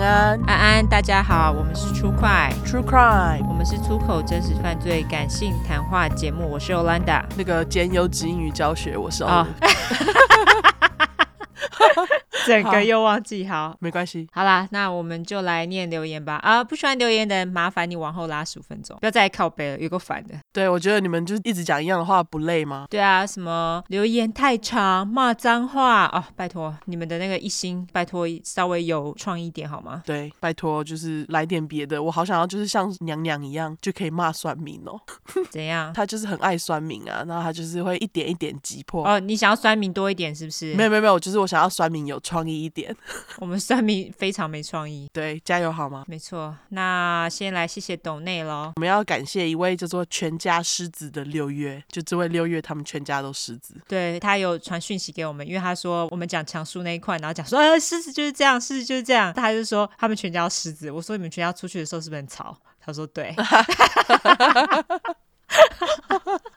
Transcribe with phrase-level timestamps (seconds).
[0.00, 9.46] 安，安安，大家好，我们是出快 True Crime，我们是出口真实犯罪感性谈话节目，我是 Olanda，那个兼优质英语教学，我是 Olanda。
[12.46, 14.26] 整个又忘记，好，好，没关系。
[14.32, 16.36] 好啦，那我们就来念留言吧。
[16.36, 20.34] 啊，不喜欢留言的人，麻烦你往后拉十五分钟，不要再靠背了，有够烦的。
[20.52, 22.86] 对，我觉得你们就是一直讲一样的话，不累吗？
[22.90, 30.02] 对啊，什么留言太长，骂脏话哦，拜托你们的那个一心，拜托稍微有创意点好吗？
[30.04, 32.02] 对，拜托就是来点别的。
[32.02, 34.98] 我好想要就是像娘娘一样，就可以骂酸民哦。
[35.50, 35.92] 怎样？
[35.92, 39.06] 他就是很爱酸民啊，然后他就是会一点一点击破。
[39.06, 40.74] 哦，你想要酸民多一点是不是？
[40.74, 42.94] 没有没有没有，就是我想要酸民有创意一点。
[43.38, 45.10] 我们算命非常没创意。
[45.12, 46.04] 对，加油好吗？
[46.06, 46.56] 没错。
[46.68, 48.72] 那先来谢谢斗内喽。
[48.76, 53.74] 我们要感谢一位叫做全家狮子的六月，就这位六月，他们全家都狮子。
[53.88, 59.34] 对，他有传讯息给我们，因为他说我们讲强叔那一块，然后讲说，呃，狮子就是这样，狮子就是这样。
[59.34, 60.88] 他就说他们全家狮子。
[60.88, 62.56] 我说你们全家出去的时候是不是很吵？
[62.80, 63.34] 他说对。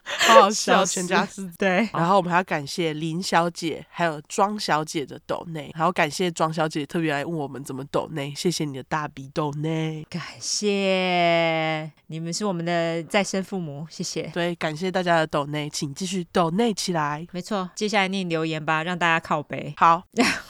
[0.28, 1.88] 好好笑，全家是对。
[1.92, 14.24] 然后我们还要感谢林小姐，还有庄小姐的抖内，还要感谢庄小姐特别来问我们怎么抖内，谢谢你的大笔抖内，感谢你们是我们的再生父母，谢谢。
[14.34, 17.26] 对，感谢大家的抖内，请继续抖内起来。
[17.32, 19.72] 没错，接下来念留言吧，让大家靠背。
[19.76, 20.02] 好，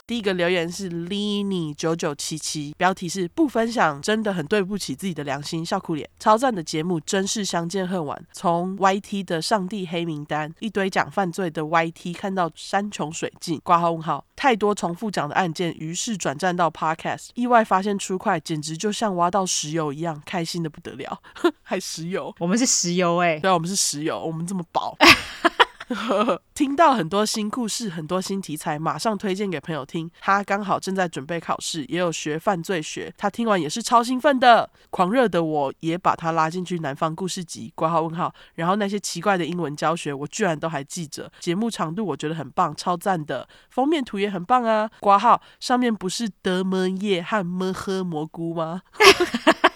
[0.06, 6.08] 第一个留言是 Lini 九九七七，标题是不分享真的很对不起自己的良心，笑哭脸。
[6.18, 8.20] 超赞的节目，真是相见恨晚。
[8.32, 21.20] 从 YT 的上帝黑名单，一堆讲犯罪的 YT 看到山穷水尽，挂号问号，太多重复讲的案件，于是转战到 Podcast，意外发现出快，简直就像挖到石油一样，开心的不得了，
[21.62, 24.96] 还石油，我们是石油哎、欸，对啊，我们是石油，我们这么饱。
[26.54, 30.10] 听到很多新故事，很多新题材，马上推荐给朋友听。
[30.20, 34.70] 他刚好正在准备考试，也有学犯罪学，他听完也是超兴奋的。
[34.90, 38.32] 狂热的我也把他拉进去南方故事集，挂号问号。
[38.54, 41.30] 然后那些奇怪的英文教学，我居然都还记着。
[41.40, 43.46] 节目长度我觉得很棒，超赞的。
[43.70, 48.82] 封面图也很棒啊，挂号上面不是德门叶和么喝蘑菇吗？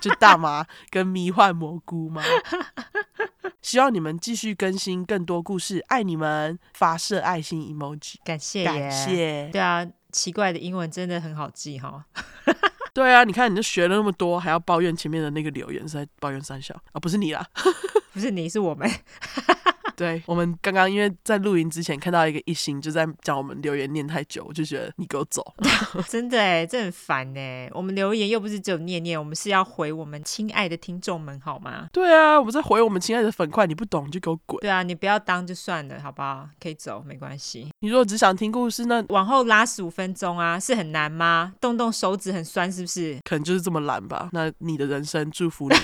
[0.00, 2.22] 就大麻跟迷幻蘑菇吗？
[3.62, 6.58] 希望你们继续更新更多故事，爱你们！
[6.74, 9.50] 发射爱心 emoji，感谢感谢。
[9.52, 12.04] 对啊，奇怪的英文真的很好记哈。
[12.94, 16.98] 对啊，你看你就学了那么多，还要抱怨前面的那个留言是在抱怨三小啊？
[16.98, 17.46] 不是你啦，
[18.12, 18.90] 不是你，是我们。
[20.00, 25.44] 对，我们刚刚因为在录音之前看到一个一星就在讲我们留言念太久，我就觉得你给我走，
[26.08, 27.68] 真的哎，这很烦哎。
[27.74, 31.90] 我们留言又不是只有念念，我们是要回我们亲爱的听众们好吗？
[31.92, 34.58] 对啊，我们在回我们亲爱的粉块，你不懂你就给我滚。
[34.62, 36.48] 对啊，你不要当就算了，好不好？
[36.58, 37.68] 可以走，没关系。
[37.80, 41.52] 你如果只想听故事，那往后拉十五分钟啊，是很难吗？
[41.60, 43.18] 动动手指很酸是不是？
[43.22, 44.30] 可能就是这么懒吧。
[44.32, 45.76] 那你的人生祝福你。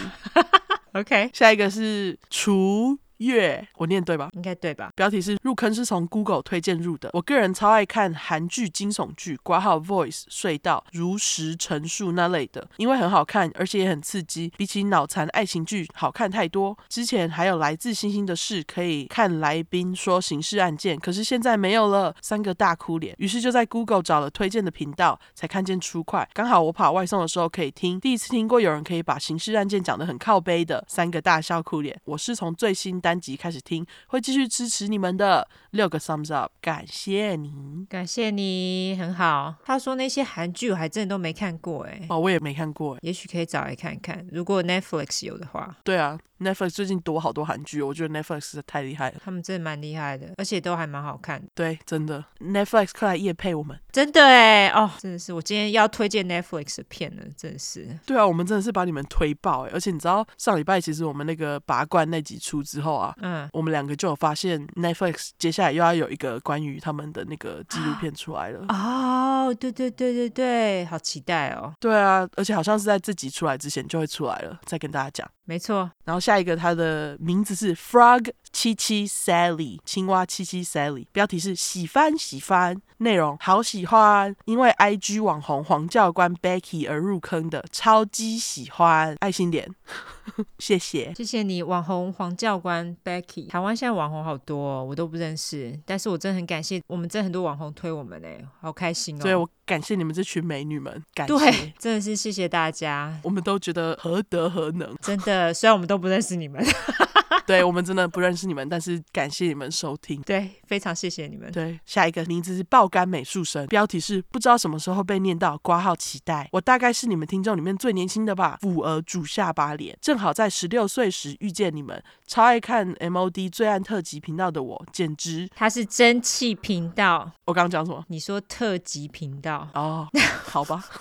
[0.98, 2.98] OK，下一个是除。
[3.18, 4.30] 月，我念对吧？
[4.32, 4.90] 应该对吧？
[4.94, 7.10] 标题是入坑是从 Google 推荐入的。
[7.12, 16.76] 我个人超爱看韩剧、惊悚剧、挂号 Voice、隧道、如实陈述那类的，因为很好看，而且也很刺激，比起脑残爱情剧好看太多。
[16.88, 23.14] 之前还有来自星星的事可以看来宾说刑事案件，可是现在没有了，三个大哭脸。
[23.18, 27.98] 于是就在 Google 找了推荐的频道，才看见出快，刚好我跑外送的时候可以听。
[28.00, 31.98] 第一次听过有人可以把刑事案件讲得很靠背的，三个大笑哭脸。
[32.04, 35.46] 我是从最新单集开始听，会继续支持你们的。
[35.72, 39.54] 六个 thumbs up，感谢你，感谢你，很好。
[39.62, 44.26] 他说那些韩剧我还真的都没看过，哎，哦，我也没看过，也许可以找来看看。
[44.32, 46.18] 如果 Netflix 有的话，对啊。
[46.38, 49.16] Netflix 最近多好多韩剧，我觉得 Netflix 太厉害了。
[49.24, 51.42] 他们真的蛮厉害的，而且都还蛮好看。
[51.54, 57.98] 对，真的 Netflix 快来夜配我们，真的哎哦，真的是我今天要推荐 Netflix 的片了，真的是。
[58.04, 59.70] 对啊，我们真的是把你们推爆哎！
[59.72, 68.64] 而且你知道上礼拜其实我们那个拔罐那集出之后啊，嗯，我们两个就有发现 Netflix 接下来又要有一个关于他们的那个纪录片出来了。
[68.68, 71.72] 哦，对对对对对，好期待哦。
[71.80, 75.28] 对啊，而且好像是在这集出来之前就会出来了，再跟大家讲。
[75.44, 89.68] 没错，然后下一个，它的名字是 Frog 七七 Sally，青蛙七七 Sally，标题是喜欢喜欢，内容好喜欢，因为 IG 网红黄教官 Becky 而入坑的，超级喜欢，爱心脸，
[90.58, 99.22] 谢谢，谢谢你，网红黄教官 Becky，台湾现在网红好多，哦，我都不认识，但是我真的很感谢，我们真的很多网红推我们哎，好开心哦。
[99.22, 104.96] 对，我感谢你们这群美女们，感对谢，，真的是谢谢大家，我们都觉得何德何能。
[105.02, 106.64] 真的，虽然我们都不认识你们，
[107.44, 110.22] 对，我们真的不认识你们，但是感谢你们收听。
[110.22, 111.50] 对，非常谢谢你们。
[111.50, 116.48] 对，下一个名字是爆肝美术生，标题是不知道什么时候被念到，挂号期待。
[116.52, 125.48] 我大概是你们听众里面最年轻的吧，俯额主下巴脸，正好在十六岁时遇见你们，超爱看 MOD 最暗特辑频道的我，简直。
[125.54, 128.04] 他是蒸汽频道，我刚刚讲什么？
[128.08, 130.08] 你说特辑频道哦，
[130.46, 130.84] 好吧。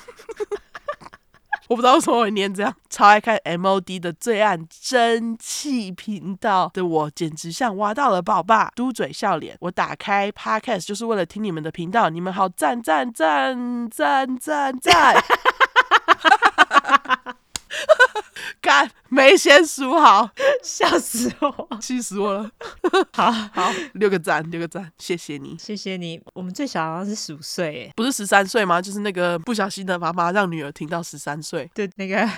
[1.68, 8.72] 我不知道为什么会念这样，超爱看 MOD 的最暗蒸汽频道的我，简直像挖到了宝吧！
[8.76, 15.16] 嘟嘴笑脸，我打开 Podcast 就是为了听你们的频道，你们好赞赞赞赞赞赞！
[18.62, 20.30] 干，没先数好，
[20.64, 22.52] 笑死我，气死我了！
[23.14, 26.22] 好好，六个赞，六个赞，谢谢你，谢谢你。
[26.34, 28.82] 我们最小好像是十五岁，哎，不是十三岁吗？
[28.82, 32.30] 就是那个不小心的妈妈让女儿停到十三岁，对，那个。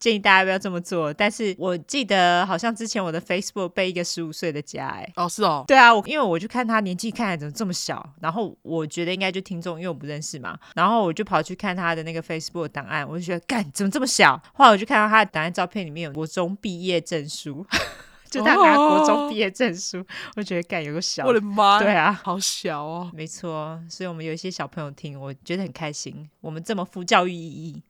[0.00, 17.66] 建议大家不要这么做，但是我记得好像之前我的 Facebook 被一个十五岁的加哎，哦是哦，对啊，我因为我就看他年纪看起来怎么这么小，然后我觉得应该就听众，因为我不认识嘛，然后我就跑去看他的那个 Facebook 档案，我就觉得干怎么这么小，后来我就看到他的档案照片里面有国中毕业证书，
[18.30, 20.02] 就他拿国中毕业证书，
[20.34, 27.82] 我觉得干有个小，我的妈，对啊，好小哦，没错，所以我们有一些小朋友听，我觉得很开心，我们这么富教育意义。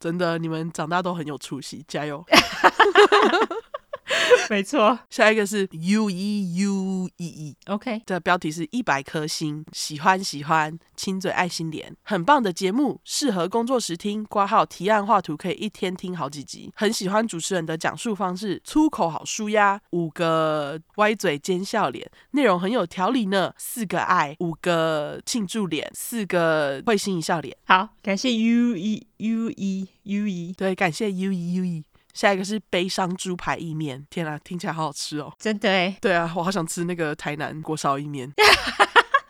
[0.00, 2.24] 真的，你们长大都很有出息，加油！
[4.48, 8.02] 没错，下一个是 U E U E E，OK.
[8.06, 14.24] 这标题是一百颗星，喜欢喜欢，亲嘴爱心脸，很棒的节目，适合工作时听。
[14.24, 23.52] 挂号提案画图可以一天听好几集，很喜欢主持人的讲述方式，粗口好舒压，五个歪嘴尖笑脸，内容很有条理呢。
[23.58, 27.56] 四个爱，五个庆祝脸，四个会心一笑脸。
[27.64, 31.84] 好，感谢 U E U E U E，对，感谢 U E U E。
[32.16, 35.30] 下一个是悲伤猪排意面，天啊，听起来好好吃哦！
[35.38, 38.32] 真的哎，对啊，我好想吃那个台南锅烧意面。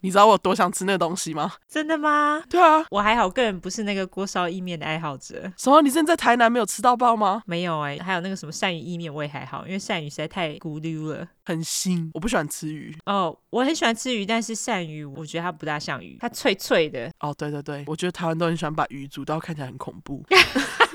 [0.02, 1.50] 你知道我有多想吃那个东西吗？
[1.66, 2.40] 真的吗？
[2.48, 5.50] 对啊，我还好，个人不是那个锅烧意面的爱好者。
[5.56, 5.82] 什么？
[5.82, 7.42] 你真的在台南没有吃到爆吗？
[7.44, 12.08] 没有哎，还有那个什么鳝鱼意面，我也还好，因为鳝鱼实在太咕溜了，很腥。
[12.14, 17.10] 我不喜欢吃鱼哦，我很喜欢吃鱼，但是鳝鱼我觉得它不大像鱼，它脆脆的。
[17.18, 20.24] 哦，对对对，我觉得台湾都很喜欢把鱼煮到看起来很恐怖。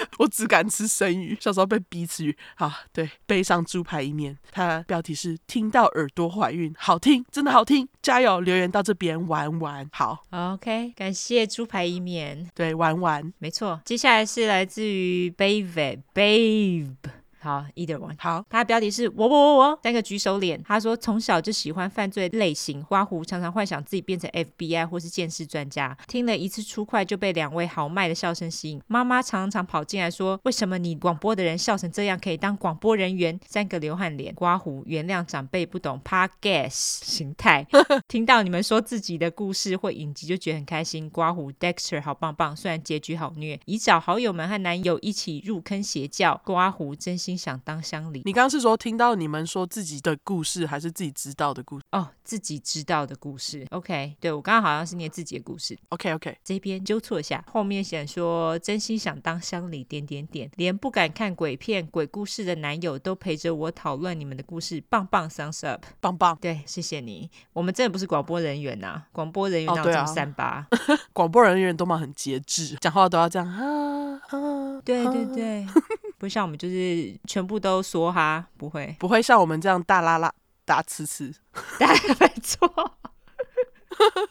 [0.18, 2.36] 我只敢吃生鱼，小时候被逼吃鱼。
[2.54, 8.40] 好，对，背上猪排一面，它标题是听到耳朵怀孕，好听，真的好听，加油！
[8.40, 13.80] 留言到这边玩玩，好，OK，感谢猪排一面，对，玩玩，没错。
[13.84, 16.94] 接下来是来自于 Babe Babe。
[17.40, 18.14] 好，either one。
[18.18, 20.60] 好，他的标题是我我我我三个举手脸。
[20.64, 25.96] 他说从小就喜欢犯罪类型，刮胡常常幻想自己变成 FBI 或是鉴识专家。
[26.06, 28.82] 听了一次初快就被两位豪迈的笑声吸引。
[28.88, 36.70] 妈妈常常跑进来说：“为什么你广播的人笑成这样可以当广播人员？”三个流汗脸，刮胡，原谅长辈不懂 Podcast
[37.04, 37.64] 形态。
[38.08, 41.08] 听到你们说自己的故事或影集就觉得很开心。
[41.10, 43.60] 刮胡 Dexter 好棒棒，虽然结局好虐。
[43.66, 46.40] 已找好友们和男友一起入坑邪教。
[46.44, 47.27] 刮胡真心。
[47.28, 51.84] 心想当乡里，你刚刚是说听到你们说自己的故事，还是自己知道的故事？
[51.92, 53.66] 哦，自己知道的故事。
[53.68, 55.78] OK，对，我刚刚好像是念自己的故事。
[55.90, 66.34] OK OK，这边纠错一下，后面写说真心想当乡里点点点，连不敢看鬼片、鬼故事的男友都陪着我讨论你们的故事，棒棒，thumbs up，棒棒。
[66.40, 67.30] 对，谢谢你。
[67.52, 70.66] 我们真的不是广播人员呐、啊，广播人员哪有这么三八？
[71.12, 74.80] 广、哦啊、播人员都嘛很节制，讲话都要这样啊啊！
[74.82, 75.66] 对对对。
[76.18, 80.32] 不像我们就是全部都说哈，不会不会像我们这样大拉拉
[80.64, 81.34] 大呲呲，
[82.20, 82.98] 没错。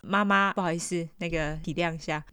[0.02, 2.24] 妈妈不好意思，那个体谅一下。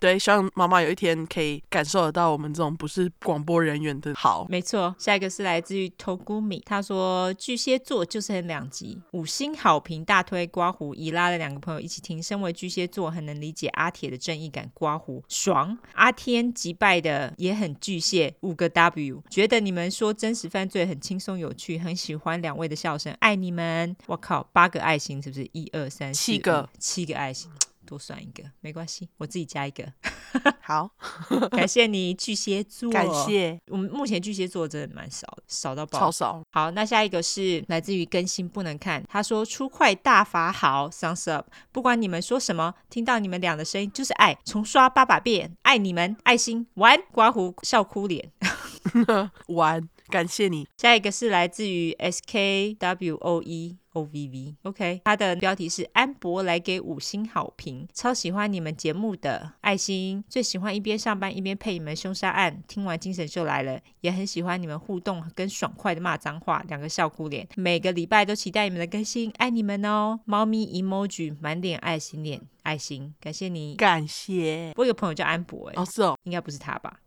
[0.00, 4.46] 对，希望妈妈有一天可以感受得到我们这种不是广播人员的好。
[4.48, 12.22] 没错，下一个是来自于 Togumi，他说巨蟹座就是很两极，五星好评大推刮胡，已拉了两个朋友一起听。
[12.22, 15.76] 身为巨蟹座，很能理解阿铁的正义感，刮胡爽。
[15.92, 23.94] 阿天击败的也很巨蟹，五个 W，觉得你们说真实犯罪很轻松有趣，很喜欢两位的笑声，爱你们。
[24.06, 25.46] 我靠，八个爱心是不是？
[25.52, 27.50] 一二三四，七个，七个爱心。
[27.90, 29.84] 多算一个没关系，我自己加一个。
[30.62, 30.88] 好，
[31.50, 33.60] 感谢你巨蟹座，感谢。
[33.66, 36.40] 我们目前巨蟹座真的蛮少的，少到爆，超少。
[36.52, 41.48] 好，那下一个是来自于更新不能看，他说出快大法好，thumbs up。
[41.72, 48.30] 不管你们说什么，听到你们俩的声音就是爱，重刷八百遍，爱你们，爱心玩，刮胡笑哭脸，
[49.48, 50.66] 完，感谢你。
[50.76, 53.78] 下一个是来自于 S K W O E。
[53.92, 70.20] O V V OK，它的标题是安博来给五星好评，超喜欢你们节目的爱心，最喜欢一边上班一边配你们凶杀案，听完精神就来了，也很喜欢你们互动跟爽快的骂脏话，两个笑哭脸，每个礼拜都期待你们的更新，爱你们哦！
[70.24, 74.72] 猫咪 emoji 满脸爱心脸，爱心，感谢你，感谢。
[74.76, 77.00] 我有个朋友叫安博，哎，哦是哦，应该不是他吧？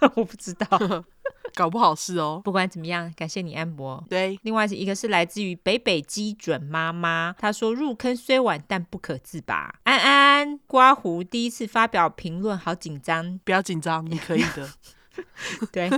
[0.16, 0.66] 我不知道。
[1.54, 2.40] 搞不好是哦。
[2.44, 4.02] 不管怎么样，感谢你安博。
[4.08, 9.74] 对，另外是一个是来自于北北基准妈妈，她说入坑虽晚，但不可自拔。
[9.84, 13.38] 安安刮胡第一次发表评论，好紧张。
[13.44, 14.68] 不要紧张，你可以的。
[15.70, 15.88] 对，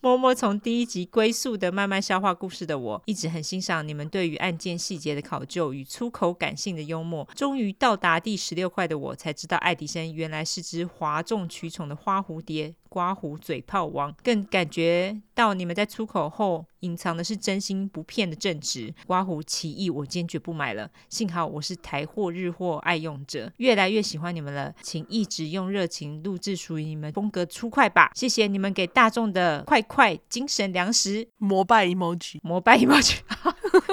[0.00, 7.24] 默默从第一集归宿的慢慢消化故事的我，一直很欣赏你们对于案件细节的考究与粗口感性的幽默。
[7.36, 12.74] 终于到达第十六块的我，才知道爱迪生原来是只哗众取宠的花蝴蝶。
[12.94, 18.94] 刮胡嘴炮王，更感觉到你们在出口后隐藏的是真心不骗的正直。
[19.04, 20.88] 刮胡奇异，我坚决不买了。
[21.08, 24.72] 幸好我是台货日货爱用者，越来越喜欢你们了。
[24.80, 28.12] 请一直用热情录制属于你们风格粗快吧。
[28.14, 31.26] 谢谢你们给大众的快快精神粮食。
[31.38, 33.18] 膜拜 emoji，膜拜 emoji，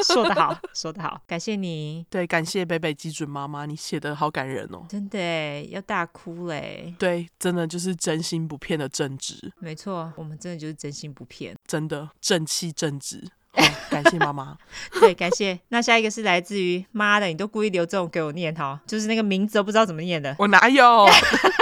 [0.06, 2.06] 说得好，说得好，感谢你。
[2.08, 4.86] 对，感谢北北基准妈妈，你写的好感人哦。
[4.88, 6.94] 真的要大哭嘞。
[7.00, 8.91] 对，真的就是真心不骗的。
[8.92, 13.24] 正直，没错，我们真的就是真心不骗，真的正气正直。
[13.54, 14.58] 哦、感谢妈妈，
[15.02, 15.60] 对，感谢。
[15.68, 21.06] 那下一个是来自于妈的，你都故意留这种给我念哈，就是那个名字都不知道怎么念的，我哪有？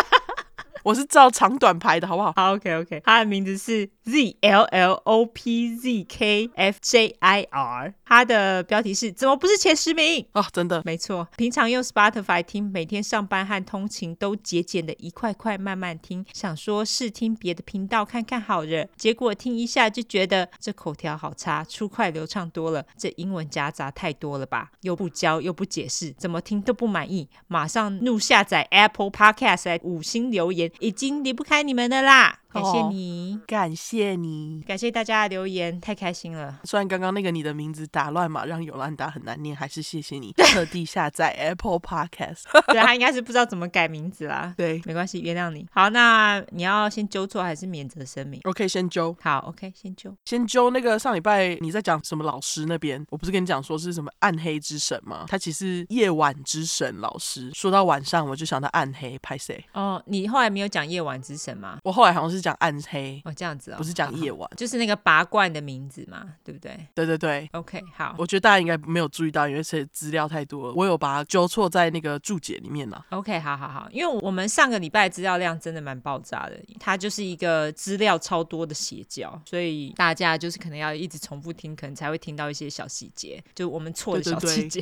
[0.89, 2.34] 我是照长短排的，好不好？
[2.36, 3.00] 好，OK OK。
[3.05, 7.93] 他的名字是 Z L L O P Z K F J I R。
[8.03, 10.25] 他的标题是怎么不是前十名？
[10.31, 11.27] 哦，真的，没错。
[11.38, 16.25] 平常用 Spotify 听，每天上班和通勤都节俭的一块块慢慢听。
[16.34, 22.84] 想说试听别的频道看看好了，结果听一下就觉得这口条好差，粗快流畅多了。
[22.98, 24.72] 这英文夹杂太多了吧？
[24.81, 27.29] 又不教又不解释，怎么听都不满意。
[27.46, 30.72] 马上怒下载 Apple Podcast 来五星留言。
[30.79, 32.39] 已经离不开你们的啦。
[32.51, 36.60] 感谢你，哦，感谢你，感谢大家的留言，太开心了。
[36.63, 42.44] 虽然刚刚那个你的名字打乱嘛，让尤兰达很难念，还是谢谢你 特地下载 Apple Podcast。
[42.74, 44.53] 对，他应该是不知道怎么改名字啦。
[44.58, 45.68] 对，没关系，原谅你。
[45.72, 48.41] 好，那你要先纠错还是免责声明？
[48.46, 49.15] 我可以先纠。
[49.22, 50.12] 好，OK，先纠。
[50.25, 53.06] 先纠那个上礼拜你在讲什么老师那边？
[53.12, 55.25] 我不是跟你讲说是什么暗黑之神吗？
[55.27, 57.51] 他其实夜晚之神老师。
[57.53, 59.63] 说到晚上，我就想到暗黑，拍谁？
[59.74, 61.77] 哦，你后来没有讲夜晚之神吗？
[61.84, 63.22] 我后来好像是讲暗黑。
[63.25, 66.88] 哦，这样子哦，不是讲夜晚，就是那个拔罐的名字嘛，对不对？
[66.96, 68.15] 对对对，OK，好。
[68.17, 73.05] 我觉得大家应该没有注意到，因为这资料太多了，我有把它纠错在那个注解里面了。
[73.10, 84.81] OK，好好好，因为我们上个礼拜资料量真的蛮爆炸的，它就是一个资料超多的邪教，所以大家就是可能要一直重复听，可能才会听到一些小细节，就我们错的小细节。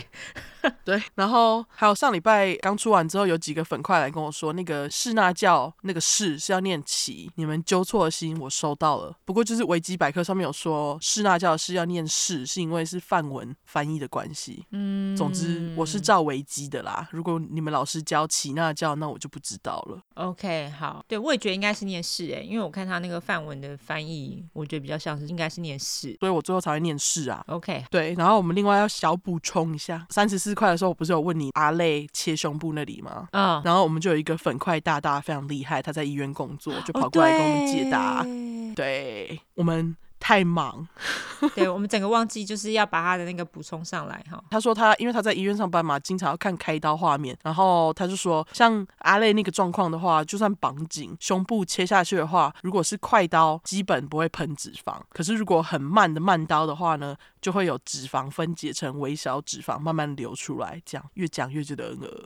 [0.62, 8.38] 对，对，对， 对，然后还有上礼拜刚出完之后，有几个粉块来跟我说，那个释那教那个释是要念齐，你们纠错的心。
[8.40, 14.66] 我收到了，不过就是维基百科上面有说释那教是要念释，是因为是范文翻译的关系。
[14.72, 17.08] 嗯，总之我是照维基的啦。
[17.12, 20.00] 如果你们老师教齐那教，那我就不知道了。
[20.16, 27.44] OK，好，对，我也觉得应该是念释诶，因为我看他那个范文的翻译，我觉得比较像是应该是念释，所以我最后才会念释啊。
[27.48, 33.28] OK，对，然后我们另外要小补充一下，三十四块的时候我不是有问你阿累切胸部那里吗？
[33.32, 33.66] 嗯，oh.
[33.66, 38.20] 然后我们就有一个粉块大大非常厉害，他在医院工作，就跑过来跟我们解答。
[38.20, 40.88] Oh, 对，我们太忙，
[41.56, 44.44] 对，我们整个忘记就是要把他的那个补充上来哈。
[44.50, 62.24] 他说他因为他在医院上班嘛，经常要看开刀画面，然后他就说像阿累那个状况的话，就算绑紧胸部切下去的话，如果是快刀，基本不会喷脂肪，可是如果很慢的慢刀的话呢，就会有脂肪分解成微小脂肪慢慢流出来，这样越讲越觉得很恶。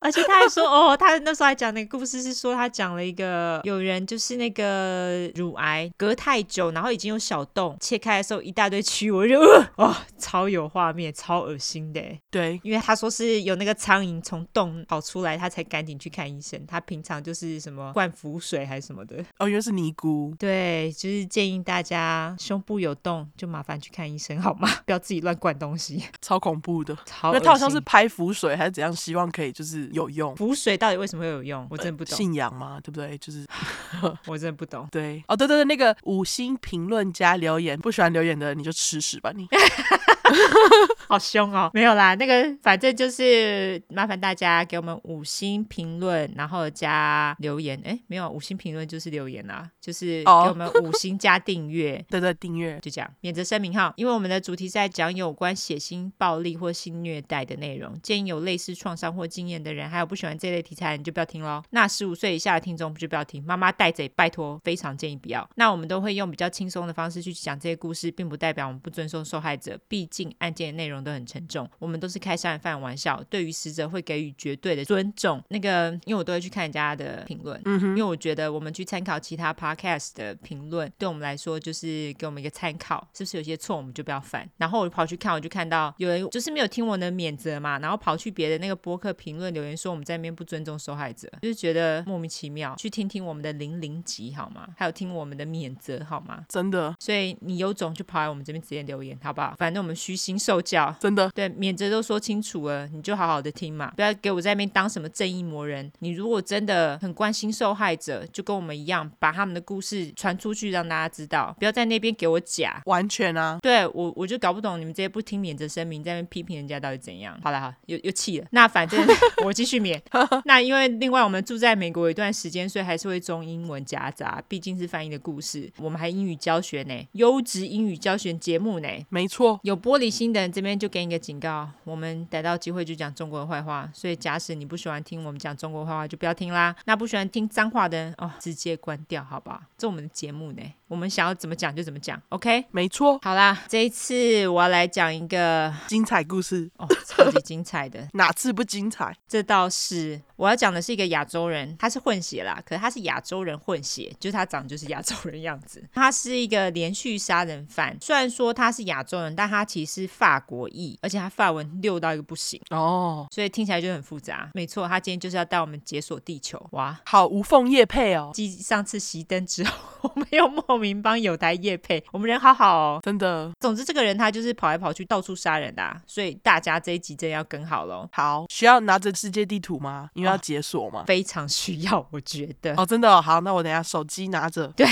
[0.00, 12.00] 而且他还说，哦，他那时候还讲那个故事，是说他讲了一个有人就是那个乳癌隔太久，然后已经有小洞，切开的时候一大堆蛆，我就呃，哦，超有画面，超恶心的。
[12.30, 16.58] 对，因为他说是有那个苍蝇从洞跑出来，他才赶紧去看医生。
[16.66, 19.22] 他平常就是什么灌符水还是什么的。
[19.38, 20.34] 哦，原来是尼姑。
[20.38, 24.66] 对，就是建议大家胸部有洞就麻烦去看医生好吗？
[24.86, 26.96] 不要自己乱灌东西，超恐怖的。
[27.04, 29.89] 超，因为他好像是拍符水还是怎样，希望可以就是。
[29.92, 31.66] 有用，补水到底为什么会有用？
[31.70, 32.16] 我真的不懂。
[32.16, 33.16] 信仰嘛，对不对？
[33.18, 33.46] 就是
[34.26, 34.88] 我真的不懂。
[34.90, 39.46] 对，哦，对对对，那个五星评论加留言，不喜欢留言的你就吃屎吧你。
[41.08, 41.70] 好凶哦！
[41.74, 47.80] 没有啦，那个反正就是麻烦大家给我们五星评论，然后加留言。
[47.84, 51.96] 哎，没有五星评论就是留言啦，就是给我们五星加订阅。
[51.96, 52.04] Oh.
[52.10, 53.10] 对对，订阅就这样。
[53.20, 61.62] 免责声明哈，因为我们的主题在讲有关血腥、暴力或性虐待的内容，建议有类似创伤或经验的人，还有不喜欢这类题材，你就不要听喽。
[61.70, 65.48] 那十五岁以下的听众就不要听，妈妈带着拜托，非常建议不要。
[65.56, 75.42] 那我们都会用比较轻松的方式去讲这些故事，并不代表我们不尊重受害者，毕竟案件的内容都很沉重，我们都是开杀人犯玩笑，对于死者会给予绝对的尊重。
[75.48, 84.48] 那个，因为我都会去看人家的评论，因为我觉得我们去参考其他 podcast 的评论，对我们来说就是给我们一个参考，是不是有些错我们就不要犯。
[84.56, 92.74] 然后我就跑去看，我就看到有人就是没有听我的免责嘛，然后跑去别的那个博客评论留言说我们在那边不尊重受害者，就是觉得莫名其妙。
[92.76, 94.68] 去听听我们的零零集好吗？
[94.76, 96.44] 还有听我们的免责好吗？
[96.48, 99.54] 真的，所以你有种就跑来我们这边直接留言好不好？
[99.58, 101.30] 反正我们虚心受教，真的。
[101.32, 105.90] 对，免责都说清楚了，你就好好的听嘛，不要给我在那边当什么正义魔人。
[106.00, 112.82] 你如果真的很关心受害者，就跟我们一样，把他们的故事传出去，让大家知道，不要在那边给我假。
[112.86, 117.38] 完全啊，对我我就搞不懂你们这些不听免责声明，在那边批评人家到底怎样。
[117.42, 118.46] 好了好，又又气了。
[118.50, 119.00] 那反正
[119.44, 120.02] 我继续免。
[120.44, 125.70] 那因为另外我们住在美国有一段时间，所以还是会中英文夹杂，毕竟是翻译的故事。
[125.78, 128.88] 我们还英语教学呢，优质英语教学节目呢。
[129.08, 133.90] 没错，有玻璃心的人这边就给你个警告，我们逮到机会就讲中国的坏话。
[133.92, 136.72] 所以假使你不喜欢听我们讲中国坏话，就不要听啦。
[136.84, 139.60] 那不喜欢听脏话的人哦，直接关掉，好不好？
[139.76, 142.66] 这我们的节目呢，我们想要怎么讲就怎么讲，OK？
[142.70, 143.18] 没错。
[143.20, 149.12] 好啦，这一次我要来讲一个精彩故事哦，超级精彩的，哪次不精彩？
[149.26, 150.20] 这倒是。
[150.40, 155.84] 我要讲的是一个亚洲人，他是混血啦，可是他是亚洲人混血，就是他长就是亚洲人样子。
[155.92, 164.48] 他是一个连续杀人犯，虽然说他是亚洲人，但他其实是法国裔，而且他法文溜到一个不行哦，所以听起来就很复杂。
[164.54, 168.30] 没错，他今天就是要带我们解锁地球，哇，好无缝夜配哦。
[168.32, 173.52] 继上次熄灯之后，我们又莫名帮有台夜配， 我们人好好哦，真的。
[173.60, 178.08] 总之，这个人他就是跑来跑去到处杀人的啊，所以大家这一集真的要跟好喽。
[178.10, 180.08] 好，需要拿着世界地图吗？
[180.14, 181.04] 因为要解锁吗。
[181.06, 184.68] 非常需要，我觉得哦，真的哦，好，那我等下手机拿着。
[184.68, 184.86] 对，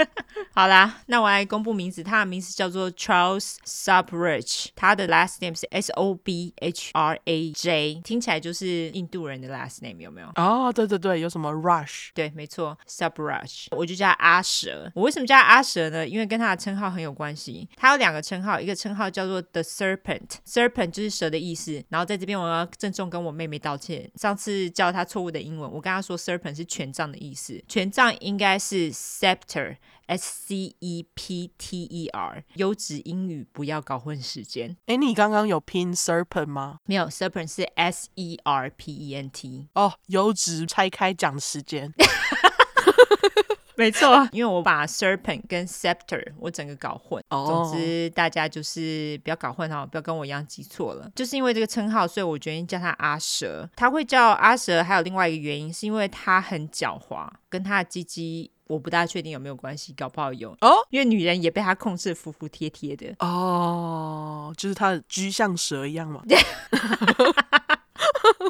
[0.54, 10.28] 好啦，那我来公布名字，他的名字叫做 Charles Sobhraj，他的 last name 是 S O B H R A J，听起来就是印度人的 last name，有没有？
[10.36, 12.08] 哦，对对对，有什么 Rush？
[12.14, 14.90] 对，没错，Sobhraj，我就叫阿蛇。
[14.94, 16.06] 我为什么叫阿蛇呢？
[16.06, 17.68] 因为跟他的称号很有关系。
[17.76, 21.82] 他有两个称号，一个称号叫做 The Serpent，Serpent 就是蛇的意思。
[21.88, 25.70] 然后在这边我要郑重跟我妹妹道歉，上次叫他错误的英文。
[25.70, 32.42] 我跟他说，serpent 是权杖的意思，权杖应该是 scepter，s c e p t e r。
[32.54, 34.76] 优质英语不要搞混时间。
[34.86, 36.78] 哎，你刚刚有拼 serpent 吗？
[36.86, 39.68] 没有，serpent 是 s e r p e n t。
[39.74, 41.92] 哦，优质拆开讲时间。
[43.76, 47.22] 没错， 因为我把 serpent 跟 scepter 我整个搞混。
[47.28, 47.46] Oh.
[47.46, 51.10] 总之，大家就是不要搞混哈，不要跟我一样记错了。
[51.14, 53.68] 就是因为这个称号，所以我决定叫他阿蛇。
[53.74, 60.68] 他会叫阿蛇，还有另外一个原因，是因为他很狡猾，跟他的鸡鸡我不大确定有没有关系，搞不好有哦。
[60.68, 60.86] Oh?
[60.90, 63.14] 因为女人也被他控制服服帖帖的。
[63.18, 66.22] 哦，oh, 就是他的居像蛇一样嘛。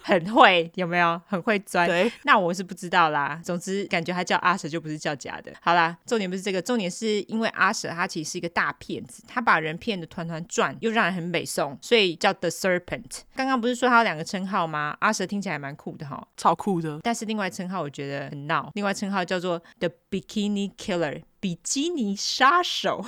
[0.02, 1.20] 很会有没有？
[1.26, 1.88] 很会钻。
[1.88, 3.40] 对，那我是不知道啦。
[3.44, 5.52] 总之，感觉他叫阿蛇就不是叫假的。
[5.60, 13.20] 好啦，重点不是这个，重点是因为阿蛇他其实是一个大骗子，他把人骗得团团转，又让人很美宋，所以叫 The Serpent。
[13.34, 14.96] 刚刚不是说他有两个称号吗？
[15.00, 16.98] 阿蛇听起来蛮酷的哈，超酷的。
[17.02, 23.04] 但是另外称号我觉得很闹，另外称号叫做 The Bikini Killer，比基尼杀手。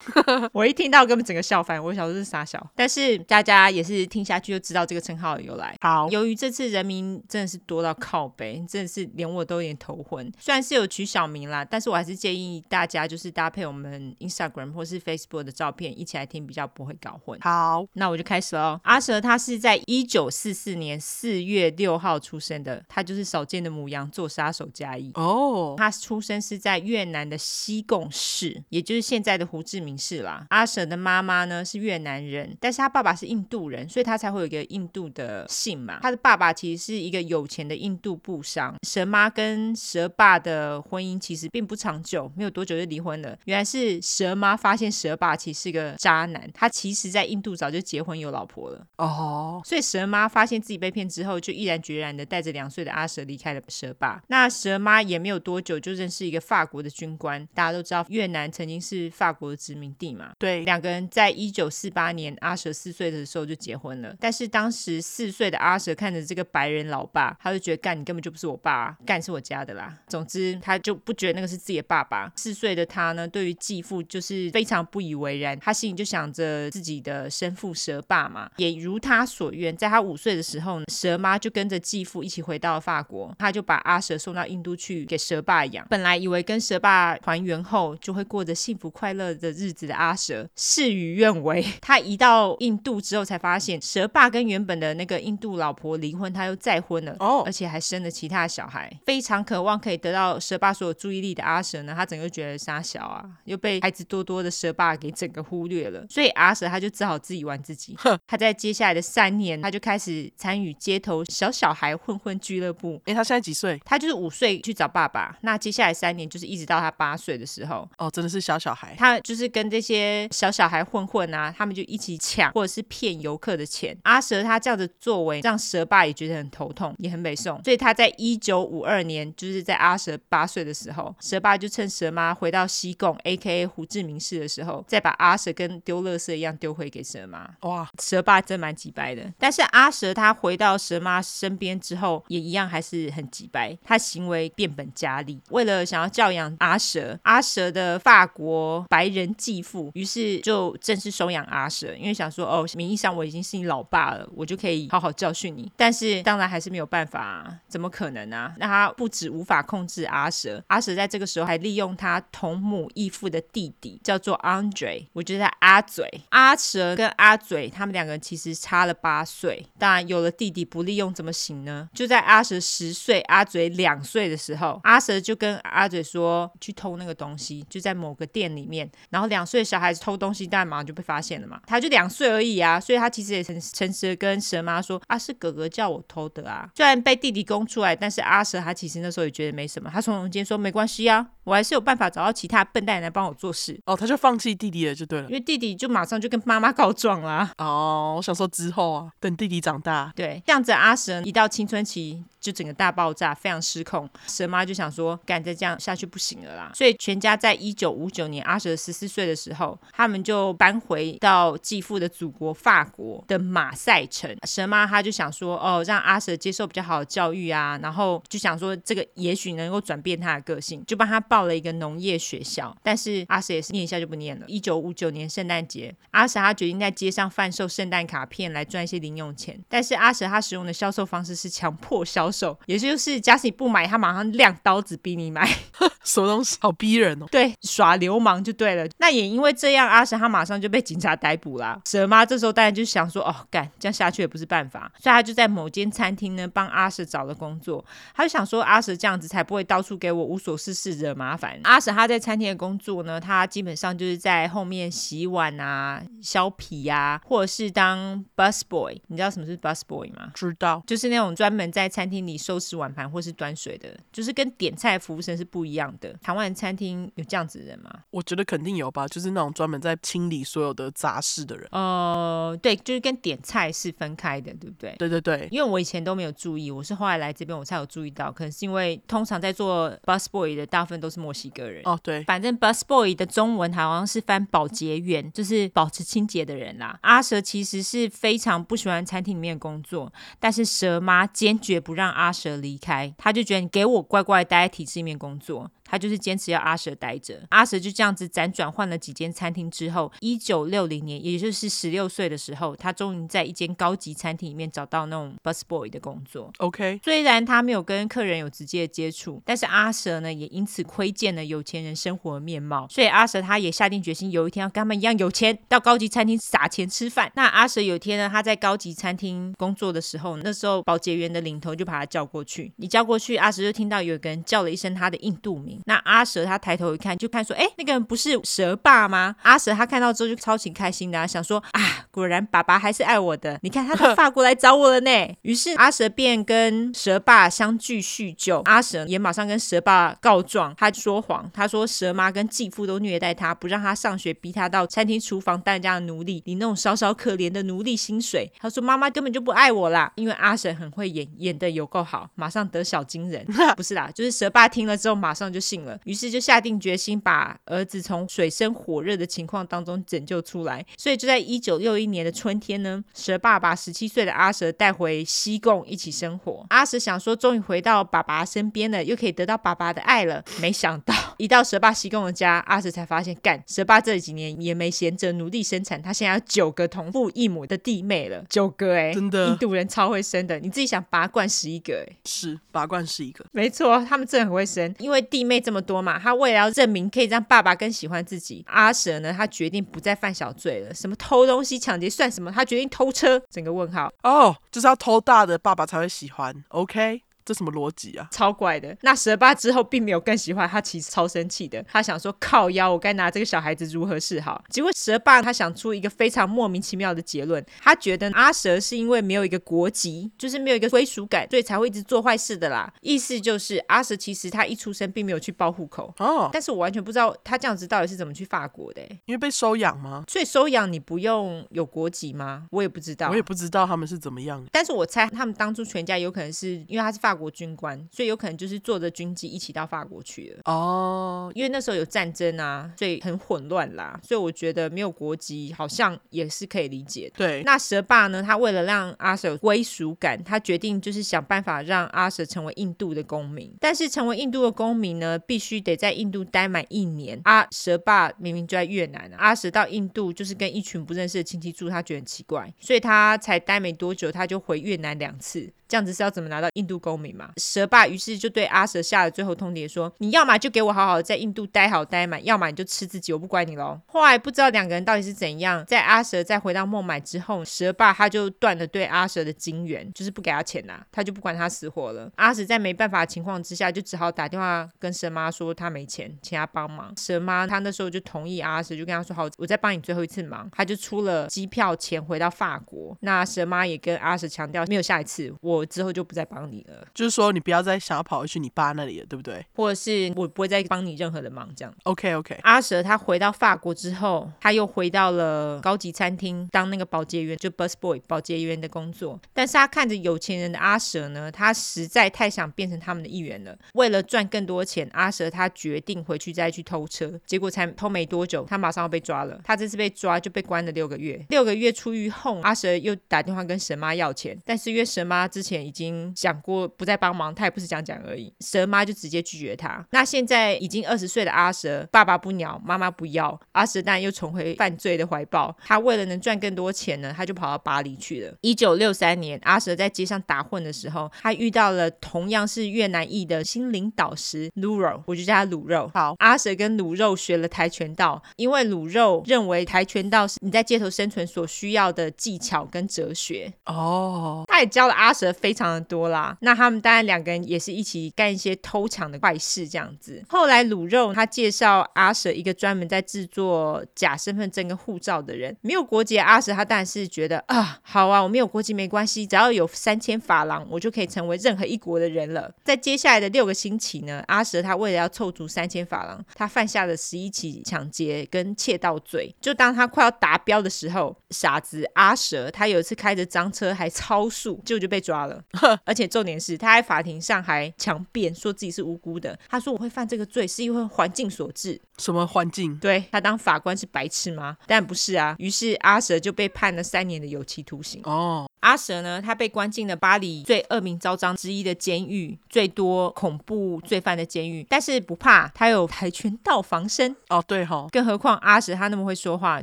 [0.52, 5.76] 我一听到根本整个笑翻，我想说是傻笑，但是大家也是听下去就知道这个称号的由来。
[5.82, 10.30] 好，由于这次人名真的是多到靠北，真的是连我都有点头昏。
[10.38, 17.38] 虽然是有取小名啦，但是我还是建议大家就是搭配我们 Instagram 或是 Facebook 的照片一起来听，比较不会搞混。
[17.40, 18.80] 好，那我就开始喽。
[18.84, 25.10] 阿蛇他是在一九四四年四月六号出生的，他就是少见的母羊座杀手加一。
[25.14, 35.98] 哦，他出生是在越南的西贡市，也就是现在的胡志明市啦，阿蛇的妈妈呢是越南人，但是他爸爸是印度人，所以他才会有一个印度的姓嘛。
[36.02, 38.74] 他的爸爸其实是一个有钱的印度布商。
[38.86, 43.36] 蛇妈跟蛇爸的婚姻其实并不长久，没有多久就离婚了。
[43.44, 48.86] 原来是蛇妈发现蛇爸其实是个渣男，他其实在印度早就结婚有老婆了。
[48.96, 54.22] 哦，所以蛇妈发现自己被骗之后，就毅然决然的带着两岁的阿蛇离开了蛇爸。
[54.28, 59.90] 那蛇妈也没有多久就认识一个法国的军官，大家都知道越南曾经是法国的殖民。
[59.98, 60.32] 地嘛。
[60.38, 64.14] 对，两个人在一九四八年阿蛇四岁的时候就结婚了。
[64.18, 69.96] 但是当时四岁的阿蛇看着这个白人老爸，他就觉得干，你根本就不是我爸，干是我家的啦。
[70.08, 72.32] 总之，他就不觉得那个是自己的爸爸。
[72.36, 78.50] 四岁的他呢，对于继父就是非常不以为然，他心里就想着自己的生父蛇爸嘛。
[78.56, 85.86] 也如他所愿，在他五岁的时候，蛇妈就跟着继父一起回到了法国，他就把阿蛇送到印度去给蛇爸养。
[85.88, 91.64] 本来以为跟蛇爸团圆后就会过着幸福快乐的日子的阿蛇，事与愿违。
[91.80, 98.90] 他一到印度之后，才发现蛇爸跟原本的那个印度老婆离婚，他又再婚了，哦，而且还生了其他小孩。
[99.06, 106.04] 非常渴望可以得到蛇爸所有注意力的阿蛇呢，他整个觉得杀小啊，又被孩子多多的蛇爸给整个忽略了。
[106.08, 107.96] 所以阿蛇他就只好自己玩自己。
[108.26, 113.00] 他在接下来的三年，他就开始参与街头小小孩混混俱乐部。
[113.06, 113.80] 哎，他现在几岁？
[113.84, 115.36] 他就是五岁去找爸爸。
[115.42, 117.88] 那接下来三年就是一直到他八岁的时候。
[117.98, 118.94] 哦，真的是小小孩。
[118.96, 123.96] 他就是跟这些小小孩混混啊，他们就一起抢或者是骗游客的钱。
[124.04, 127.60] 阿蛇他这样的作为，让蛇爸也觉得很头痛，也很北宋。
[127.64, 133.66] 所以他在一九五二年，就是在阿蛇八岁的时候，蛇爸就趁蛇妈回到西贡 （A.K.A.
[133.66, 137.50] 胡志明市）的时候，再把阿蛇跟丢垃圾一样丢回给蛇妈。
[137.62, 139.32] 哇，蛇爸真蛮急掰的。
[139.36, 145.40] 但是阿蛇他回到蛇妈身边之后，也一样还是很急掰，他行为变本加厉。
[145.50, 155.69] 为了想要教养阿蛇，阿蛇的法国白人继父，于是就正式收养阿蛇，因为想说哦，名义上我已经是你老爸了，我就可以好好教训你。
[155.76, 158.54] 但是当然还是没有办法啊，怎么可能啊？
[158.58, 166.08] 那他不止无法控制阿蛇，阿蛇在这个时候还利用他同母异父的弟弟，叫做 Andre，我觉得他阿嘴。
[166.30, 171.88] 阿蛇跟阿嘴他们两个人其实差了八岁，当然有了弟弟不利用怎么行呢？
[171.94, 181.60] 就在阿蛇十岁，阿嘴两岁的时候，阿蛇就跟阿嘴说去偷那个东西，就在某个店里面，然后两岁的小孩子偷东西，当然马上就被发现了嘛。
[181.66, 186.68] 他就两岁而已啊，所以他其实也诚诚实的跟蛇妈说啊，是哥哥叫我偷的啊。
[186.74, 193.80] 虽然被弟弟供出来，但是阿蛇他其实那时候也觉得没什么，他从中间说没关系啊，我还是有办法找到其他笨蛋来帮我做事。
[193.86, 197.50] 哦，他就放弃弟弟了，就对了，因为弟弟就马上就跟妈妈告状啦。
[197.58, 202.24] 哦，我想说之后啊，等弟弟长大，对，这样子阿蛇一到青春期。
[202.40, 204.08] 就整个大爆炸，非常失控。
[204.26, 206.72] 蛇妈就想说，干再这样下去不行了啦。
[206.74, 214.34] 所以全家在一九五九年阿蛇十四岁的时候，他们就搬回到继父的祖国法国的马赛城。
[214.46, 222.74] 蛇妈她就想说，哦，让阿蛇接受比较好的教育啊，然后就想说这个也许能够转变他的个性，就帮他报了一个农业学校。
[222.82, 224.46] 但是阿蛇也是念一下就不念了。
[224.48, 229.58] 一九五九年圣诞节，阿蛇他决定在街上贩售圣诞卡片来赚一些零用钱。
[229.68, 232.29] 但是阿蛇他使用的销售方式是强迫销。
[232.30, 235.48] 手，也就是假使你不买，他马上亮刀子逼你买，
[236.04, 237.26] 什么东西好逼人哦？
[237.30, 238.86] 对，耍流氓就对了。
[238.98, 241.80] 那也因为这样，阿蛇他马上就被警察逮捕啦。
[241.86, 247.84] 蛇妈这时候当然就想说，哦，干这样下去也不是办法，所以他就在某间餐厅呢帮阿蛇找了工作。
[248.14, 251.58] 他就想说，阿蛇这样子才不会到处给我无所事事惹麻烦。
[251.64, 259.00] 阿蛇他在餐厅的工作呢，他基本上就是在后面洗碗啊、削皮啊，或者是当 bus boy。
[259.08, 260.30] 你知道什么是 bus boy 吗？
[260.34, 262.19] 知道，就是那种专门在餐厅。
[262.20, 266.12] 你收拾碗盘或是端水的，就是跟点菜服务生是不一样的。
[266.22, 267.90] 台湾餐厅有这样子的人吗？
[268.10, 271.66] 我觉得肯定有吧，就是那种专门在清理所有的杂事的人。
[271.72, 274.94] 哦、呃，对，就是跟点菜是分开的，对不对？
[274.98, 275.48] 对对对。
[275.50, 281.82] 因为我以前都没有注意，我是后来来这边我才有注意到，可能是因为通常在做 bus boy 的大部分都是墨西哥人。
[281.84, 286.98] 哦，对，反正 bus boy 的中文好像是翻保洁员，就是保持清洁的人啦。
[287.02, 292.09] 阿蛇其实是非常不喜欢餐厅里面的工作，但是蛇妈坚决不让。
[292.10, 295.70] 阿蛇离开，他就觉得你给我乖乖待在体制里面工作。
[295.90, 306.52] 他就是坚持要阿蛇待着，阿蛇就这样子辗转换了几间餐厅之后，一九六零年，也就是十六岁的时候，他终于在一间高级餐厅里面找到那种 busboy 的工作。
[306.58, 317.32] OK，虽然他没有跟客人有直接的接触，但是阿蛇呢也因此窥见了有钱人生活的面貌，所以阿蛇他也下定决心，有一天要跟他们一样有钱，到高级餐厅撒钱吃饭。
[317.34, 325.79] 那阿蛇有一天呢，他在高级餐厅工作的时候，那时候保洁员的领头就把他叫过去，你叫过去，阿蛇就听到有一个人叫了一声他的印度名。
[325.86, 329.34] 那阿蛇他抬头一看，就看说，哎，那个人不是蛇爸吗？
[329.42, 333.58] 阿蛇他看到之后就超级开心的，啊，想说啊，果然爸爸还是爱我的。
[333.62, 335.10] 你看他从法国来找我了呢。
[335.42, 338.60] 于是阿蛇便跟蛇爸相聚叙旧。
[338.64, 348.50] 阿蛇也马上跟蛇爸告状，他说谎，他说蛇妈跟继父都虐待他，不让他上学，逼他到餐厅厨房当人家的奴隶，领那种少少可怜的奴隶薪水。
[348.58, 353.46] 他说妈妈根本就不爱我啦，因为阿蛇很会演，演的有够好，马上得小金人。
[353.76, 355.60] 不是啦，就是蛇爸听了之后马上就。
[355.70, 360.84] 幸了，于是就下定决心把儿子从水深火热的情况当中拯救出来。
[360.96, 366.66] 所以就在一九六一年的春天呢，蛇爸把十七岁的阿蛇带回西贡一起生活。
[366.70, 370.42] 阿蛇想说，终于回到爸爸身边了，又可以得到爸爸的爱了。
[370.60, 397.22] 没想到 一到蛇爸西贡的家，阿蛇才发现，干，蛇爸这几年也没闲着努力生产，他现在有九个同父异母的弟妹了，九个哎、欸，真的，印度人超会生的，你自己想拔罐十一个哎、欸，是拔罐十一个，没错，他们真的很会生，因为弟妹这么多嘛，他为了要证明可以让爸爸更喜欢自己，阿蛇呢，他决定不再犯小罪了，什么偷东西抢劫算什么，他决定偷车，整个问号哦，就是要偷大的，爸爸才会喜欢，OK。
[397.50, 398.28] 这什么逻辑啊？
[398.30, 398.96] 超怪的。
[399.00, 401.84] 那蛇爸之后并没有更喜欢他，其实超生气的。
[401.90, 404.62] 他想说靠腰，我该拿这个小孩子如何是好？
[404.68, 412.92] 结果蛇爸他想出一个非常莫名其妙的结论，他觉得阿蛇是因为没有一个国籍，就是没有一个归属感，所以才会一直做坏事的啦。
[413.00, 420.22] 意思就是阿蛇其实他一出生并没有去报户口哦，但是我完全不知道他这样子到底是怎么去法国的，因为被收养吗？
[420.28, 422.68] 所以收养你不用有国籍吗？
[422.70, 424.64] 我也不知道，我也不知道他们是怎么样。
[424.70, 427.50] 但是我猜他们当初全家有可能是因为他是法国。
[427.50, 431.50] 军官，所以有可能就是坐着军机一起到法国去了哦。
[431.52, 434.20] 因为那时候有战争啊，所以很混乱啦。
[434.22, 437.34] 所以我觉得没有国籍好像也是可以理解的。
[437.38, 438.40] 对，那蛇爸呢？
[438.40, 443.74] 他为了让阿蛇有归属感，他决定就是想办法让阿蛇成为印度的公民。
[443.80, 447.40] 但是成为印度的公民呢，必须得在印度待满一年。
[447.44, 455.68] 阿蛇爸明明就在越南，啊阿蛇到印度就是跟一群不认识的亲戚住，他觉得很奇怪，所以他才待没多久，他就回越南两次。
[455.90, 457.50] 这样子是要怎么拿到印度公民嘛？
[457.56, 472.30] 蛇爸于是就对阿蛇下了最后通牒，说：“你要么就给我好好在印度待好待满，要么你就吃自己，我不管你喽。”后来不知道两个人到底是怎样，在阿蛇再回到孟买之后，蛇爸他就断了对阿蛇的金援，就是不给他钱呐、他就不管他死活了。
[472.36, 477.12] 阿蛇在没办法的情况之下，就只好打电话跟蛇妈说他没钱，请他帮忙。
[477.16, 483.16] 蛇妈他那时候就同意阿蛇，就跟他说：“好，我再帮你最后一次忙。”他就出了机票钱回到法国。
[483.22, 485.79] 那蛇妈也跟阿蛇强调，没有下一次，我。
[485.80, 489.64] 我之后就不再帮你了，就是说你不要再想要跑回去你爸那里了，对不对？
[489.74, 491.94] 或者是我不会再帮你任何的忙，这样。
[492.02, 492.58] OK OK。
[492.64, 499.40] 阿蛇他回到法国之后，他又回到了高级餐厅当那个保洁员，就 bus boy 保洁员的工作。
[499.54, 503.74] 但是他看着有钱人的阿蛇呢，他实在太想变成他们的一员了。
[503.94, 507.40] 为了赚更多钱，阿蛇他决定回去再去偷车。
[507.46, 509.58] 结果才偷没多久，他马上要被抓了。
[509.64, 511.42] 他这次被抓就被关了六个月。
[511.48, 515.69] 六个月出狱后，阿蛇又打电话跟神妈要钱，但是因为蛇妈之前。
[515.70, 518.52] 前已经讲过不再帮忙，他也不是讲讲而已。
[518.60, 520.04] 蛇妈就直接拒绝他。
[520.10, 525.76] 那现在已经二十岁的阿蛇，爸爸不鸟，妈妈不要，阿蛇当然又重回犯罪的怀抱。
[525.84, 528.54] 他为了能赚更多钱呢，他就跑到巴黎去了。
[528.62, 536.10] 一九六三年，阿蛇在街上打混的时候，他遇到了同样是越南裔的心灵导师卤肉，我就叫他卤肉。
[536.12, 543.72] 好，阿蛇跟卤肉学了跆拳道，因为卤肉认为跆拳道是你在街头生存所需要的技巧跟哲学。
[543.86, 545.50] 哦，他也教了阿蛇。
[545.60, 550.42] 非常的多啦，那他们当然两个人也是一起干一些偷抢的坏事这样子。
[550.48, 562.72] 后来卤肉他介绍阿蛇一个专门在制作假身份证跟护照的人，没有国籍阿蛇他当然是觉得啊，好啊，我没有国籍没关系，只要有三千法郎，我就可以成为任何一国的人了。
[562.84, 569.54] 在接下来的六个星期呢，阿蛇他为了要凑足三千法郎，他犯下了十一起抢劫跟窃盗罪。
[569.60, 575.62] 就当他快要达标的时候，傻子阿蛇他有一次开着赃车还超速，结果就被抓了。
[576.04, 579.58] 而且重点是，他在法庭上还强辩说自己是无辜的。
[579.68, 582.96] 他说：“我会犯这个罪是因为环境所致。”什么环境？
[582.98, 584.76] 对，他当法官是白痴吗？
[584.86, 585.56] 但不是啊。
[585.58, 588.20] 于是阿蛇就被判了三年的有期徒刑。
[588.24, 588.66] 哦。
[588.80, 594.86] 阿蛇呢，他被关进了巴黎最恶名昭彰之一的监狱，最多恐怖罪犯的监狱。
[594.88, 597.36] 但是不怕，他有跆拳道防身。
[597.48, 598.08] 哦，对哈、哦。
[598.10, 599.82] 更何况阿蛇他那么会说话，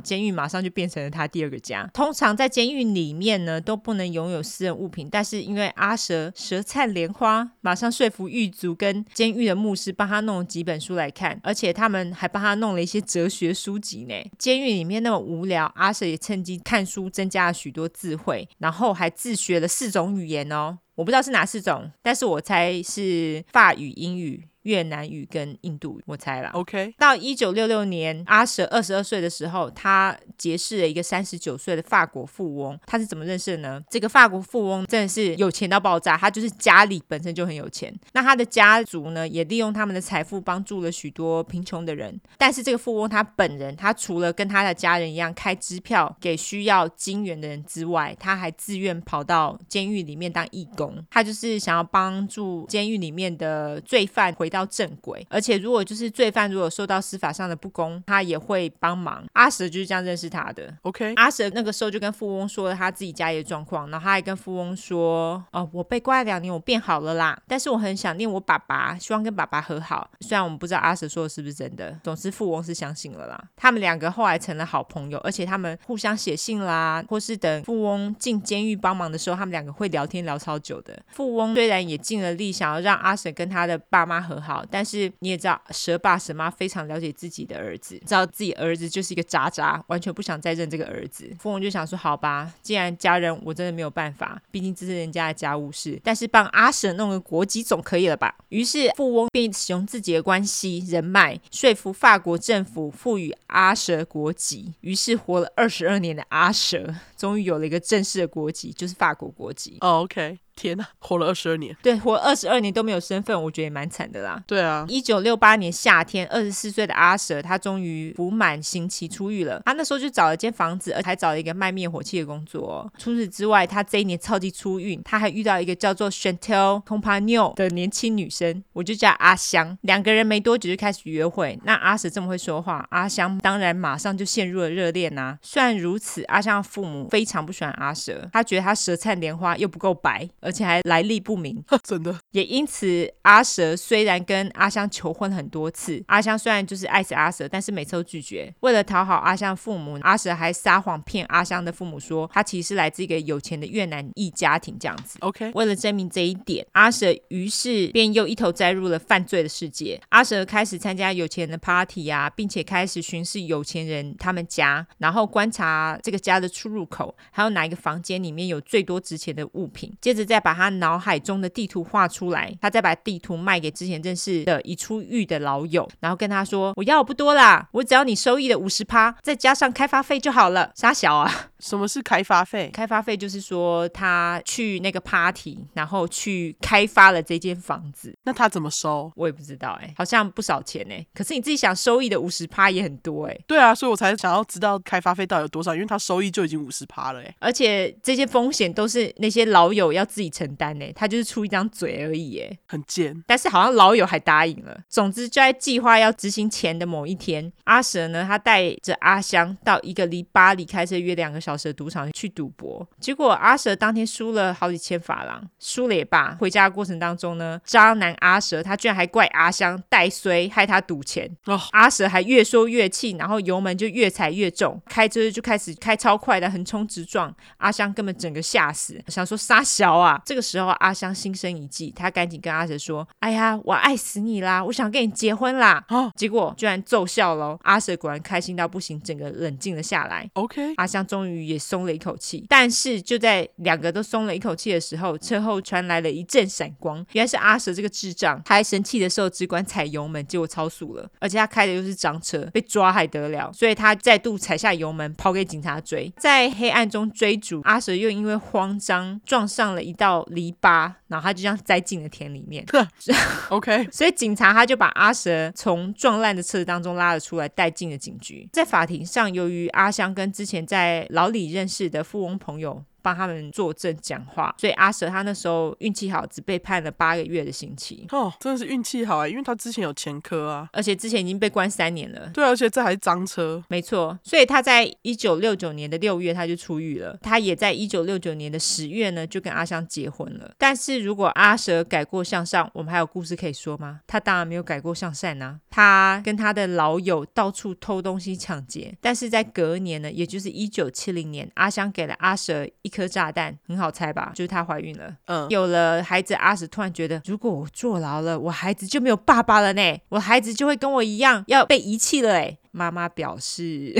[0.00, 1.88] 监狱马上就变成了他第二个家。
[1.94, 14.14] 通常在监狱里面呢，都不能拥有私物品，但是因为阿蛇舌灿莲花，马上说服狱卒跟监狱的牧师帮他弄几本书来看，而且他们还帮他弄了一些哲学书籍呢。
[14.36, 18.88] 监狱里面那么无聊，阿蛇也趁机看书，增加了许多智慧，然后。
[18.98, 24.42] 还自学了四种语言哦，我不知道是哪四种，但是我猜是法语、英语。
[24.68, 26.50] 越南语跟印度语，我猜啦。
[26.52, 32.78] OK，到一九六六年，阿舍二十二岁的时候，他结识了一个三十九岁的法国富翁。
[32.84, 33.82] 他是怎么认识的呢？
[33.88, 37.90] 这个法国富翁真的是有钱到爆炸，他就是家里本身就很有钱。
[38.12, 42.20] 那他的家族呢，也利用他们的财富帮助了许多贫穷的人。
[42.36, 51.02] 但是这个富翁他本人，他除了跟他的家人一样开支票给需要金援的人之外，他还自愿跑到监狱里面当义工。
[51.08, 54.57] 他就是想要帮助监狱里面的罪犯回到。
[54.58, 55.24] 到正轨。
[55.30, 59.24] 而且如果就是罪犯如果受到司法上的不公，他也会帮忙。
[59.34, 60.74] 阿蛇就是这样认识他的。
[60.82, 73.44] OK，阿蛇那个时候就跟富翁说了他自己家里的状况，然后他还跟富翁说：“哦，我被关了两年，我变好了啦，但是我很想念我爸爸，希望跟爸爸和好。”虽然我们不知道阿蛇说的是不是真的，总之富翁是相信了啦。
[73.56, 80.98] 他们两个后来成了好朋友，而且他们互相写信啦，或是等富翁进监狱帮忙的时候，他们两个会聊天聊超久的。
[81.08, 91.30] 富翁虽然也尽了力想要让阿蛇跟他的爸妈和好，好但是你也知道，蛇爸蛇妈非常了解自己的儿子，知道自己儿子就是一个渣渣，完全不想再认这个儿子。
[91.38, 104.72] 富翁就想说：“好吧，既然家人我真的没有办法，毕竟这是人家的家务事，但是帮阿蛇弄个国籍总可以了吧？”于是富翁便使用自己的关系人脉，说服法国政府赋予阿蛇国籍。
[104.80, 109.76] 于是活了二十二年的阿蛇，终于有了一个正式的国籍，就是法国国籍。
[109.82, 110.38] 哦，OK。
[110.58, 114.42] 天呐，活了二十二年，对，活二十二年都没有身份，我觉得也蛮惨的啦。
[114.44, 119.62] 对啊，一九六八年夏天，二十四岁的阿蛇，他终于服满刑期出狱了。
[119.64, 122.92] 他那时候就找了间房子，而还找了一个卖灭火器的工作哦。
[122.98, 129.78] 除此之外，他这一年超级出运，他还遇到一个叫做 Chantel Compagnon 的年轻女生，我就叫阿香。
[129.82, 131.56] 两个人没多久就开始约会。
[131.62, 135.38] 那阿蛇这么会说话，阿香当然马上就陷入了热恋呐。
[135.40, 140.28] 虽然如此，阿香的父母非常不喜欢阿蛇，他觉得他舌灿莲花又不够白。
[140.48, 142.18] 而且还来历不明， 真的。
[142.32, 148.54] 也因此，阿蛇虽然跟阿香求婚很多次，阿香虽然就是爱死阿蛇，但是每次都拒绝。
[148.60, 155.18] 为了讨好阿香父母，阿蛇还撒谎骗阿香的父母说，他其实是来自一个有钱的越南裔家庭这样子。
[155.20, 160.00] OK，为了证明这一点，阿蛇于是便又一头栽入了犯罪的世界。
[160.10, 170.68] 阿蛇开始参加有钱人的 party 啊，并且开始巡视有钱人他们家，然后观察这个家的出入口，还有哪一个房间里面有最多值钱的物品，接着再把他。
[170.78, 181.50] 脑海中的地图画出来，他再把地图卖给之前认识的已出狱的老友，然后跟他说：“我要不多啦，我只要你收益的五十趴，再加上开发费就好了。”傻小啊！
[181.58, 182.70] 什么是开发费？
[182.72, 188.14] 开发费就是说他去那个 party，然后去开发了这间房子。
[188.24, 189.10] 那他怎么收？
[189.16, 191.06] 我也不知道哎、欸，好像不少钱哎、欸。
[191.12, 193.44] 可是你自己想，收益的五十趴也很多哎、欸。
[193.46, 197.34] 对啊，所以我才想要知道开发费到底有多少，因为他收益就已经五十趴了哎、欸。
[197.40, 203.22] 而且这些风险都是那些老友要自己承担哎、欸，他就是出一张嘴而已哎、欸，很贱。
[203.26, 204.78] 但是好像老友还答应了。
[204.88, 216.36] 总之就在计划要执行前的某一天，阿蛇呢，他带着阿香到一个离巴黎开车约两个小时的赌场去赌博，结果阿蛇当天输了好几千法郎，输了也罢。
[216.38, 221.30] 回家的过程当中呢，渣男阿蛇他居然还怪阿香带衰，害他赌钱。
[221.46, 227.34] 哦，阿蛇还越说越气，然后油门就越踩越重，开车就开始开超快的横冲直撞。
[227.58, 230.20] 阿香根本整个吓死，想说杀小啊。
[230.24, 240.30] 这个时候阿香心生一计，他赶紧跟阿蛇说：“哎呀，我爱死你啦，我想跟你结婚啦。”哦，结果居然奏效了，阿蛇果然开心到不行，整个冷静了下来。
[240.34, 241.48] OK，阿香终于。
[241.48, 262.62] 也松了一口气，但是就在两个都松了一口气的时候，车后传来了一阵闪光，原来是阿蛇这个智障，他还生气的时候只管踩油门，结果超速了，而且他开的又是赃车，被抓还得了，所以他再度踩下油门，跑给警察追，在黑暗中追逐，阿蛇又因为慌张撞上了一道篱笆，然后他就这样栽进了田里面。
[263.48, 268.46] OK， 所以警察他就把阿蛇从撞烂的车子当中拉了出来，带进了警局。
[268.52, 278.06] 在法庭上，由于阿香跟之前在老里认识的富翁朋友，帮他们作证讲话，所以阿蛇他那时候运气好，只被判了八个月的刑期。
[278.10, 282.30] 哦，真的是运气好啊，因为他之前有前科啊，而且之前已经被关三年了。
[282.34, 283.62] 对，而且这还是赃车。
[283.68, 287.16] 没错，所以他在一九六九年的六月他就出狱了。
[287.22, 290.52] 他也在一九六九年的十月呢，就跟阿香结婚了。
[290.58, 294.00] 但是如果阿蛇改过向上，我们还有故事可以说吗？
[294.06, 295.58] 他当然没有改过向善啊。
[295.70, 304.32] 他跟他的老友到处偷东西抢劫，但是在隔年呢，也就是一九七零年，阿香给了阿蛇一颗炸弹，很好猜吧？
[304.34, 305.14] 就是她怀孕了。
[305.26, 312.34] 嗯，有了孩子，阿史突然觉得，如果我坐牢了，我孩子就没有爸爸了呢，我孩子就会跟我一样要被遗弃了。
[312.34, 313.94] 哎，妈妈表示。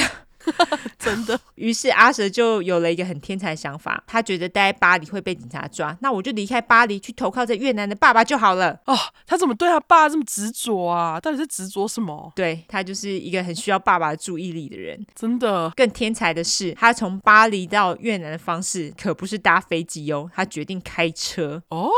[0.98, 8.78] 真的，于是阿蛇就有了一个很天才的想法，他觉得待在巴黎会被警察抓，那我就离开巴黎去投靠在越南的爸爸就好了。
[8.86, 11.20] 哦，他怎么对他爸这么执着啊？
[11.20, 12.32] 到底是执着什么？
[12.34, 15.04] 对，他就是一个很需要爸爸的注意力的人。
[15.14, 21.62] 真的，更天才的是，他从巴黎到越南的方式可不是搭飞机哦，他决定开车。
[21.68, 21.88] 哦，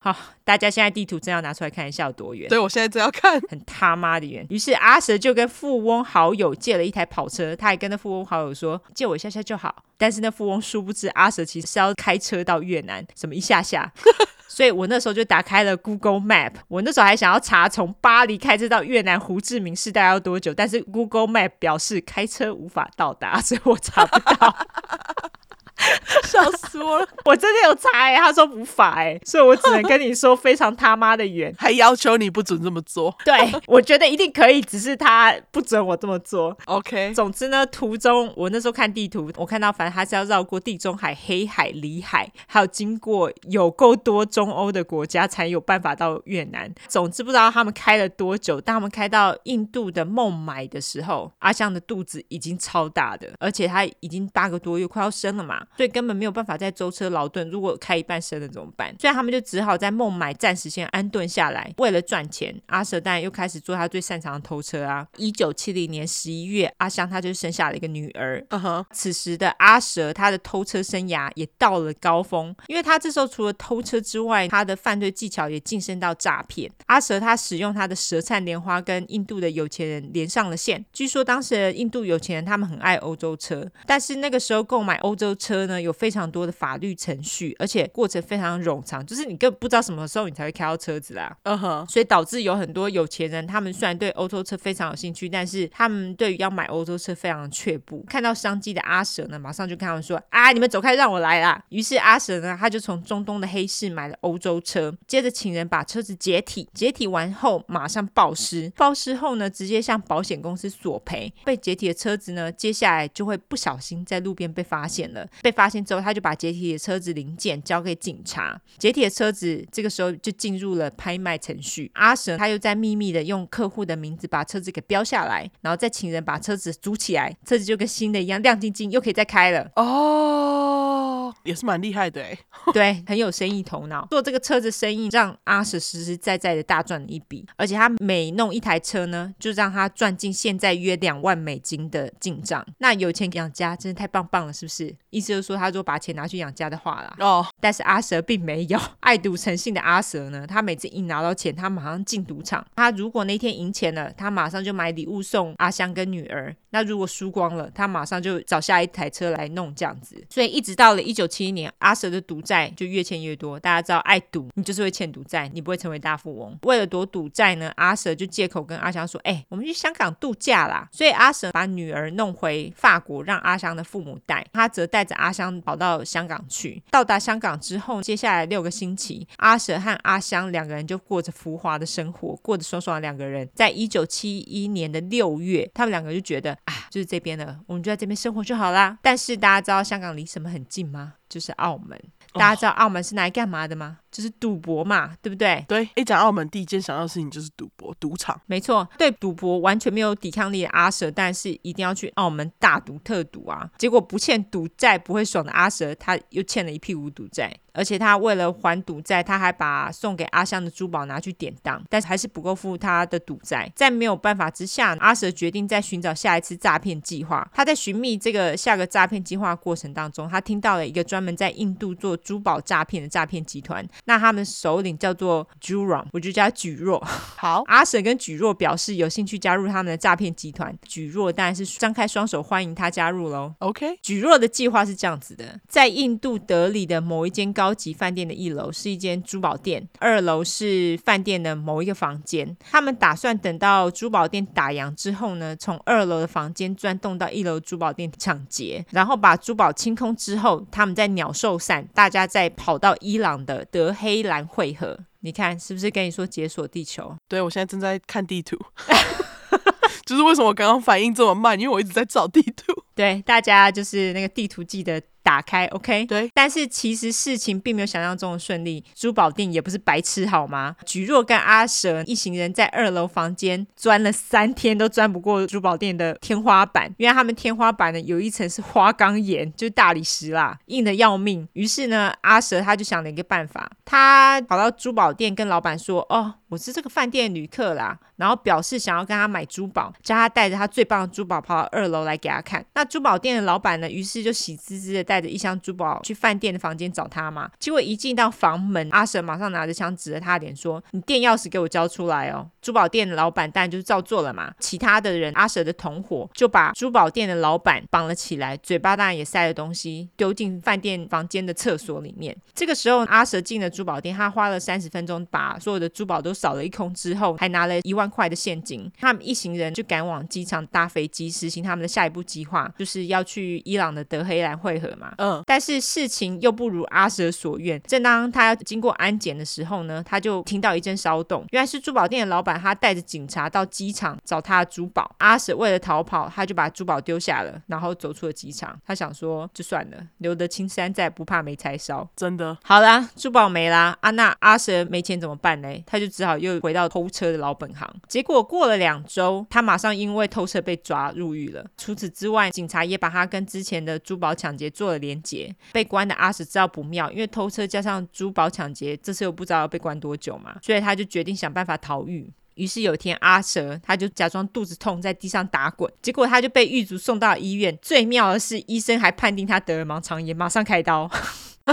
[0.00, 2.48] 好，大家现在地图真要拿出来看一下有多远？
[2.48, 4.46] 对，我现在真要看，很他妈的远。
[4.48, 13.92] 于是阿蛇就跟富翁好友借了一台跑车，他还跟那富翁好友说：“借我一下下就好。”但是那富翁殊不知，阿蛇其实是要开车到越南，什么一下下。
[14.46, 16.52] 所以我那时候就打开了 Google Map。
[16.68, 24.56] 我那时候还想要查从巴黎开车到越南胡志明市大概要多久，但是 Google Map 表示开车无法到达，所以我查不到。
[26.24, 27.08] 笑死我了！
[27.24, 33.14] 我真的有查哎、欸，他说无法哎、欸，所以我只能跟你说非常他妈的远，还要求你不准这么做。
[33.24, 33.34] 对，
[33.66, 36.56] 我觉得一定可以，只是他不准我这么做。
[36.66, 46.72] OK，总之呢，途中我那时候看地图，我看到反正他是要绕过地中海、黑海、里海，还有经过有够多中欧的国家才有办法到越南。
[46.88, 55.62] 总之不知道他们开了多久，当他们开到印度的孟买的时候，阿香的肚子已经超大的，而且他已经八个多月快要生了嘛。
[55.76, 58.94] 所以根本没有办法在舟车劳顿，如果开一半生了怎么办？
[58.98, 61.72] 所以他们就只好在孟买暂时先安顿下来。
[61.78, 65.06] 为了赚钱，阿舍当然又开始做他最擅长的偷车啊。
[65.16, 68.44] 一九七零年十一月，阿香他就生下了一个女儿。
[68.50, 76.70] 嗯哼，此时的阿舍他的偷车生涯也到了高峰，因为他这时候除了偷车之外，他的犯罪技巧也晋升到诈骗。
[76.86, 80.84] 阿舍他使用他的舌灿莲花跟印度的有钱人连上了线。
[80.92, 91.36] 据说当时的印度有钱人他们很爱欧洲车，但是那个时候购买欧洲车呢，有非常多的法律程序，而且过程非常冗长，就是你根本不知道什么时候你才会开到车子啦。
[91.44, 98.04] 嗯哼，所以导致有很多有钱人，他们虽然对欧洲车非常有兴趣，但是他们对于要买欧洲车非常的却步。
[98.08, 111.32] 看到商机的阿蛇呢，马上就跟他们说：“啊，你们走开，让我来啦！”于是阿蛇呢，他就从中东的黑市买了欧洲车，接着请人把车子解体，解体完后马上报失，报失后呢，直接向保险公司索赔。
[111.44, 118.60] 被解体的车子呢，接下来就会不小心在路边被发现了，被发现之后，他就把解体的车子零件交给警察。
[118.76, 121.90] 解体的车子这个时候就进入了拍卖程序。
[121.94, 129.70] 阿神他又在秘密的用客户的名字把车子给标下来，然后再请人把车子租起来，车子就跟新的一样亮晶晶，又可以再开了。
[129.76, 132.38] 哦，也是蛮厉害的哎。
[132.74, 134.06] 对，很有生意头脑。
[134.10, 137.46] 做这个车子生意，让阿舍实实在在的大赚了一笔。
[137.56, 142.66] 而且他每弄一台车呢，就让他赚进现在约两万美金的进账。
[142.78, 144.94] 那有钱养家，真的太棒棒了，是不是？
[145.10, 147.16] 意思就是说，他说把钱拿去养家的话啦。
[147.20, 152.66] 哦，但是阿蛇并没有 爱赌成性的阿蛇呢，他每次一拿到钱，他马上进赌场。
[152.74, 156.54] 他如果那天赢钱了，他马上就买礼物送阿香跟女儿。
[156.70, 160.22] 那如果输光了，他马上就找下一台车来弄这样子。
[160.28, 163.58] 所以一直到了一九七一年，阿舍的赌债就越欠越多。
[163.58, 166.58] 大家知道，爱赌你就是会欠赌债，你不会成为大富翁。
[166.62, 174.46] 为了躲赌债呢，阿舍就借口跟阿香说：“哎、我们去香港度假啦。”所以阿舍把女儿弄回法国，让阿香的父母带。
[174.52, 176.82] 他则带着阿香跑到香港去。
[176.90, 183.48] 到达香港之后，接下来六个星期，阿舍和阿香两个人就过着浮华的生活，过着爽爽的两个人。
[183.54, 188.98] 在一九七一年的六月，他们两个就觉得啊，就是这边的，我们就在这边生活就好啦。
[189.02, 191.14] 但是大家知道香港离什么很近吗？
[191.28, 192.00] 就是澳门。
[192.34, 193.98] 大家知道澳门是拿来干嘛的吗？
[194.10, 195.64] 就是赌博嘛，对不对？
[195.68, 198.40] 对，一讲澳门，第一件想到的事情就是赌博、赌场。
[198.46, 203.70] 没错，对赌博完全没有抵抗力的阿蛇，但是一定要去澳门大赌特赌啊！
[203.78, 207.54] 结果不欠赌债不会爽的阿蛇，他又欠了一屁股赌债。
[207.74, 213.70] 而且他为了还赌债，他还把送给阿香的珠宝拿去典当，但是还是不够付他的赌债。
[213.76, 217.48] 在没有办法之下，阿蛇决定再寻找下一次诈骗计划。
[217.54, 223.86] 他在寻觅这个下个诈骗计划过程当中，他听到了一个专门在印度做珠宝诈骗的诈骗集团。
[224.06, 226.98] 那他们首领叫做 Juram，我就叫他举若。
[227.04, 230.76] 好，阿婶跟举若表示有兴趣加入他们的诈骗集团。
[230.84, 233.54] 举若当然是张开双手欢迎他加入喽。
[233.60, 237.68] OK，举若的计划是这样子的，在印度德里的某一间高。
[237.68, 242.56] 高级饭店的一楼是一间珠宝店，二楼是饭店的某一个房间。
[242.60, 254.98] 他们打算等到珠宝店打烊之后呢，从二楼的房间钻洞到一楼珠宝店抢劫，然后把珠宝清空之后，他们再鸟兽散，大家再跑到伊朗的德黑蓝汇合。
[255.20, 257.16] 你看是不是跟你说解锁地球？
[257.28, 258.56] 对，我现在正在看地图，
[260.06, 262.72] 就是为什么我刚刚反应这么慢，因为我一直在找地图。
[262.94, 265.02] 对，大家就是那个地图记得。
[265.28, 270.74] 打开，OK，对，但是其实事情并没有想象中的顺利，珠宝店也不是白痴好吗？
[270.86, 281.46] 菊若跟阿蛇一行人在二楼房间钻了三天都钻不过珠宝店的天花板，因为他们天花板呢有一层是花岗岩，就是大理石啦，硬的要命。
[281.52, 292.64] 于是呢，阿蛇他就想了一个办法，他跑到珠宝店跟老板说：“哦，我是这个饭店旅客啦。”然后表示想要跟他买珠宝，叫他带着他最棒的珠宝跑到二楼来给他看。
[292.74, 297.50] 那珠宝店的老板呢，于是就喜滋滋的带带着一箱珠宝去饭店的房间找他嘛。
[297.58, 304.54] 结果一进到房门，阿蛇马上拿着枪指着他脸说：“你店钥匙给我交出来哦！”珠宝店的老板当然就是照做了嘛。
[304.60, 312.36] 其他的人，阿蛇的同伙就把珠宝店的老板绑了起来，嘴巴当然也塞了东西，丢进饭店房间的厕所里面。
[312.54, 318.88] 这个时候，阿蛇进了珠宝店，他花了三十分钟把所有的珠宝都扫了一空之后，还拿了一万块的现金。
[318.96, 325.14] 他们一行人就赶往机场搭飞机，实行他们的下一步计划，就是要去伊朗的德黑兰会合嘛。
[325.18, 327.80] 嗯，但是事情又不如阿蛇所愿。
[327.82, 335.14] 正当他要经过安检的时候呢，他就听到一阵骚动，原来是珠宝店的老板，他带着警察到机场找他的珠宝。
[335.18, 338.78] 阿蛇为了逃跑，他就把珠宝丢下了，然后走出了机场。
[338.86, 342.08] 他想说，就算了，留得青山在，不怕没柴烧。
[342.16, 345.68] 真的，好啦，珠宝没啦，啊，那阿蛇没钱怎么办呢？
[345.86, 347.88] 他就只好又回到偷车的老本行。
[348.08, 351.64] 结果过了两周，他马上因为偷车被抓入狱了。
[351.76, 355.54] 除此之外，警察也把他跟之前的珠宝抢劫做了连结。
[355.72, 362.30] 被关的阿蛇知道不妙，因为偷车加上珠宝抢劫，这次又不知道要被关多久嘛，所以他就决定想办法逃狱。
[362.54, 367.78] 于是有一天，阿蛇他就假装肚子痛，在地上打滚，结果他就被狱卒送到医院。
[367.80, 371.08] 最妙的是，医生还判定他得了盲肠炎，马上开刀。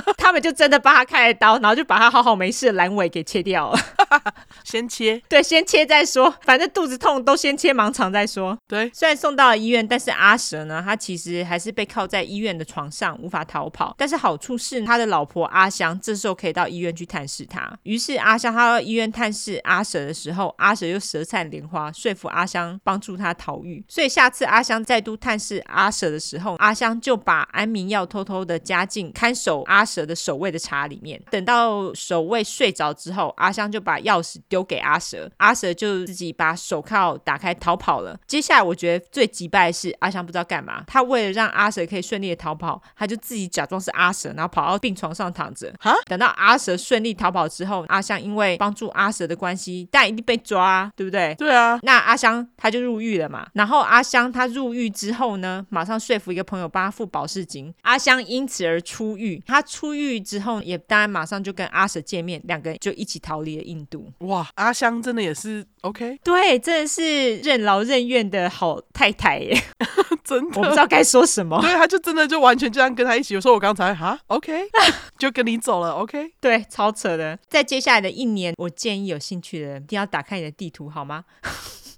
[0.17, 3.79] 他们就真的帮他开了刀，然后就把他好好没事的阑尾给切掉了。
[4.63, 8.57] 先切，对，先切再说，反正肚子痛都先切盲肠再说。
[8.67, 13.93] 对，虽然送到了医院，但是阿蛇呢，他其实还是被靠在医院的床上，无法逃跑。
[13.97, 17.71] 但是好处是，他的老婆阿香这时候可以到医院去探视他。
[17.83, 23.83] 于是阿香他到医院探视阿蛇的时候，阿蛇又舌灿莲花，说服阿香帮助他逃狱。
[23.87, 31.21] 所以下次阿香再度探视阿蛇的时候，阿香就把安眠药偷偷的加进看守阿蛇的守卫的茶里面。
[31.29, 38.19] 等到守卫睡着之后，阿香就把钥匙丢给阿蛇，阿蛇就自己把手铐打开逃跑了。
[38.25, 45.73] 接下来我觉得最击败的是阿香不知道干嘛，他为了让阿蛇可以顺利的逃跑，他就自己假装是阿蛇，然后跑到病床上躺着。
[45.79, 51.35] 哈，等到阿蛇顺利逃跑之后，阿香因为帮助阿蛇的关系，但一定被抓啊，对不对？
[51.35, 51.79] 对啊。
[51.83, 53.47] 那阿香他就入狱了嘛。
[53.53, 59.41] 然后阿香他入狱之后呢，马上说服一个朋友帮他付保释金，阿香因此而出狱。
[59.45, 64.09] 他出狱之后，也当然马上就跟阿舍见面，两个人就一起逃离了印度。
[64.19, 69.53] 哇，阿香真的也是 OK，对，真的是任劳任怨的好太太耶，
[70.23, 71.59] 真的，我不知道该说什么。
[71.61, 73.33] 对，他就真的就完全这样跟他一起。
[73.33, 74.63] 有时候我刚才哈 OK，
[75.19, 77.37] 就跟你走了 OK，对，超扯的。
[77.49, 81.25] 在接下来的一年，我建议有兴趣的人一定要打开你的地图，好吗？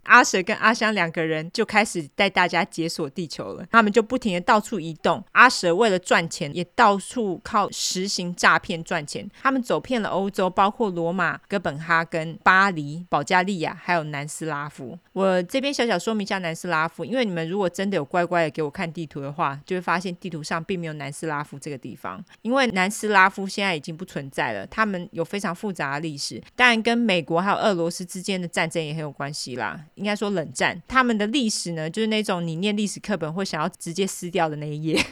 [0.08, 5.24] 阿蛇跟阿香两个人就开始带大家解锁地球了，他们就不停的到处移动。
[5.34, 9.30] 阿蛇为了赚钱，也到处靠实行诈骗赚钱。
[9.42, 14.98] 他们走遍了欧洲，包括罗马、哥本哈根、巴黎、保加利亚，还有南斯拉夫。
[15.14, 24.66] 我这边小小说明一下南斯拉夫，因为你们如果真的有乖乖的给我看地图的话，就会发现地图上并没有南斯拉夫这个地方，因为南斯拉夫现在已经不存在了。
[24.68, 29.80] 他们有非常复杂的历史，当然跟美国还有俄罗斯之间的战争也很有关系啦。
[29.98, 35.06] 应该说冷战，他们的历史呢，就是那种你念历史课本会想要直接撕掉的那一页。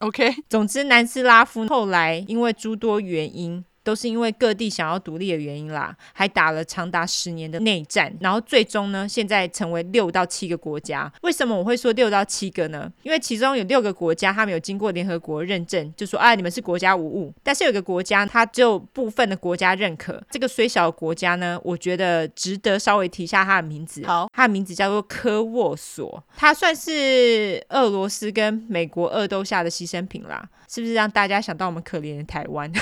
[0.00, 3.64] OK，总之南斯拉夫后来因为诸多原因。
[3.82, 11.12] 都是因为各地想要独立的原因啦，还打了长达十年的内战，然后最终呢，现在成为六到七个国家。
[11.22, 12.90] 为什么我会说六到七个呢？
[13.02, 17.32] 因为其中有六个国家，他们有经过联合国认证，就说啊，你们是国家无误。
[17.42, 20.22] 但是有一个国家，它只有部分的国家认可。
[20.30, 24.04] 这个虽小的国家呢，我觉得值得稍微提一下它的名字。
[24.06, 32.72] 好，它的名字叫做科沃索，它算是俄罗斯跟美国恶斗下的牺牲品啦，是不是让大家想到我们可怜的台湾？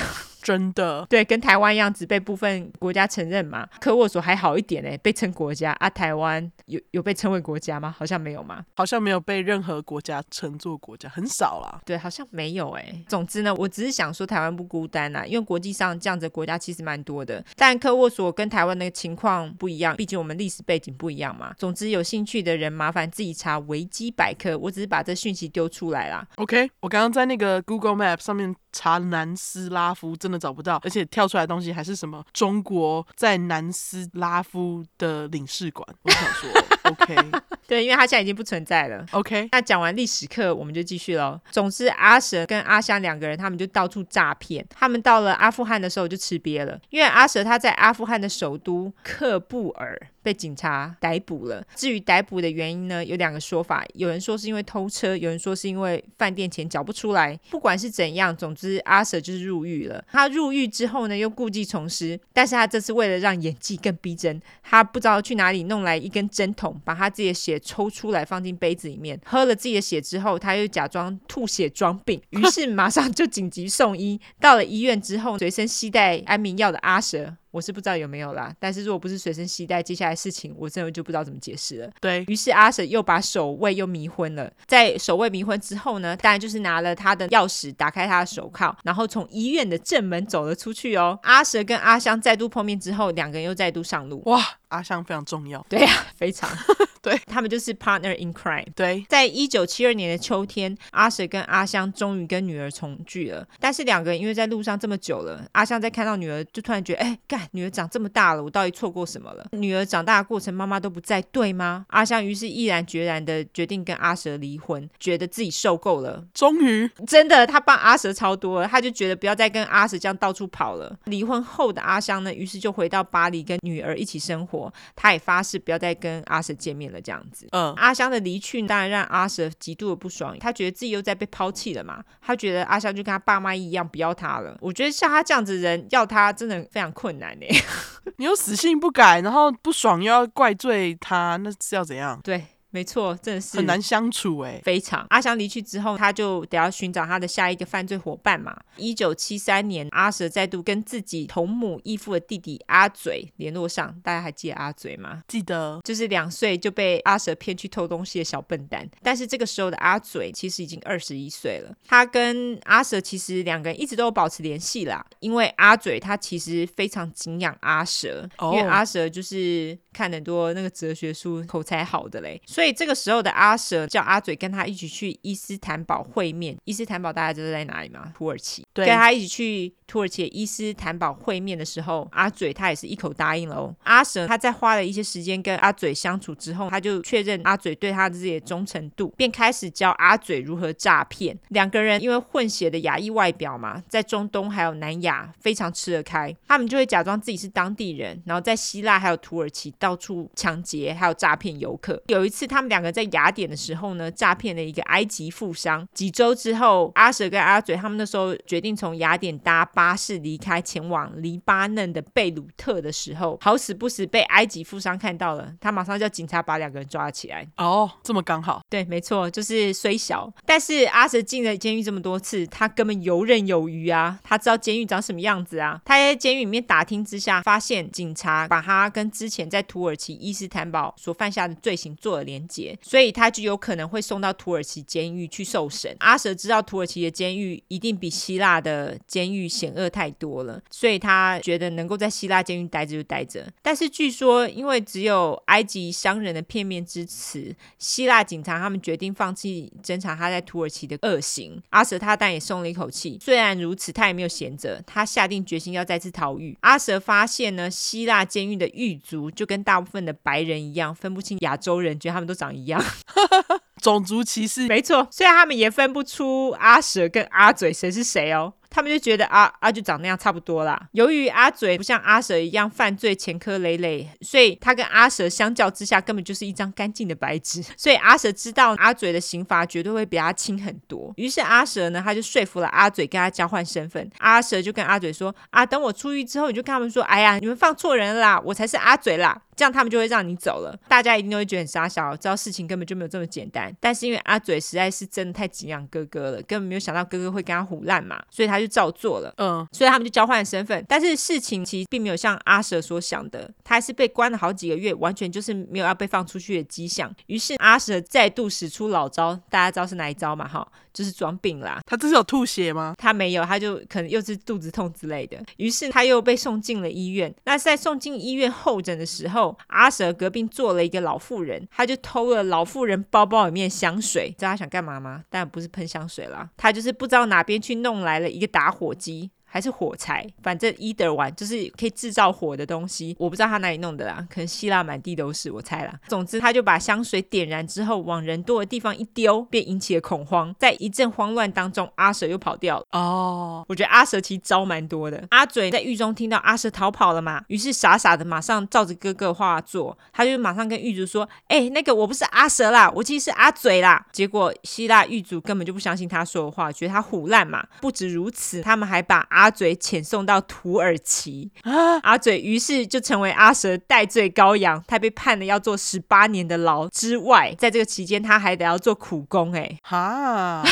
[0.41, 3.67] 真的，对，跟台湾一样，只被部分国家承认嘛。
[3.79, 5.89] 科沃所还好一点呢，被称国家啊。
[5.89, 7.93] 台湾有有被称为国家吗？
[7.97, 8.65] 好像没有嘛？
[8.75, 11.81] 好像没有被任何国家称作国家，很少啦。
[11.85, 13.03] 对，好像没有哎。
[13.07, 17.43] 总之呢，我只是想说台湾不孤单啦，因为国际上这样子的国家其实蛮多的。
[17.55, 21.53] 但科沃索跟台湾的情况不一样，毕竟我们历史背景不一样嘛。
[21.57, 26.25] 总之，有兴趣的人麻烦自己查维基百科，我只是把这讯息丢出来啦。
[26.37, 35.87] OK，我刚刚在那个 Google Map 上面查南斯拉夫，真的找不到，而且跳出来的东西还是什么中国在南斯拉夫的领事馆。
[36.03, 36.49] 我想说
[36.83, 37.15] ，OK，
[37.67, 39.05] 对，因为他现在已经不存在了。
[39.11, 41.39] OK，那讲完历史课，我们就继续喽。
[41.51, 44.65] 总之，阿蛇跟阿香两个人，他们就到处诈骗。
[44.69, 49.99] 他们到了阿富汗的时候就吃瘪了，因为阿蛇他在阿富汗的首都喀布尔。
[50.23, 51.63] 被警察逮捕了。
[51.75, 57.39] 至于逮捕的原因呢，有两个说法，有人说是因为偷车，有人说是因为饭店钱缴不出来。
[57.49, 60.03] 不管是怎样，总之阿 Sir 就是入狱了。
[60.11, 74.19] 他入狱之后呢，又故技重施，但是他这次为了让演技更逼真，他不知道去哪里弄来一根针筒，把他自己的血抽出来放进杯子里面，喝了自己的血之后，他又假装吐血装病，于是马上就紧急送医。
[74.39, 77.37] 到了医院之后，随身携带安眠药的阿 Sir。
[77.51, 81.91] 我是不知道有没有啦，但是如果不是随身携带，接下来事情我真的就不知道怎么解释了。
[81.99, 91.19] 对，于是阿 Sir 又把守卫又迷昏了，在守卫迷昏之后呢，当然就是拿了他的钥匙打开他的手铐，然后从医院的正门走了出去哦。
[91.23, 94.21] 阿 Sir 跟阿香再度碰面之后，两个人又再度上路。
[94.25, 94.41] 哇，
[94.71, 95.65] 阿香非常重要。
[95.69, 96.49] 对呀、啊， 非常。
[97.01, 98.67] 对，他们就是 partner in crime。
[98.75, 103.43] 对，在一九七二年的秋天，阿 Sir 跟阿香终于跟女儿重聚了。
[103.59, 109.47] 但是两个人因为在路上这么久了，阿香在看到女儿就突然觉得，哎，干，女儿长这么大了，我到底错过什么了？
[109.53, 111.87] 女儿长大的过程，妈妈都不在，对吗？
[111.89, 116.23] 阿香于是毅然决然的决定跟阿 Sir 离婚，觉得自己受够了。
[116.35, 120.95] 终于，真的，他帮阿 Sir 超多了，他就觉得不要再跟阿 Sir 这样到处跑了。
[121.05, 124.60] 离婚后的阿香呢，于是就回到巴黎跟女儿一起生活。
[124.95, 127.47] 他也发誓不要再跟阿 Sir 见面了，这样子。
[127.51, 127.73] 嗯。
[127.75, 132.03] 阿香的离去当然让阿 Sir 极度的不爽，他觉得自己又在被抛弃了嘛。
[132.21, 134.57] 他觉得阿香就跟他爸妈一样不要他了。
[134.59, 137.45] 我觉得像他这样子的人要他真的非常困难呢。
[138.17, 142.19] 你又死性不改，然后不爽又要怪罪他，那是要怎样？
[142.23, 142.45] 对。
[142.71, 145.05] 没错，真的是很难相处哎，非常。
[145.09, 148.57] 阿香离去之后，他就得要寻找他的下一个犯罪伙伴嘛。
[148.77, 155.21] 一九七三年，阿 Sir 再度跟自己同母异父的弟弟阿嘴联络上，大家还记得阿嘴吗？
[155.27, 158.89] 记得，就是两岁就被阿 Sir 骗去偷东西的小笨蛋。
[159.03, 165.05] 但是这个时候的阿嘴其实已经二十一岁了，他跟阿 Sir 其实两个人一直都有保持联系啦。
[165.19, 172.41] 因为阿嘴他其实非常敬仰阿 Sir，因为阿 Sir 就是看很多那个哲学书，口才好的嘞。
[172.45, 176.57] 所以这个时候的阿 Sir 叫阿嘴跟他一起去伊斯坦堡会面。
[176.65, 178.13] 伊斯坦堡大家知道在哪里吗？
[178.15, 178.65] 土耳其。
[178.73, 183.75] 对，跟他一起去土耳其伊斯坦堡会面的时候，阿嘴他也是一口答应了哦。
[183.83, 191.37] 阿 Sir 他在花了一些时间跟阿嘴相处之后，他就确认阿嘴对他自己的忠诚度，便开始教阿嘴如何诈骗。
[191.49, 202.01] 两个人因为混血的亚裔外表嘛，在中东还有南亚非常吃得开，他们就会假装自己是当地人，然后在希腊还有土耳其到处抢劫还有诈骗游客。
[202.07, 202.91] 有一次他们两个。
[202.91, 205.87] 在雅典的时候呢，诈骗了一个埃及富商。
[205.93, 217.47] 几周之后，阿 Sir 跟阿嘴他们那时候决定从雅典搭巴士离开，前往黎巴嫩的贝鲁特的时候，好死不死被埃及富商看到了，他马上叫警察把两个人抓起来。
[217.57, 218.61] 哦，这么刚好？
[218.69, 225.81] 对，没错，就是虽小，但是阿 Sir 进了监狱这么多次，他根本游刃有余啊，他知道监狱长什么样子啊。
[225.85, 232.77] 他在监狱里面打听之下，发现警察把他跟之前在土耳其伊斯坦堡所犯下的罪行做了连结。
[232.81, 235.95] 所以他就有可能会送到土耳其监狱去受审。
[235.99, 243.47] 阿 Sir 知道土耳其的监狱一定比希腊的监狱险恶太多了，所以他觉得能够在希腊监狱待着就待着。
[243.61, 251.61] 但是据说，因为只有埃及商人的片面之词，希腊警察他们决定放弃侦查他在土耳其的恶行。
[251.69, 253.17] 阿 Sir 他当然也松了一口气。
[253.21, 256.57] 虽然如此，他也没有闲着，他下定决心要再次逃狱。
[256.61, 262.83] 阿 Sir 发现呢，希腊监狱的狱卒就跟大部分的白人一样，分不清亚洲人，觉得他们都长一样。
[263.81, 268.53] 种族歧视，没错，虽然他们也分不出阿 Sir 跟阿嘴谁是谁哦。
[268.71, 270.87] 他们就觉得啊啊就长那样差不多啦。
[270.93, 277.61] 由于阿嘴不像阿蛇一样犯罪前科累累，所以他跟阿蛇相较之下根本就是一张干净的白纸。
[277.77, 281.13] 所以阿蛇知道阿嘴的刑罚绝对会比他轻很多。
[281.17, 284.09] 于是阿蛇呢，他就说服了阿嘴跟他交换身份。
[284.19, 289.41] 阿蛇就跟阿嘴说啊，等我出狱之后，你就跟他们说，哎呀，你们放错人啦，我才是阿嘴啦。
[289.53, 290.75] 这样他们就会让你走了。
[290.87, 293.71] 大家一定都会觉得很傻小，知道事情根本就没有这么简单。
[293.79, 299.33] 但是因为阿嘴实在是真的太敬仰哥哥了，根本没有想到哥哥会跟他胡烂嘛，所以他就照做了。
[299.37, 300.85] 嗯，所以他们就交换身份。
[300.87, 307.13] 但是事情其实并没有像阿 Sir 所想的，他还是被关了好几个月，完全就是没有要被放出去的迹象。
[307.27, 310.47] 于是阿 Sir 再度使出老招，大家知道是哪一招嘛？
[310.47, 311.79] 哈，就是装病啦。
[311.85, 312.93] 他这是有吐血吗？
[312.97, 315.37] 他没有，他就可能又是肚子痛之类的。
[315.57, 317.33] 于是他又被送进了医院。
[317.45, 324.33] 那在送进医院候诊的时候，阿 Sir 隔壁坐了一个老妇人，他就偷了老妇人包包里面香水。
[324.37, 325.23] 知道他想干嘛吗？
[325.29, 329.31] 当然不是喷香水啦，他就是不知道哪边去弄来了一个打火机。
[329.53, 333.13] 还是火柴，反正 either one 就是可以制造火的东西。
[333.19, 335.93] 我不知道他哪里弄的啦，可能希腊满地都是，我猜啦。
[336.07, 340.55] 总之，他就把香水点燃之后往人多的地方一丢，便引起了恐慌。
[340.57, 342.85] 在一阵慌乱当中，阿蛇又跑掉了。
[342.93, 343.65] 哦，oh.
[343.67, 345.21] 我觉得阿蛇其实招蛮多的。
[345.31, 357.65] 阿嘴在狱中听到阿蛇逃跑了嘛，于是傻傻的马上照着哥哥话做，他就马上跟狱卒说：“哎、欸，那个我不是阿蛇啦，我其实是阿嘴啦。”结果希腊狱卒根本就不相信他说的话，觉得他胡烂嘛。
[357.81, 361.49] 不止如此，他们还把阿嘴遣送到土耳其。
[361.63, 369.61] 啊、阿嘴于是就成为阿蛇代罪羔羊，他被判了要坐十八年的牢之外，在这个期间他还得要做苦工、欸。
[369.61, 370.63] 哎，哈。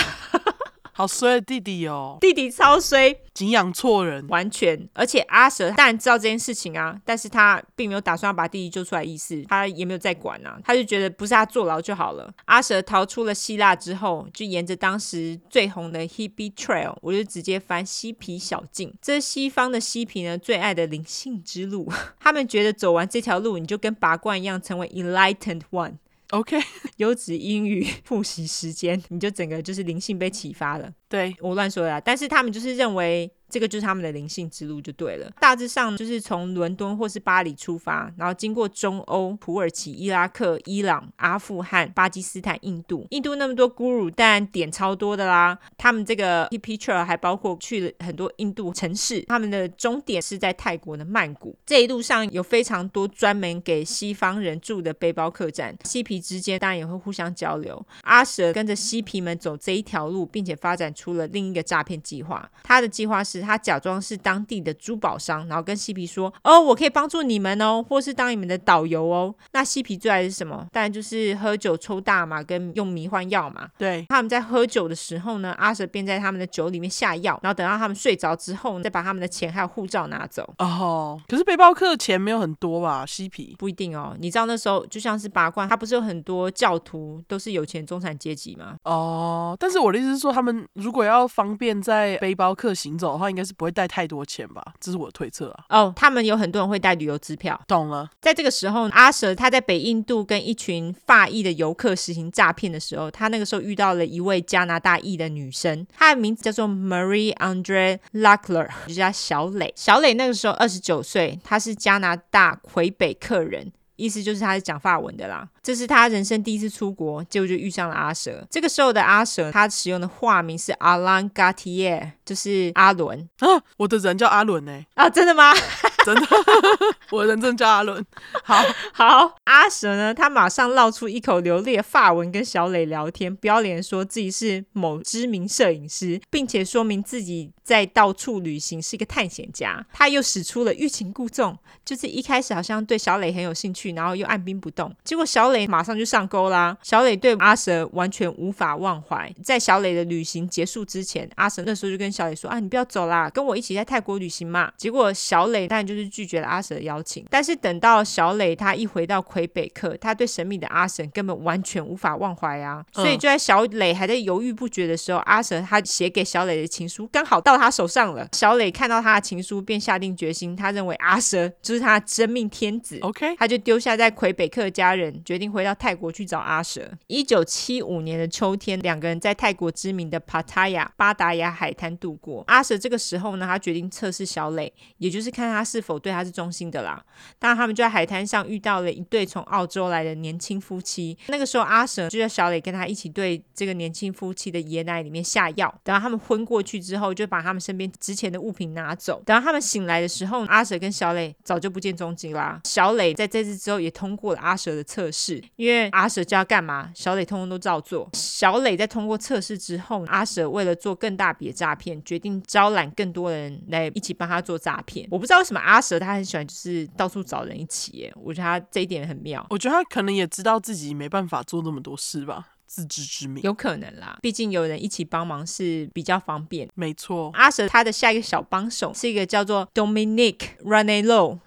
[0.99, 4.77] 好衰的弟弟哦，弟弟超衰，景仰错人，完全。
[4.91, 12.29] 而且阿蛇当然知道这件事情啊，但是他并没有打算要把弟弟救出来意思，他也没有再管啊，他就觉得不是他坐牢就好了。
[12.43, 18.93] 阿蛇逃出了希腊之后，就沿着当时最红的 Hippie Trail，我就直接翻嬉皮小径。
[19.01, 21.89] 这是西方的嬉皮呢最爱的灵性之路，
[22.19, 25.93] 他们觉得走完这条路，你就跟拔罐一样，成为 Enlightened One。
[26.32, 26.59] OK，
[26.97, 30.91] 优质英语 复习时间，你就整个就是灵性被启发了。
[31.07, 33.32] 对，我乱说的啦，但是他们就是认为。
[33.49, 35.29] 这个就是他们的灵性之路就对了。
[35.39, 43.07] 大致上就是从伦敦或是巴黎出发，然后经过中欧、土耳其、伊拉克、伊朗、阿富汗、巴基斯坦、印度。
[43.09, 45.57] 印度那么多 Guru，但点超多的啦。
[45.77, 49.21] 他们这个 p p t u r e 还包括去了很多印度城市。
[49.27, 51.57] 他们的终点是在泰国的曼谷。
[51.65, 57.83] 这一路上有非常多专门给西方人住的背包客栈，西皮之间当然也会互相交流。
[58.03, 62.49] 阿蛇跟着西皮们走这一条路，并且发展出了另一个诈骗计划。
[62.63, 63.38] 他的计划是。
[63.41, 70.67] 他假装是当地的珠宝商，然后跟嬉皮说：“哦，我可以帮助你们哦，或是当你们的导游哦。”那嬉皮最爱是什么？
[70.71, 73.67] 当然就是喝酒、抽大麻跟用迷幻药嘛。
[73.77, 80.53] 对，他们在喝酒的时候呢，阿蛇便在他们的酒里面下药，然后等到他们睡着之后，再把他们的钱还有护照拿走。
[80.57, 83.05] 哦，可是背包客钱没有很多吧？
[83.05, 84.15] 嬉皮不一定哦。
[84.19, 88.75] 你知道那时候就像是拔罐，他不是有很多教徒都是有钱中产阶级吗？
[88.83, 95.65] 哦，但是我的意思是说，他们如果要方便在背包客行走的话，应该是不会带太多钱吧，这是我的推测啊。
[95.69, 97.59] 哦，他们有很多人会带旅游支票。
[97.67, 98.09] 懂了。
[98.21, 109.73] 在这个时候，阿蛇他在北印度跟一群法裔的游客实行诈骗的时候，他那个时候遇到了一位加拿大裔的女生，她的名字叫做 Marie Andre Luckler，就叫小磊。
[109.75, 113.71] 小磊那个时候二十九岁，她是加拿大魁北克人。
[113.99, 118.47] 意思就是他是讲法文的啦，这是他人生第一次出国，结果就遇上了阿蛇。
[118.49, 123.47] 这个时候的阿蛇，他使用的化名是 Alain Gauthier，就是阿伦啊。
[123.77, 124.85] 我的人叫阿伦呢？
[124.95, 125.53] 啊，真的吗？
[126.05, 126.21] 真的，
[127.11, 128.03] 我的人真叫阿伦。
[128.43, 139.86] 好好，阿蛇呢，他马上露出一口流利的法文跟小磊聊天，不要脸说自己是某知名摄影师，并且说明自己在到处旅行，是一个探险家。
[139.93, 141.55] 他又使出了欲擒故纵，
[141.86, 143.93] 就是一开始好像对小磊很有兴趣。
[143.93, 146.76] 然后又按兵不动，结果小磊马上就上钩啦。
[146.82, 149.32] 小磊对阿蛇完全无法忘怀。
[149.43, 157.26] 在小磊的旅行结束之前，阿蛇那时候就跟小磊说：“啊，你不要走啦，跟我一起在泰国旅行嘛。”结果小磊当然就是拒绝了阿蛇的邀请。
[157.30, 162.86] 但是等到小磊他一回到魁北克，他对神秘的阿神根本完全无法忘怀啊。
[162.93, 168.28] 所以就在小磊还在犹豫不决的时候，阿蛇他写给小磊的情书刚好到他手上了。
[168.34, 172.99] 小磊看到他的情书，便下定决心，他认为阿蛇 就是他的真命天子。
[173.01, 173.80] OK，他就丢。
[173.80, 176.91] 下在魁北克的家人决定回到泰国去找阿蛇。
[177.07, 182.43] 一九七五年的秋天，两个人在泰国知名的帕塔亚巴达雅海滩度过。
[182.47, 187.01] 阿蛇这个时候呢，他决定测试小磊，也就是看他是否对他是忠心的啦。
[187.39, 191.18] 当然，他们就在海滩上遇到了一对从澳洲来的年轻夫妻。
[191.28, 195.74] 那个时候，阿蛇就叫小磊跟他一起对这个年轻夫妻的爷奶里面下药。
[195.86, 199.21] 等到他们昏过去之后，就把他他们身边值钱的物品拿走。
[199.25, 202.61] 等到他们醒来的时候，阿蛇跟小磊早就不见踪迹啦。
[202.63, 208.09] 小磊在这次之后也通过了阿蛇的测试，因为阿蛇叫他干嘛，小磊通通都照做。
[208.13, 215.07] 小磊在通过测试之后，阿蛇为了做更大笔的诈骗，决定招揽更多人来一起帮他做诈骗。
[215.09, 219.45] 我不知道为什么阿蛇他很喜欢就是到处找人一起耶，我觉得他这一点很妙。
[219.49, 223.41] 我觉得他可能也知道自己没办法做那么多事吧，自知之明。
[223.41, 226.70] 有可能啦，毕竟有人一起帮忙是比较方便。
[226.76, 231.39] 没错，阿蛇他的下一个小帮手是一个叫做 Dominique Ranello。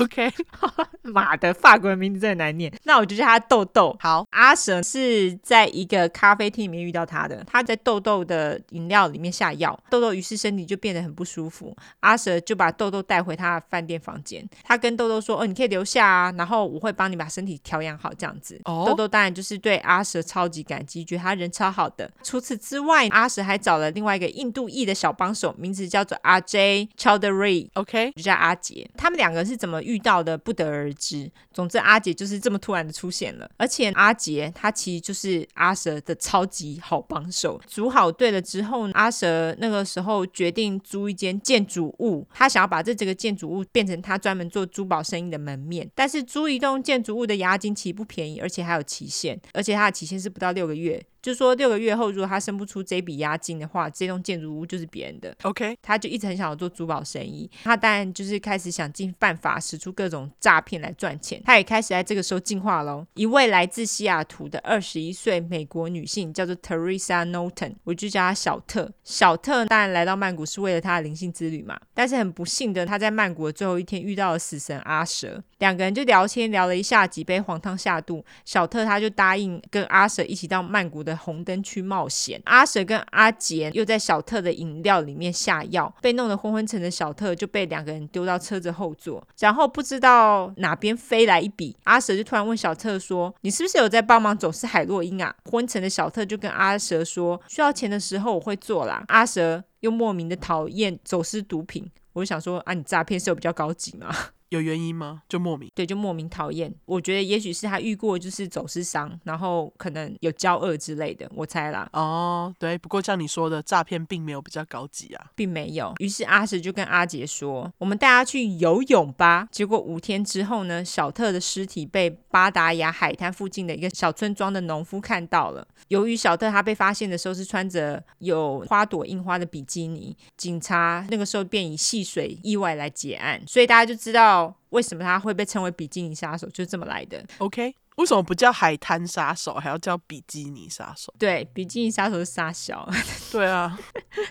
[0.00, 0.32] OK。
[1.02, 2.72] 妈的，法国人名字真的难念。
[2.84, 3.94] 那我就叫他豆豆。
[4.00, 11.76] 好，阿蛇是在一个咖啡厅里面遇到他的，他在豆豆的饮料里面下药，豆豆于是身体就变得很不舒服。
[12.00, 22.10] 阿蛇就把豆豆带回他的饭店房间，他跟豆豆说：“哦，你可以留下啊，然后我会帮你把身体调养好，这样子。”哦，豆豆当然就是对阿蛇超级感激，觉得他人超好的。
[22.22, 28.88] 除此之外，阿蛇还找了另外一个印度裔的小帮手，名字叫做阿 J Chowdhury，OK，就叫阿杰。
[28.96, 31.30] 他们两个是怎么遇到的，不得而知。
[31.52, 37.60] 总之，阿杰就是这么突然的出现了，而且阿杰他其实就是阿蛇的超级好帮手。
[37.66, 45.88] 组好队了之后，阿蛇那个时候决定租一间建筑物，他想要把这这个建筑物变成他专门做珠宝生意的门面。
[45.94, 51.04] 但是租一栋建筑物的押金其实不便宜，而且还有期限，而且它的期限是不到六个月。
[51.24, 55.34] 就是说六个月后，如果他生不出这笔押金的话，这栋建筑物就是别人的。
[55.40, 61.40] OK，他就一直很想要做珠宝生意，他当然就是开始想尽办法使出各种诈骗来赚钱。
[61.42, 63.06] 他也开始在这个时候进化喽。
[63.14, 68.92] 一位来自西雅图的二十一岁美国女性叫做 Teresa Norton，我就叫她小特。
[69.02, 81.13] 小特当然来到曼谷是为了她的灵性之旅嘛，但是很不幸的，她在曼谷的最后一天遇到了死神阿蛇，两个人就聊天聊了一下，几杯黄汤下肚，小特他就答应跟阿蛇一起到曼谷的。
[81.16, 104.14] 红灯区冒险，阿蛇跟阿杰又在小特的饮料里面下药，被弄得昏昏沉的小特就被两个人丢到车子后座，然后不知道哪边飞来一笔，阿蛇就突然问小特说：“你是不是有在帮忙走私海洛因啊？”昏沉的小特就跟阿蛇说：“需要钱的时候我会做啦。”阿蛇又莫名的讨厌走私毒品，我就想说啊，你诈骗是有比较高级吗？
[104.54, 105.22] 有原因吗？
[105.28, 106.72] 就莫名对，就莫名讨厌。
[106.84, 111.88] 我觉得也许是他遇过就是走私商，然后可能有交恶之类的，我猜啦。
[111.92, 112.78] 哦，对。
[112.78, 115.92] 不过像你说的，诈骗并没有比较高级啊，并没有。
[115.98, 125.66] 于是阿石就跟阿杰说：“我们带他去游泳吧。”结果五天之后呢，小特的尸体被巴达雅海滩附近的一个小村庄的农夫看到了。
[125.88, 134.43] 由于小特他被发现的时候是穿着有花朵印花的比基尼，警察那个时候便以戏水意外来结案，所以大家就知道。
[134.70, 136.48] 为什么他会被称为比基尼杀手？
[136.48, 137.24] 就是这么来的。
[137.38, 137.74] OK。
[137.96, 141.14] 为什么不叫海滩杀手，还要叫比基尼杀手？
[141.18, 142.88] 对，比基尼杀手是杀小。
[143.30, 143.78] 对啊，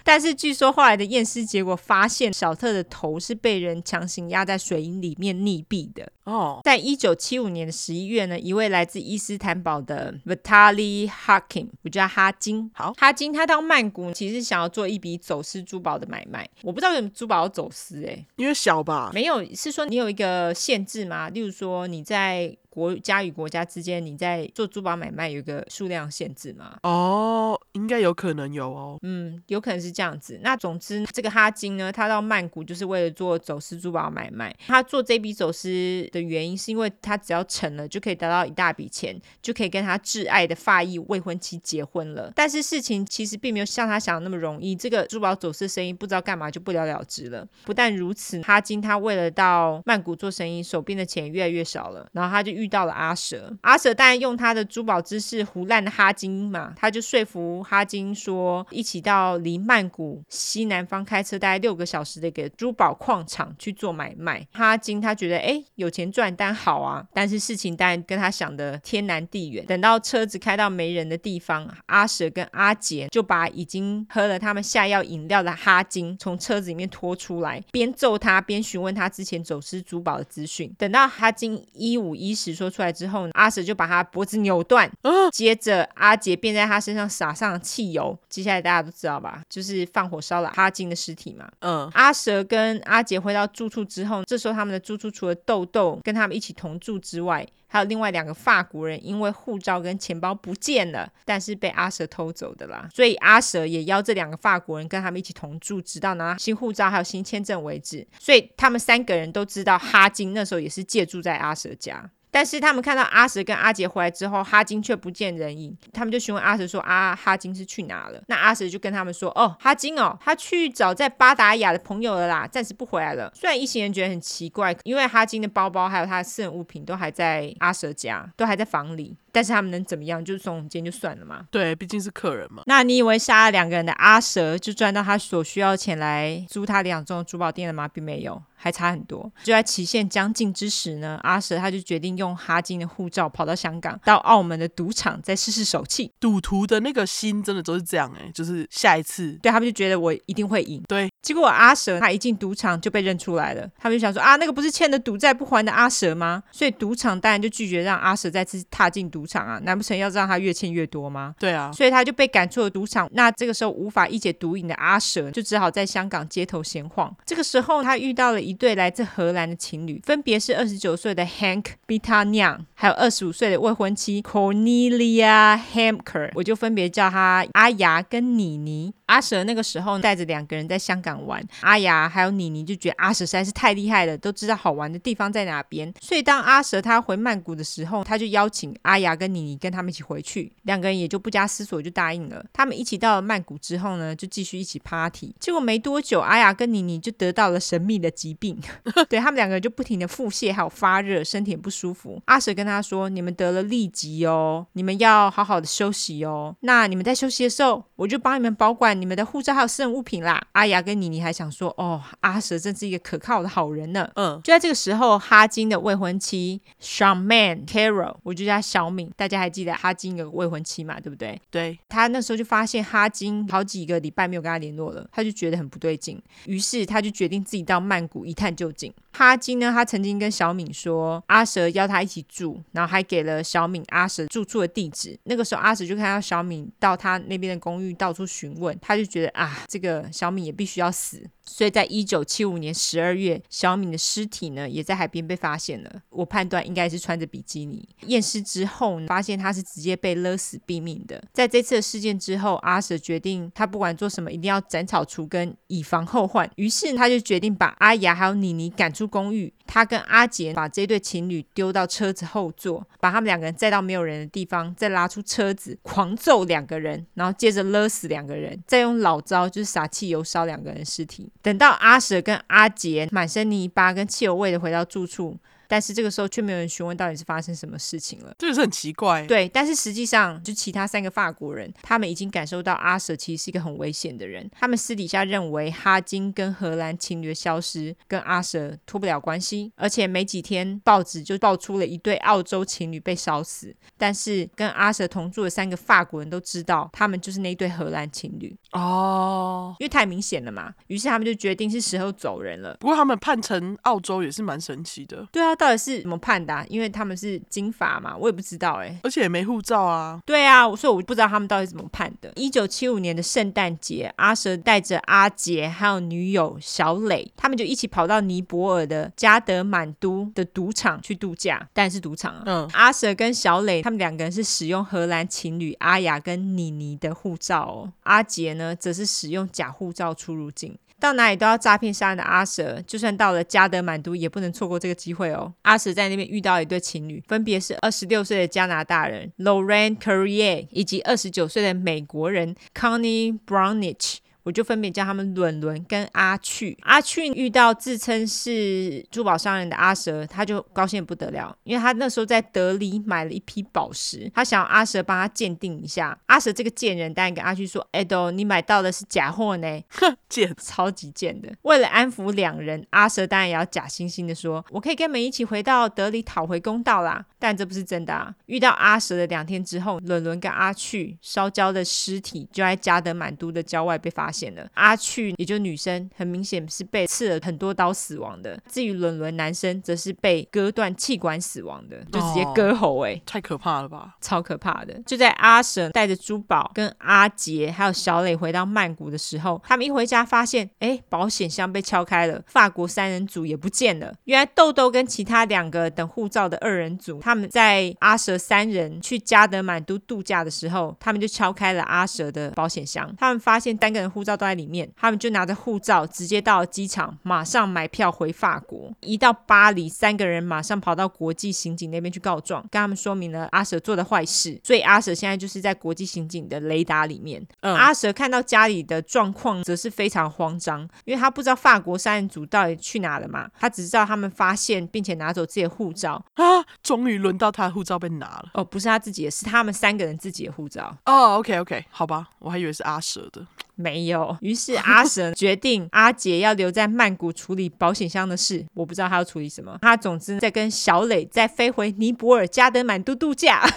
[0.03, 6.11] 但是据说后来的验尸结果发现，小特的头是被人强行压在水银里面溺毙的。
[6.25, 12.69] 哦，在一九七五年的十一月呢，一位来自伊斯坦堡的 Vitaly Hakim，我叫哈金。
[12.73, 16.49] 好，哈金他到曼谷其实想要做一笔走私珠宝的买卖。
[16.63, 19.11] 我不知道为什么珠宝要走私，欸，诶，因为小吧？
[19.13, 21.29] 没有，是说你有一个限制吗？
[21.29, 22.57] 例如说你在。
[22.73, 26.75] 国家与国家之间，你在做珠宝买卖有一个数量限制吗？
[26.81, 28.97] 哦，应该有可能有哦。
[29.03, 30.39] 嗯，有可能是这样子。
[30.41, 34.51] 那总之，这个哈金呢，他到曼谷就是为了做走私珠宝买卖。
[34.65, 35.69] 他做这笔走私
[36.11, 42.31] 的原因，是因为他只要成了，就可以得到一大笔钱，就可以跟他挚爱的发裔未婚妻结婚了。
[42.35, 44.75] 但是事情其实并没有像他想的那么容易。
[44.75, 47.47] 这个珠宝走私生意不知道干嘛就不了了之了。
[47.65, 64.47] 不但如此，哈金他为了到曼谷做生意，手边的钱越来越少了，然后他就遇遇到了阿蛇，阿蛇当然用他的珠宝知识胡烂了哈金嘛，他就说服哈金说，一起到离曼谷西南方开车大概六个小时的一个珠宝矿场去做买卖。
[64.53, 69.65] 哈金他觉得哎有钱赚但好啊，但是事情当然跟他想的天南地远。
[69.65, 80.73] 等到车子开到没人的地方，阿蛇跟阿杰就把已经喝了他们下药饮料的哈金从车子里面拖出来，边揍他边询问他之前走私珠宝的资讯。
[80.77, 82.93] 等到哈金一五一十说出来。
[82.93, 88.17] 之后，阿蛇就把他脖子扭断，嗯，接着阿杰便在他身上撒上了汽油。
[88.29, 91.49] 接下来大家都知道吧，就是放火烧了哈金的尸体嘛。
[91.61, 102.87] 嗯，阿蛇跟阿杰回到住处之后，这时候他们的住处除了豆豆跟他们一起同住之外，还有另外两个法国人，因为护照跟钱包不见了，但是被阿蛇偷走的啦。
[102.93, 108.07] 所以阿蛇也邀这两个法国人跟他们一起同住，直到拿新护照还有新签证为止。
[108.19, 112.07] 所以他们三个人都知道哈金那时候也是借住在阿蛇家。
[112.33, 115.77] 但是他们看到阿蛇跟阿杰回来之后，哈金却不见人影。
[115.93, 129.15] 他们就询问阿蛇说：“啊，哈金是去哪了？”那阿蛇就跟他们说：“哦，哈金哦，他去找在巴达雅的朋友了啦，暂时不回来了。”虽然一行人觉得很奇怪，因为哈金的包包还有他的私人物品都还在阿蛇家，都还在房里。
[129.33, 130.23] 但是他们能怎么样？
[130.23, 131.45] 就耸耸肩就算了嘛。
[131.51, 132.63] 对，毕竟是客人嘛。
[132.67, 137.87] 那你以为杀了两个人的阿蛇就赚到他所需要钱来租他两栋珠宝店了吗？
[137.87, 138.41] 并没有。
[138.55, 146.09] 还差很多，就在期限将近之时呢，阿蛇他就决定用哈金的护照跑到香港，到澳门的赌场再试试手气。
[146.17, 150.81] 赌徒的那个心真的都是这样哎、欸，就是下一次，对他们就觉得我一定会赢。
[150.87, 156.41] 对，结果阿蛇他一进赌场就被认出来了，他们就想说啊，那个不是欠的赌债不还的阿蛇吗？
[156.49, 161.35] 所以赌场当然就拒绝让阿蛇再次踏进赌场啊，难不成要让他越欠越多吗？
[161.39, 163.09] 对啊，所以他就被赶出了赌场。
[163.13, 167.13] 那这个时候无法一解毒瘾的阿蛇就只好在香港街头闲晃。
[167.25, 178.93] 这个时候他遇到了一对来自荷兰的情侣，分别是二十九岁的 Hank Bitanian，还有二十五岁的未婚妻 Cornelia Hamker，我就分别叫他阿牙跟妮妮。
[179.07, 185.93] 阿蛇那个时候带着两个人在香港玩，阿牙还有妮妮就觉得阿蛇实在是太厉害了，都知道好玩的地方在哪边。
[186.01, 192.45] 所以当阿蛇他回曼谷的时候，他就邀请阿牙跟妮妮跟他们一起回去，两个人也就不加思索就答应了。
[192.53, 195.35] 他们一起到了曼谷之后呢，就继续一起 party。
[195.39, 198.59] 结果没多久，阿雅跟妮妮就得到了神秘的疾病，
[199.09, 199.23] 对。
[199.23, 202.21] 他们两个人就不停的腹泻，还有发热，身体也不舒服。
[202.25, 206.53] 阿蛇跟他说：“你们得了痢疾哦，你们要好好的休息哦。
[206.59, 219.11] 那你们在休息的时候，我就帮你们保管你们的护照还有私人物品啦。”阿雅跟妮妮还想说：“哦，阿蛇真是一个可靠的好人呢。”嗯，就在这个时候，哈金的未婚妻 Charmaine Carroll，我就叫她小敏。
[219.17, 220.99] 大家还记得哈金有个未婚妻嘛？
[220.99, 221.39] 对不对？
[221.51, 221.77] 对。
[221.89, 228.93] 他那时候就发现哈金好几个礼拜没有跟他联络了，他就觉得很不对劲，于是他就决定自己到曼谷一探究竟。
[229.11, 235.17] 哈金呢，他曾经跟小敏说，阿蛇邀他一起住，然后还给了小敏阿蛇住处的地址。
[235.25, 241.23] 那个时候，阿蛇就看到小敏到他那边的公寓到处询问，他就觉得啊，这个小敏也必须要死。
[241.45, 246.01] 所以在一九七五年十二月，小敏的尸体呢也在海边被发现了。
[246.09, 247.87] 我判断应该是穿着比基尼。
[248.07, 251.23] 验尸之后，发现她是直接被勒死毙命的。
[251.33, 256.49] 在这次的事件之后，阿舍决定他不管做什么，一定要斩草除根，以防后患。
[256.55, 259.53] 于是他就决定把阿雅还有妮妮赶出公寓。
[259.65, 271.29] 他跟阿杰把这对情侣丢到车子后座，把他们两个人载到没有人的地方，再拉出车子，狂揍两个人，然后接着勒死两个人，再用老招就是撒汽油烧两个人尸体。
[271.41, 275.37] 等到阿蛇跟阿杰满身泥巴跟汽油味的回到住处。
[275.67, 279.25] 但是这个时候却没有人询问到底是发生什么事情了，这个是很奇怪。
[279.25, 284.49] 对，但是实际上，就其他三个法国人，他们已经感受到阿舍其实是一个很危险的人。
[284.51, 293.75] 他们私底下认为哈金跟荷兰情侣的消失跟阿舍脱不了关系，而且没几天报纸就爆出了一对澳洲情侣被烧死。
[293.97, 300.73] 但是跟阿舍同住的三个法国人都知道，他们就是那一对荷兰情侣哦，因为太明显了嘛。
[300.87, 302.75] 于是他们就决定是时候走人了。
[302.79, 305.25] 不过他们判成澳洲也是蛮神奇的。
[305.31, 305.52] 对啊。
[305.55, 306.65] 到底是怎么判的啊？
[306.69, 310.21] 因为他们是金发嘛，我也不知道哎，而且也没护照啊。
[310.25, 312.31] 对啊，所以我不知道他们到底怎么判的。
[312.35, 322.43] 一九七五年的圣诞节，阿蛇带着阿杰还有女友小磊，他们就一起跑到尼泊尔的加德满都的赌场去度假，但是赌场啊。
[322.45, 330.77] 嗯，阿蛇跟小磊他们两个人是使用荷兰情侣阿雅跟妮妮的护照哦，阿杰呢则是使用假护照出入境。
[331.03, 335.53] 到哪里都要诈骗杀人的阿蛇，就算到了加德满都，也不能错过这个机会哦。
[335.63, 344.19] 阿蛇在那边遇到一对情侣，分别是二十六岁的加拿大人 Lorraine Currier 以及二十九岁的美国人 Connie Brownich。
[344.43, 346.77] 我就分别叫他们伦伦跟阿去。
[346.81, 356.17] 阿去遇到自称是珠宝商人的阿蛇，他就高兴不得了，因为他那时候在德里买了一批宝石，他想要阿蛇帮他鉴定一下。
[356.27, 368.33] 阿蛇这个贱人当然跟阿去说：“哎，都你买到的是假货呢，哼， 贱， 超级贱的。”为了安抚两人，阿蛇当然也要假惺惺的说：“我可以跟你们一起回到德里讨回公道啦。”但这不是真的啊！
[368.45, 374.32] 遇到阿蛇的两天之后，伦伦跟阿去烧焦的尸体就在加德满都的郊外被发现。
[374.33, 378.59] 显了阿去，也就女生，很明显是被刺了很多刀死亡的。
[378.67, 384.99] 至于伦伦男生，则是被割断气管死亡的，就直接割喉、欸，哎、哦，太可怕了吧，超可怕的。
[385.05, 394.13] 就在阿蛇带着珠宝跟阿杰还有小磊回到曼谷的时候，他们一回家发现，哎，保险箱被敲开了，法国三人组也不见了。
[394.23, 404.89] 原来豆豆跟其他两个等护照的二人组，他们在阿蛇三人去加德满都度假的时候，他们就敲开了阿蛇的保险箱，他们发现单个人护护照都在里面。
[404.95, 408.89] 他们就拿着护照直接到了机场，马上买票回法国。
[409.01, 414.57] 一到巴黎，三个人马上跑到国际刑警那边去告状，跟他们说明了阿舍做的坏事。
[414.63, 417.45] 所以阿舍现在就是在国际刑警的雷达里面。
[417.59, 423.49] 嗯，阿舍看到家里的状况，则是非常慌张，因为他不知道法国三人组到底去哪了嘛。
[423.59, 428.51] 他只知道他们发现并且拿走自己的护照啊，终于轮到他的护照被拿了。
[428.53, 430.95] 哦，不是他自己的，是他们三个人自己的护照。
[431.05, 433.45] 哦，OK OK，好吧，我还以为是阿舍的。
[433.75, 438.65] 没有，于是阿神决定阿杰要留在曼谷处理保险箱的事。
[438.73, 439.77] 我不知道他要处理什么。
[439.81, 443.67] 他总之在跟小磊再飞回尼泊尔加德满都度假。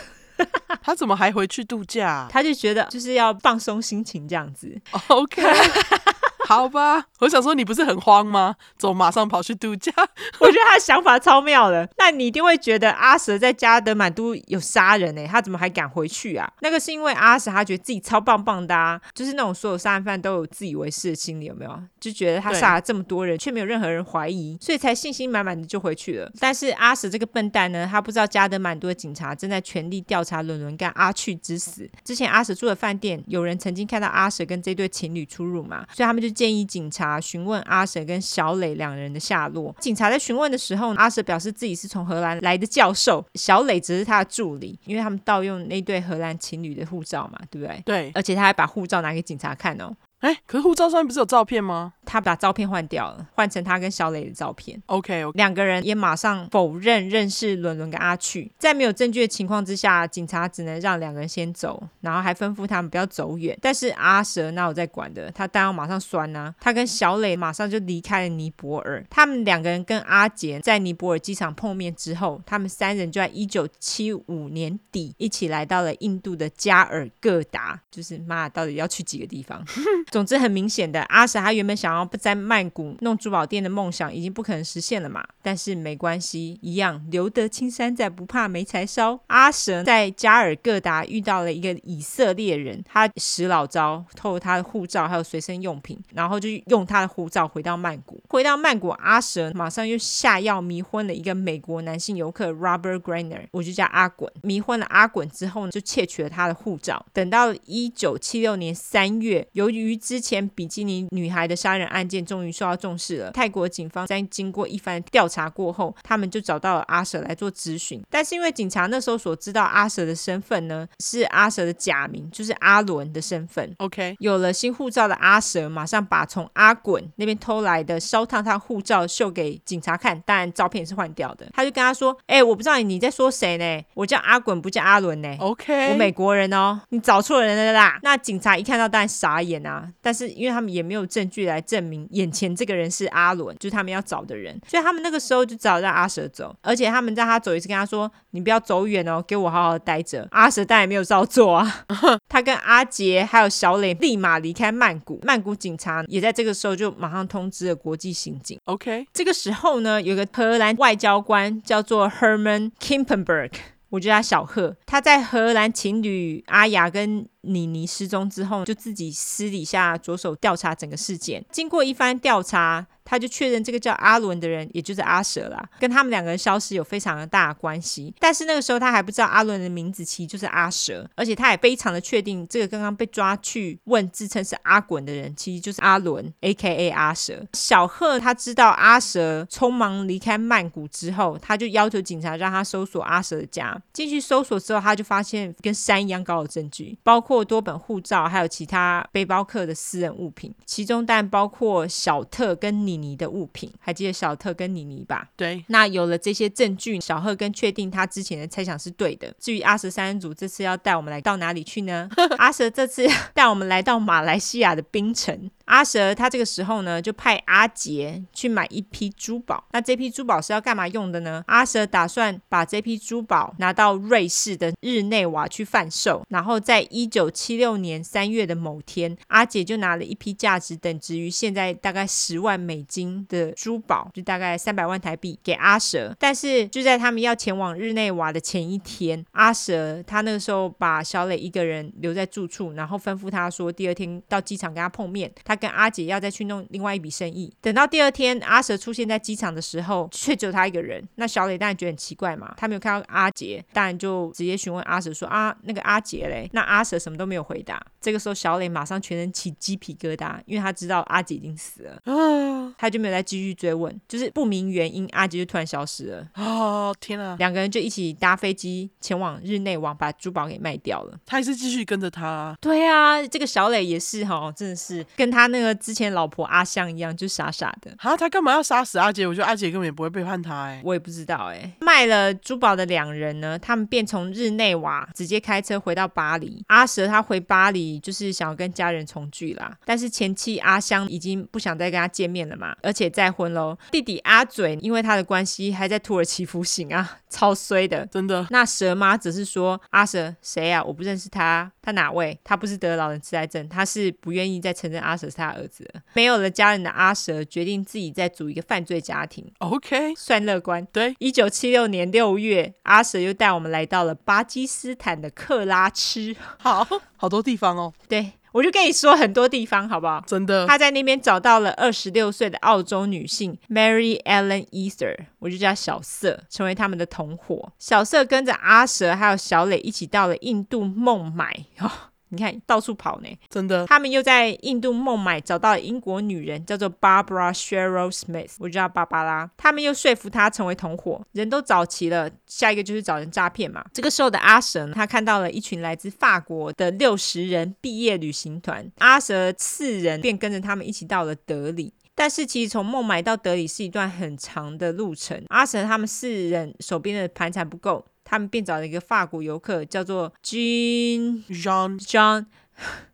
[0.82, 2.28] 他怎么还回去度假？
[2.30, 4.78] 他就觉得就是要放松心情这样子。
[5.09, 5.42] OK。
[6.47, 8.55] 好吧，我想说你不是很慌吗？
[8.78, 9.92] 走，马上跑去度假。
[10.38, 11.88] 我觉得他的想法超妙的。
[11.99, 16.49] 那你一定会觉得阿舍在加德满都有杀人呢、欸，他怎么还敢回去啊？
[16.61, 21.82] 那个是因为阿舍他觉得自己超棒棒的啊，就是那种所有杀人犯都有自以为是的心理，有没有？
[21.99, 26.30] 就觉得他杀了这么多人，却没有任何人怀疑，所以才信心满满的就回去了。
[26.38, 31.90] 但是阿舍这个笨蛋呢，他不知道加德满都的警察正在全力调查伦伦干阿去之死。
[32.05, 36.36] 之前阿舍住的饭店，有人曾经看到阿舍跟这对情侣出入嘛，所以他们就。
[36.37, 39.74] 建议警察询问阿舍跟小磊两人的下落。
[39.80, 47.82] 警察在询问的时候，阿舍表示自己是从荷兰来的教授，小磊只是他的助理，因为他们盗用那对荷兰情侣的护照嘛，对不对？
[47.87, 49.91] 对，而且他还把护照拿给警察看哦。
[50.21, 51.93] 哎，可是护照上面不是有照片吗？
[52.05, 54.81] 他把照片换掉了，换成他跟小磊的照片。
[54.87, 55.37] OK，, okay.
[55.37, 58.51] 两个人也马上否认认识伦伦跟阿去。
[58.59, 63.57] 在没有证据的情况之下，警察只能让两个人先走，然后还吩咐他们不要走远。
[63.61, 65.31] 但是阿蛇那有在管的？
[65.33, 66.55] 他当然马上酸呐、啊。
[66.61, 69.05] 他跟小磊马上就离开了尼泊尔。
[69.11, 77.79] 他们两个人跟阿杰在尼泊尔机场碰面之后，他们三人就在一九七五年底一起来到了印度的加尔各答。
[77.91, 79.64] 就是妈，到底要去几个地方？
[80.17, 85.23] 总之很明显的，阿舍他原本想要不在曼谷弄珠宝店的梦想已经不可能实现了嘛。
[85.43, 89.21] 但是没关系，一样留得青山在，不怕没柴烧。
[89.27, 98.19] 阿舍在加尔各答遇到了一个以色列人，他使老招，偷了他的护照还有随身用品，然后就用他的护照回到曼谷。
[98.31, 104.33] 回到曼谷，阿舍马上又下药迷昏了一个美国男性游客 Robert Grainer，我就叫阿滚。
[104.41, 107.05] 迷昏了阿滚之后呢，就窃取了他的护照。
[107.12, 113.30] 等到一九七六年三月，由于之前比基尼女孩的杀人案件终于受到重视了。
[113.32, 118.03] 泰国警方在经过一番调查过后，他们就找到了阿舍来做咨询。
[118.11, 123.74] 但是因为警察那时候所知道阿舍的身份呢，是阿舍的假名，就是阿伦的身份。
[123.78, 131.47] OK，有了新护照的阿舍，马上把从阿滚那边偷来的烧烫烫护照秀给警察看，当然照片是换掉的。
[131.55, 133.84] 他就跟他说：“哎、欸，我不知道你在说谁呢？
[133.94, 135.36] 我叫阿滚，不叫阿伦呢。
[135.40, 139.86] OK，我美国人哦，你找错人了啦。”那警察一看到当然傻眼啊。
[140.01, 146.55] 但是因为他们也没有证据来证明眼前这个人是阿伦，就是他们要找的人，所以他们那个时候就只好让阿蛇走。
[146.62, 151.87] 而且他们让他走一次，跟他说：“你不要走远哦，给我好好待着。”阿蛇当然也没有照做啊。
[152.28, 155.20] 他跟阿杰还有小磊立马离开曼谷。
[155.22, 158.59] 曼谷警察也在这个时候就马上通知了国际刑警。
[158.64, 163.51] OK，这个时候呢，有个荷兰外交官叫做 Herman Kippenberg，
[163.91, 164.76] 我叫他小贺。
[164.84, 171.45] 他在荷兰情侣阿雅跟妮妮失踪之后，就自己私底下着手调查整个事件。
[171.51, 178.15] 经过一番调查，他就确认这个叫阿伦的人，也就是阿舍啦，跟他们两个人消失有非常大的关系。
[178.19, 186.91] 但是那个时候他还不知道阿伦的名字其实就是阿舍，而且他也非常的确定，这个刚刚被抓去问自称是阿滚的人，其实就是阿伦，A.K.A.
[186.91, 187.47] 阿舍。
[187.55, 193.81] 小贺他知道阿舍匆忙离开曼谷之后，他就要求警察让他搜索阿舍的家。
[193.93, 203.70] 进去搜索之后，他就发现跟山一样高的证据，包括多本护照，还有其他背包客的私人物品，其中但包括小特跟你妮妮的物品。
[203.78, 205.28] 还记得小特跟妮妮吧？
[205.36, 205.64] 对。
[205.68, 209.32] 那有了这些证据，小贺跟确定他之前的猜想是对的。
[209.38, 212.09] 至于阿蛇三人组这次要带我们来到哪里去呢？
[212.38, 215.51] 阿蛇这次带我们来到马来西亚的槟城。
[215.66, 219.64] 阿蛇他这个时候呢，就派阿杰去买一批珠宝。
[219.72, 221.42] 那这批珠宝是要干嘛用的呢？
[221.49, 226.24] 阿蛇打算把这批珠宝拿到瑞士的日内瓦去贩售。
[226.28, 236.14] 然后在一九七六年三月的某天，阿杰就拿了一批价值等值于现在大概十万美金的珠宝，就大概三百万台币给阿蛇。
[236.18, 245.30] 但是就在他们要前往日内瓦的前一天，阿舍他那个时候把小磊一个人留在住处，然后吩咐他说第二天到机场跟他碰面。
[245.45, 247.53] 他跟阿杰要再去弄另外一笔生意。
[247.61, 251.07] 等到第二天，阿舍出现在机场的时候，却只有他一个人。
[251.16, 256.49] 那小磊当然觉得很奇怪嘛，他没有看到阿杰，当然就直接询问阿舍说：“啊，那个阿杰嘞？
[256.53, 257.80] 那阿舍是什么都没有回答。
[258.01, 262.01] 这个时候，小磊马上全身起鸡皮疙瘩，因为他知道阿杰已经死了。
[262.05, 266.27] 啊，他就没有再继续追问，就是不明原因，阿杰就突然消失了。
[266.35, 267.37] 哦，天啊！
[267.39, 271.18] 两个人就一起搭飞机前往日内瓦，把珠宝给卖掉了。
[271.24, 272.57] 他还是继续跟着他。
[272.61, 277.95] 对啊，这个小磊也是哈，真的是跟他那个之前老婆阿香一样，就傻傻的。
[277.99, 279.27] 啊，他干嘛要杀死阿杰？
[279.27, 280.81] 我觉得阿杰根本也不会背叛他哎。
[280.85, 281.72] 我也不知道哎。
[281.81, 286.62] 卖了珠宝的两人呢，他们便从日内瓦直接开车回到巴黎。
[286.68, 293.77] 阿蛇他回巴黎就是想要跟家人重聚啦，但是前妻阿香已经不想再跟他见面了嘛，而且再婚喽。
[293.91, 298.47] 弟弟阿嘴因为他的关系还在土耳其服刑啊，超衰的，真的。
[298.51, 300.83] 那蛇妈只是说阿蛇谁啊？
[300.83, 302.39] 我不认识他，他哪位？
[302.43, 306.01] 他不是得了老人痴呆症，他是不愿意再承认阿蛇是他儿子了。
[306.14, 309.45] 没有了家人的阿蛇决定自己再组一个犯罪家庭。
[309.59, 310.87] OK，算乐观。
[310.93, 316.35] 对，一九七六年六月，阿蛇又带我们来到了巴基斯坦的克拉吃。
[316.59, 316.87] 好
[317.17, 317.93] 好多地方哦。
[318.09, 320.25] 对，我就跟你说很多地方，好不好？
[320.27, 320.67] 真的。
[320.67, 327.71] 他在那边找到了二十六岁的澳洲女性 Mary Ellen Ether，我就叫小色，成为他们的同伙。
[327.79, 331.67] 小色跟着阿蛇还有小磊一起到了印度孟买。
[331.81, 331.91] 哦
[332.29, 333.87] 你看，到处跑呢，真的。
[333.87, 339.48] 他们又在印度孟买找到了英国女人，叫做 Barbara Cheryl Smith，我就叫芭芭拉。
[339.57, 343.85] 他们又说服她成为同伙，人都找齐了，下一个就是找人诈骗嘛。
[343.93, 351.93] 这个时候的阿蛇，他看到了一群来自法国的六十人毕业旅行团，阿蛇四人便跟着他们一起到了德里。
[352.19, 358.05] 但是其实从孟买到德里是一段很长的路程，阿神他们四人手边的盘缠不够。
[358.28, 362.47] 他们便找了一个法国游客，叫做 Jean Jean John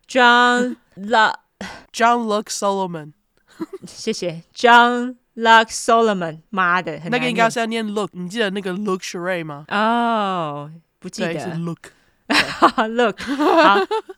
[0.07, 1.35] John Luc
[1.93, 3.13] John Luck Solomon，
[3.85, 6.39] 谢谢 John Luck Solomon。
[6.49, 9.65] 妈的，那个应该是要念 Look，你记得那个 Luc-Choret 吗？
[9.69, 11.39] 哦，不记得。
[11.39, 11.91] 是 Look。
[12.87, 13.77] Look，好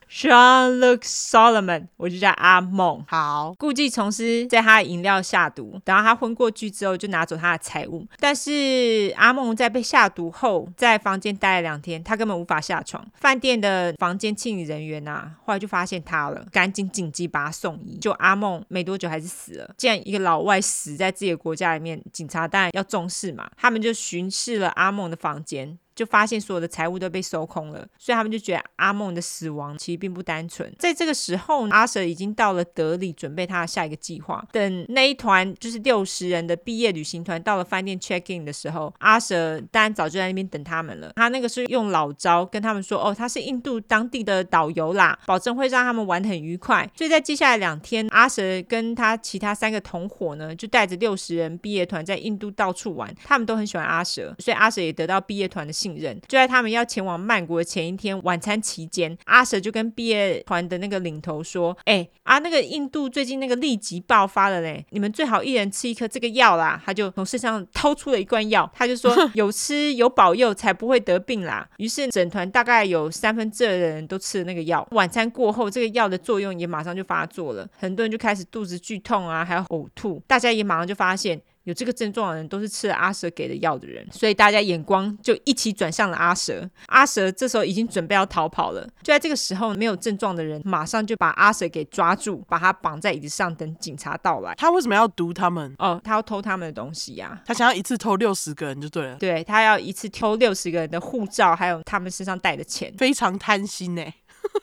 [0.10, 3.04] ，Sean Look Solomon，我就叫阿梦。
[3.08, 8.08] 好，故技重施，在他的饮料下毒，然后他昏过去之后，就拿走他的财物。
[8.20, 13.06] 但是阿梦在被下毒后，在房间待了两天，他根本无法下床。
[13.16, 17.98] 饭店的房间清理人员啊，后来就发现他了，赶紧紧急把他送医。
[17.98, 19.74] 就阿梦没多久还是死了。
[19.78, 23.50] 既然一个老外死在自己的国家里面，警察当然要重视嘛。
[23.58, 25.78] 他们就巡视了阿梦的房间。
[25.96, 30.72] 就发现所有的财物都被收空了，所以他们就觉得阿梦的死亡其实并不单纯。
[30.78, 34.46] 在这个时候，阿蛇已经到了德里，准备他的下一个计划。
[34.52, 41.14] 等那一团就是六十人的毕业旅行团到了饭店 check in 的时候，阿蛇当然早就在那边等他们了。
[41.16, 53.14] 他那个是用老招跟他们说：“哦，他是印度当地的导游啦，保证会让他们玩得很愉快。”所以在接下来两天，阿蛇跟他其他三个同伙呢，就带着六十人毕业团在印度到处玩。
[53.24, 74.88] 他们都很喜欢阿蛇，所以阿蛇也得到毕业团的信任，就在他们要前往曼谷的前一天晚餐期间，阿蛇就跟毕业团的那个领头说：“哎、欸，啊，那个印度最近那个痢疾爆发了嘞，你们最好一人吃一颗这个药啦。”他就从身上掏出了一罐药，他就说： “有吃有保佑，才不会得病啦。”于是整团大概有三分之二的人都吃了那个药。
[74.92, 80.20] 晚餐过后，这个药的作用也马上就发作了，很多人就开始肚子剧痛啊，还有呕吐。
[80.26, 81.40] 大家也马上就发现。
[81.66, 86.68] 有这个症状的人都是吃了阿蛇给的药的人，所以大家眼光就一起转向了阿蛇。
[86.88, 94.54] 阿蛇这时候已经准备要逃跑了，就在这个时候，没有症状的人马上就把阿蛇给抓住，把他绑在椅子上，等警察到来。
[94.56, 95.74] 他为什么要毒他们？
[95.80, 97.42] 哦，他要偷他们的东西呀、啊。
[97.46, 99.16] 他想要一次偷六十个人就对了。
[99.18, 104.06] 对，他要一次偷六十个人的护照，还有他们身上带的钱，非常贪心呢。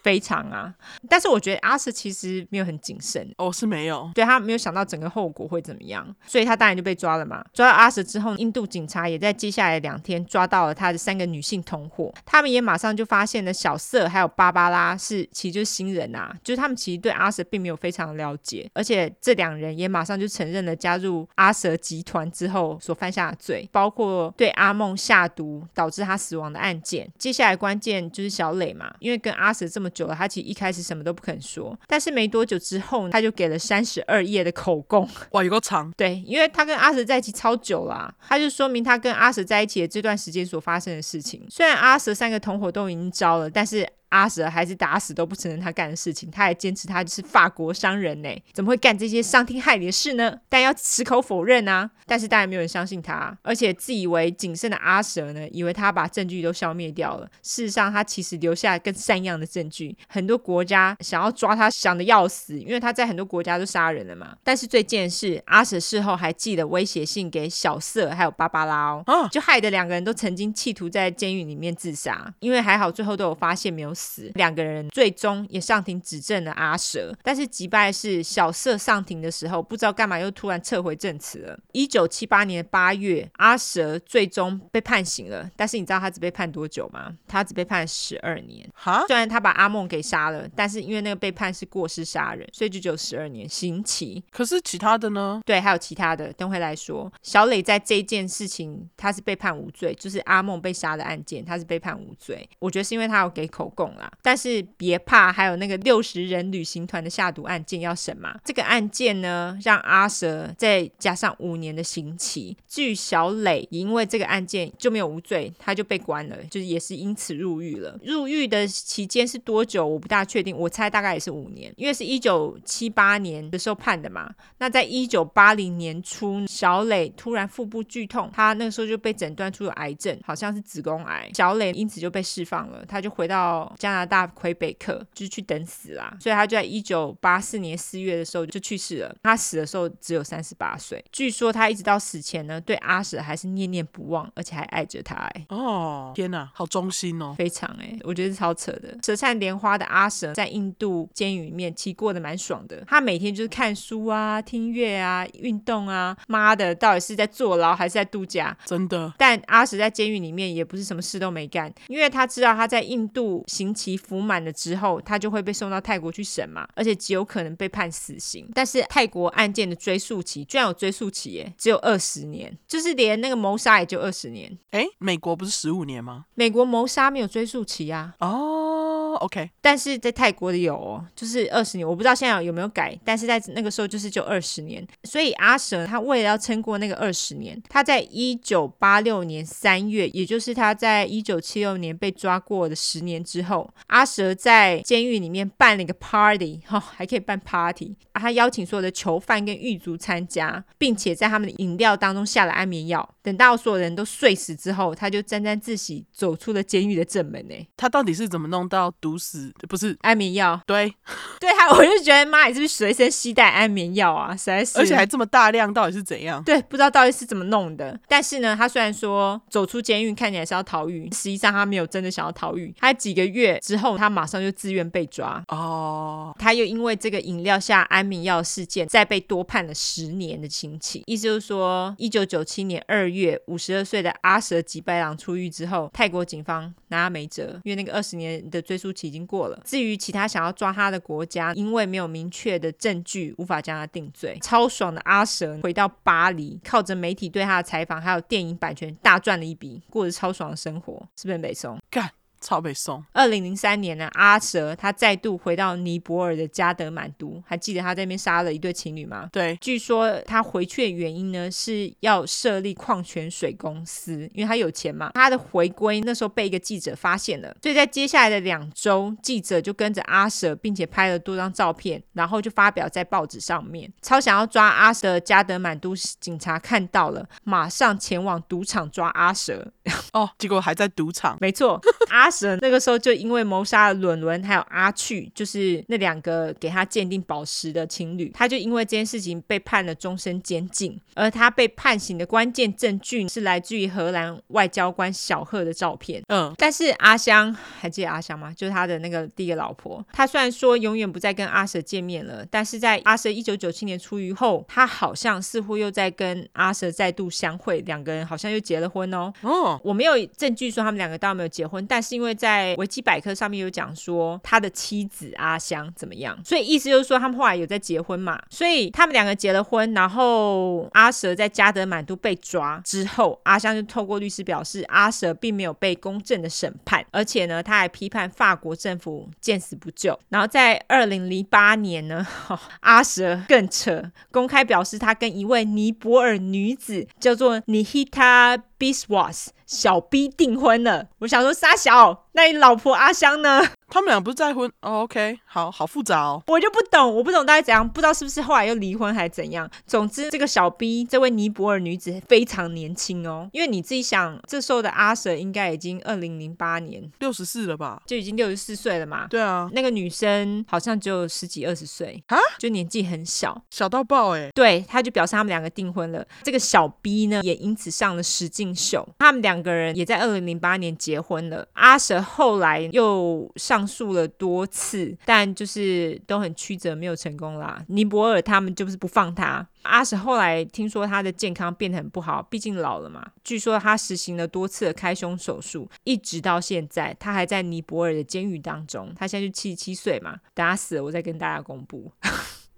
[0.02, 0.72] 非常啊，
[1.08, 3.32] 但是我觉得阿瑟其实没有很谨慎。
[3.38, 7.44] 哦，是没有，对他没有想到整个后果会怎么样，所以他当然就被抓了嘛。
[7.52, 27.10] 抓到阿瑟之后，印度警察也在接下来两天抓到了他的三个女性同伙，他们也马上就发现了小瑟还有芭芭拉是其实就是新人啊，就是他们其实对阿瑟并没有非常了解，而且这两人也马上就承认了加入阿瑟集团之后所犯下的罪，包括对阿梦下毒导致他死亡的案件。
[27.18, 35.08] 接下来关键就是小磊嘛，因为跟阿瑟这么久了，他其实一开始什么都不肯说，但是没多久之后，他就给了三十二页的口供。
[35.30, 35.92] 哇，有够长。
[35.96, 41.46] 对，因为他跟阿蛇在一起超久了啊，他就说明他跟阿蛇在一起的这段时间所发生的事情。
[41.48, 43.88] 虽然阿蛇三个同伙都已经招了，但是。
[44.12, 50.38] 阿蛇还是打死都不承认他干的事情，他还坚持他就是法国商人呢，怎么会干这些伤天害理的事呢？
[50.50, 51.90] 但要矢口否认啊！
[52.04, 57.26] 但是当然没有人相信他，而且自以为谨慎的阿蛇呢，以为他把证据都消灭掉了。
[57.42, 59.96] 事实上，他其实留下跟山一样的证据。
[60.08, 64.36] 很多国家想要抓他，想的要死，因为他在很多国家都杀人了嘛。
[64.44, 74.30] 但是最贱的是，阿蛇事后还寄了威胁信给小瑟还有芭芭拉哦，就害得两个人都曾经企图在监狱里面自杀，因为还好最后都有发现没有死。
[74.34, 77.14] 两个人最终也上庭指证了阿蛇。
[77.22, 81.58] 但是击败是小色上庭的时候，不知道干嘛又突然撤回证词了。
[81.72, 87.12] 一九七八年八月，阿蛇最终被判刑了，但是你知道他只被判多久吗？
[87.28, 88.68] 他只被判十二年。
[88.74, 94.22] 哈，虽然他把阿梦给杀了，但是因为那个被判是过失杀人，所以就只有十二年刑期。
[94.30, 95.40] 可是其他的呢？
[95.44, 97.12] 对，还有其他的，等会来说。
[97.22, 102.48] 小磊在这件事情他是被判无罪，就是阿梦被杀的案件，他是被判无罪。
[102.58, 103.91] 我觉得是因为他有给口供
[104.22, 108.34] 但是别怕，还有那个六十人旅行团的下毒案件要审嘛？
[108.44, 112.56] 这个案件呢，让阿蛇再加上五年的刑期。
[112.68, 117.98] 据小磊因为这个案件就没有无罪，他就被关了，就是也是因此入狱了。
[118.04, 119.86] 入狱的期间是多久？
[119.86, 124.30] 我不大确定，我猜大概也是五年，因为是一九七八年的时候判的嘛。
[124.58, 131.30] 那在一九八零年初，小磊突然腹部剧痛，他那个时候就被诊断出了癌症，好像是子宫癌。
[131.34, 136.16] 小磊因此就被释放了，他就回到加拿大魁北克，就是去等死啦。
[136.20, 139.12] 所以他就在一九八四年四月的时候就去世了。
[139.24, 141.04] 他死的时候只有三十八岁。
[141.10, 145.16] 据说他一直到死前呢，对阿舍还是念念不忘，而且还爱着他。
[145.16, 148.96] 哎，哦，天哪，好忠心哦，非常哎，我觉得是超扯的。
[149.02, 156.16] 舌灿莲花的阿舍在印度监狱里面其实过得蛮爽的，他每天就是看书啊、听乐啊、运动啊。
[156.28, 158.56] 妈的，到底是在坐牢还是在度假？
[158.64, 159.12] 真的。
[159.18, 163.42] 但阿舍在监狱里面也不是什么事都没干，因为他知道他在印度
[163.72, 168.48] 刑期服满了之后，他就会被送到泰国去审嘛，而且极有可能被判死刑。
[168.54, 174.58] 但是泰国案件的追诉期居然有追诉期耶，只有二十年，就是连那个谋杀也就二十年。
[174.70, 176.26] 哎，美国不是十五年吗？
[176.34, 178.14] 美国谋杀没有追诉期啊。
[178.20, 179.50] 哦，OK。
[179.60, 184.86] 但是在泰国的有哦，就是二十年，我不知道现在有没有改，但是在那个时候就是就二十年。
[185.04, 203.08] 所以阿蛇他为了要撑过那个二十年，他在一九八六年三月，也就是他在一九七六年被抓过的十年之后，阿蛇在监狱里面办了一个 party，哈、哦，还可以办 party，他邀请所有的囚犯跟狱卒参加，并且在他们的饮料当中下了安眠药。
[203.22, 207.40] 等到所有人都睡死之后，他就沾沾自喜走出了监狱的正门。
[207.48, 209.52] 呢，他到底是怎么弄到毒死？
[209.68, 210.60] 不是安眠药？
[210.66, 210.92] 对，
[211.40, 214.36] 对，他我就觉得妈，你是不是随身携带安眠药啊？
[214.36, 216.42] 实在是，而且还这么大量，到底是怎样？
[216.44, 217.98] 对，不知道到底是怎么弄的。
[218.08, 222.74] 但是呢，他虽然说走出监狱看起来是要逃狱，实际上他没有真的想要逃狱。
[222.78, 225.42] 他几个月之后，他马上就自愿被抓。
[225.48, 231.02] 哦，他又因为这个饮料下安眠药事件，再被多判了十年的刑期。
[231.06, 239.60] 意思就是说，一九九七年二月，五十二岁的阿蛇吉白朗出狱之后，泰国警方拿他没辙，因为那个二十年的追诉期已经过了。
[239.64, 244.38] 至于其他想要抓他的国家，因为没有明确的证据，无法将他定罪。
[244.42, 251.78] 超爽的阿蛇回到巴黎，靠着媒体对他的采访，还有电影版权，大赚了一笔，过着超爽的生活，是不是很美松？
[251.90, 252.10] 干。
[252.42, 253.02] 超北宋。
[253.12, 259.30] 二零零三年呢，阿蛇他再度回到尼泊尔的加德满都，还记得他在那边杀了一对情侣吗？
[259.32, 265.12] 对，据说他回去的原因呢，是要设立矿泉水公司，因为他有钱嘛。
[265.14, 273.88] 他的回归那时候被一个记者发现了，所以在接下来的两周，记者就跟着阿蛇，并且拍了多张照片，然后就发表在报纸上面。
[274.02, 279.72] 超想要抓阿蛇加德满都警察看到了，马上前往赌场抓阿蛇。
[280.12, 281.38] 哦，结果还在赌场。
[281.40, 282.31] 没错，阿。
[282.60, 290.98] 那个时候就因为谋杀了伦伦还有阿去，就是那两个给他鉴定宝石的情侣，他就因为这件事情被判了终身监禁。
[291.14, 296.22] 而他被判刑的关键证据是来自于荷兰外交官小贺的照片。
[296.28, 298.50] 嗯，但是阿香还记得阿香吗？
[298.56, 300.02] 就是他的那个第一个老婆。
[300.10, 309.30] 他虽然说永远不再跟阿蛇见面了，但是在阿蛇一九九七年出狱后，他好像似乎又在跟阿蛇再度相会，两个人好像又结了婚哦。
[309.42, 330.16] 哦，我没有证据说他们两个到底有没有结婚，但是因为因因为在维基百科上面有讲说他的妻子阿香怎么样，所以意思就是说他们后来有在结婚嘛，所以他们两个结了婚，然后阿蛇在加德满都被抓之后，阿香就透过律师表示，阿蛇并没有被公正的审判，而且呢，他还批判法国政府见死不救。
[330.28, 332.24] 然后在二零零八年呢，
[332.82, 334.00] 阿蛇更扯，
[334.30, 338.62] 公开表示他跟一位尼泊尔女子叫做 Nihita。
[338.82, 343.62] Biswas 小 B 订婚了，我想说沙小，那你老婆阿香呢？
[343.92, 349.70] 他们俩不是再婚哦？OK，好好复杂哦，我就不懂，我不懂大概怎样，不知道是不是后来又离婚还是怎样。
[349.86, 359.26] 总之，这个小 B 这位尼泊尔女子非常年轻哦，因为你自己想，这时候的阿蛇应该已经二零零八年六十四了吧，就已经六十四岁了嘛。
[359.28, 364.48] 对啊，那个女生好像只有十几二十岁啊，就年纪很小，小到爆哎。
[364.54, 366.26] 对，他就表示他们两个订婚了。
[366.42, 371.68] 这个小 B 呢，也因此上了实境秀，他们两个人也在二零零八年结婚了。
[371.74, 373.81] 阿蛇后来又上。
[373.82, 377.84] 上诉了多次，但就是都很曲折，没有成功啦。
[377.88, 379.66] 尼泊尔他们就是不放他。
[379.82, 383.32] 阿什后来听说他的健康变得很不好，毕竟老了嘛。
[383.42, 389.12] 据说他实行了多次的开胸手术，一直到现在，他还在尼泊尔的监狱当中。
[389.16, 392.12] 他现在就七十七岁嘛，等他死了，我再跟大家公布。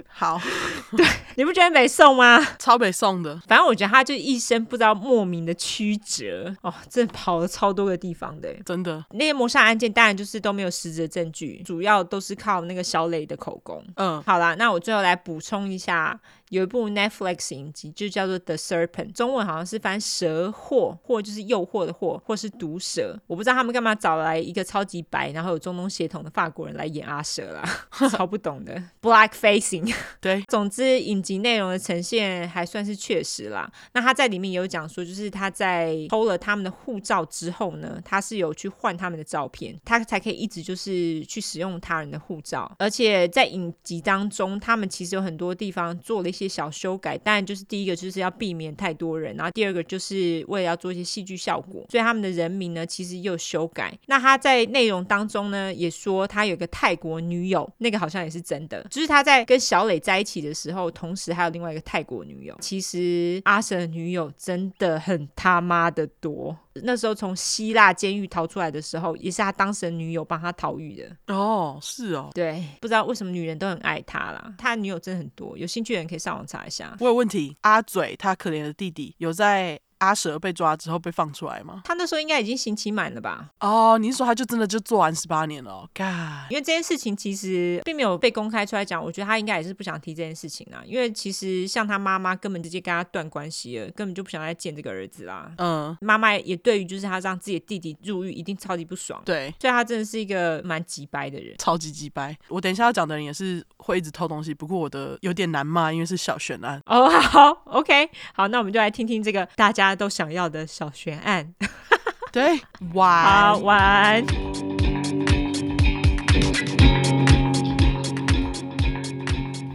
[0.09, 0.41] 好，
[0.97, 1.05] 对，
[1.37, 2.39] 你不觉得美送吗？
[2.59, 3.41] 超美送的。
[3.49, 9.05] 反正我觉得他就一生不知道莫名的曲折哦，真的跑了超多个地方的，真的。
[9.11, 13.85] 那些谋杀案件当然就是都没有实质证据，主要都是靠那个小磊的口供。
[13.97, 16.19] 嗯，好啦，那我最后来补充一下。
[16.51, 23.19] 有一部 Netflix 影集，就叫做《The Serpent》，中文好像是翻蛇惑，惑就是诱惑的惑，或是毒蛇。
[23.27, 27.63] 我不知道他们干嘛找来一个超级白，然后有中东血统的法国人来演阿蛇啦，
[28.11, 29.95] 超不懂的 Black Facing。
[30.21, 33.71] 对，总之影集内容的呈现还算是确实啦。
[33.93, 42.71] 那他在里面有讲说，就是他在偷了他们的护照之后呢，他是有去换他们的照片，他才可以一直就是去使用他人的护照。
[42.79, 46.45] 而且在影集当中，他们其实有很多地方做了一一些。
[46.55, 53.93] 小修改，当然就是第一个就是要避免太多人，然后第二个就是为了要做一些戏剧效果，所以他们的人名呢其实也有修改。
[54.07, 62.57] 那他在内容当中呢也说他有个泰国女友，那个好像也是真的，就是他在跟小磊在一起的时候，同时还有另外一个泰国女友。
[62.61, 66.57] 其实阿舍的女友真的很他妈的多。
[66.83, 71.35] 那时候从希腊监狱逃出来的时候，也是他当时的女友帮他逃狱的。
[71.35, 74.55] 哦，是哦，对，不知道为什么女人都很爱他啦。
[74.59, 76.97] 他的女友真的很多，有兴趣的人可以上网查一下。
[77.01, 79.81] 我有问题，阿嘴他可怜的弟弟有在。
[80.05, 81.83] 阿蛇被抓之后被放出来吗？
[81.85, 83.51] 他那时候应该已经刑期满了吧？
[83.61, 90.83] 哦，你是说他就真的就做完十八年了？God，因为这件事情其实并没有被公开出来讲，我觉得他应该也是不想提这件事情啊。
[90.85, 95.51] 因为其实像他妈妈根本直接跟他断关系了，根本就不想再见这个儿子啦。
[95.59, 99.23] 嗯，妈妈也对于就是他让自己的弟弟入狱一定超级不爽。
[99.25, 102.37] 对，所以他真的是一个蛮急掰的人，超级急掰。
[102.49, 106.81] 我等一下要讲的人也是会一直偷东西，不过我的有点难骂，因为是小悬案。
[106.87, 110.67] 哦，好，OK，好，那我们就来听听这个大家都想要的。
[110.67, 111.55] 小悬案，
[112.33, 112.61] 对，
[112.95, 114.25] 晚晚。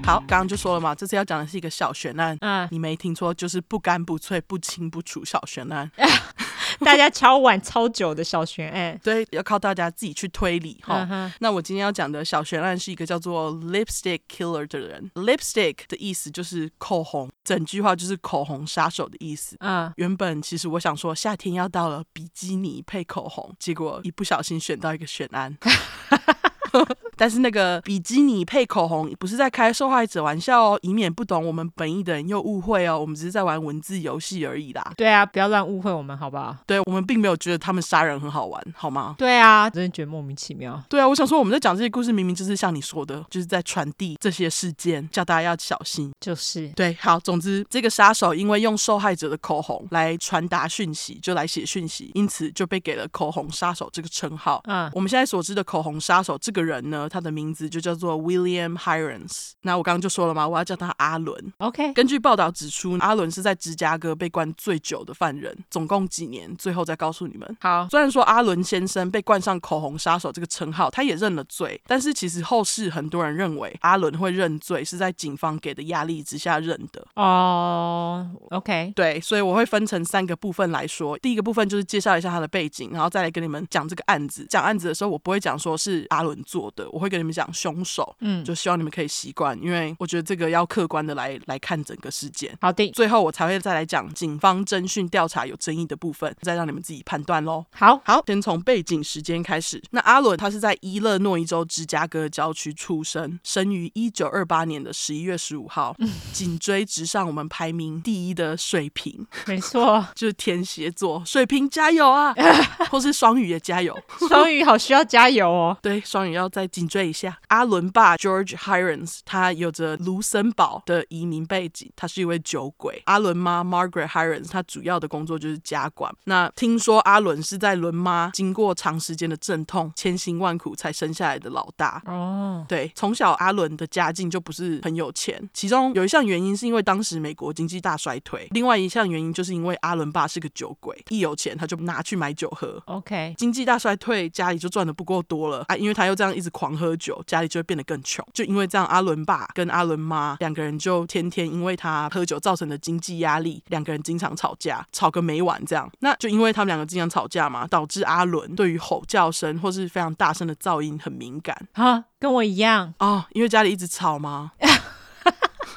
[0.04, 2.36] 好，刚刚就说了嘛，这次要讲的是一个小悬案。
[2.42, 5.90] 嗯，你没听错，就是不干不脆、不清不楚小悬案。
[6.86, 11.00] 大家敲碗超久的小悬案，对，要靠大家自己去推理哈。
[11.02, 11.32] Uh huh.
[11.40, 15.12] 那我今天要讲的小悬案是一个叫做 Lipstick Killer 的人。
[15.16, 19.56] Lipstick 的意思就是口红，整句话就是口红杀手的意思。
[19.60, 19.94] 嗯，uh.
[19.98, 25.58] 原本其实我想说夏天要到了，比基尼配口红，结果一不小心选到一个悬案。
[27.16, 33.00] 但是那个比基尼配口红不是在开受害者玩笑哦，以免不懂我们本意的人又误会哦。
[33.00, 34.94] 我们只是在玩文字游戏而已啦。
[34.96, 36.56] 对啊，不要乱误会我们，好不好？
[36.66, 39.16] 对，我们并没有觉得他们杀人很好玩，好吗？
[39.18, 40.82] 对啊，真的觉得莫名其妙。
[40.90, 46.12] 对啊，我想说我们在讲这些故事，明明就是像你说的，就是在传递这些事件，叫大家要小心。
[46.20, 54.62] 就是对，好，总之这个杀手因为用受害者的口红来传达讯息，就来写讯息，因此就被给了口红杀手这个称号。
[54.66, 58.00] 嗯，我们现在所知的口红杀手这个人呢，他的名字就叫。
[58.00, 61.52] 做 William Hirons，那我刚刚就说了嘛，我要叫他阿伦。
[61.58, 66.56] OK，根据报道指出，阿伦是在芝加哥被关最久的犯人，总共几年？
[66.56, 67.58] 最后再告诉你们。
[67.60, 77.06] 好，虽然说阿伦先生被冠上口红杀手这个称号，他也认了罪，但是其实后世很多人认为阿伦会认罪是在警方给的压力之下认的。
[77.16, 81.18] 哦、uh，OK，对，所以我会分成三个部分来说。
[81.18, 84.48] 第一个部分就是介绍一下他的背景，然后再来跟你们讲这个案子。
[84.50, 87.84] 讲案子的时候，我不会讲说是阿伦做的，我会跟你们讲凶。
[87.84, 92.56] 手，嗯，就希望你们可以习惯，因为我觉得这个要客观的来来看整个事件。
[92.62, 97.66] 好的，最后我才会再来讲警方侦讯调查有争议的部分，再让你们自己判断喽。
[97.72, 99.82] 好好，先从背景时间开始。
[99.92, 112.34] 那阿伦他是在伊勒诺伊州芝加哥郊区出生，生于一九二八年的十一月十五号，嗯、紧追直上我们排名第一的水瓶，没错， 就是天蝎座，水瓶加油啊，
[112.92, 113.98] 或是双鱼也加油，
[114.28, 115.78] 双鱼好需要加油哦。
[115.82, 117.70] 对，双鱼要再紧追一下阿。
[117.70, 123.00] 伦爸 George Hirons，他有着卢森堡的移民背景，他是一位酒鬼。
[123.06, 126.12] 阿伦妈 Margaret Hirons，他主要的工作就是家管。
[126.24, 132.02] 那听说阿伦是在伦妈经过长时间的阵痛，千辛万苦才生下来的老大。
[132.08, 132.68] 哦，oh.
[132.68, 142.82] 对，从小阿伦的家境就不是很有钱，其中有一项原因是因为当时美国经济大衰退，另外一项原因就是因为阿伦爸是个酒鬼，一有钱他就拿去买酒喝。
[142.86, 148.26] OK，经济大衰退，家里就赚的不够多了啊，因为他又这样一直狂喝酒，家里就会变得更穷。
[148.34, 155.64] 就因为这样，阿伦爸跟阿伦妈两个人就天天因为他喝酒造成的经济压力，两个人经常吵架，吵个没完。
[155.66, 161.68] 这样，那就因为他们两个经常吵架嘛，导致阿伦对于吼叫声或是非常大声的噪音很敏感。
[161.74, 164.52] 哈，跟我一样哦，因为家里一直吵吗？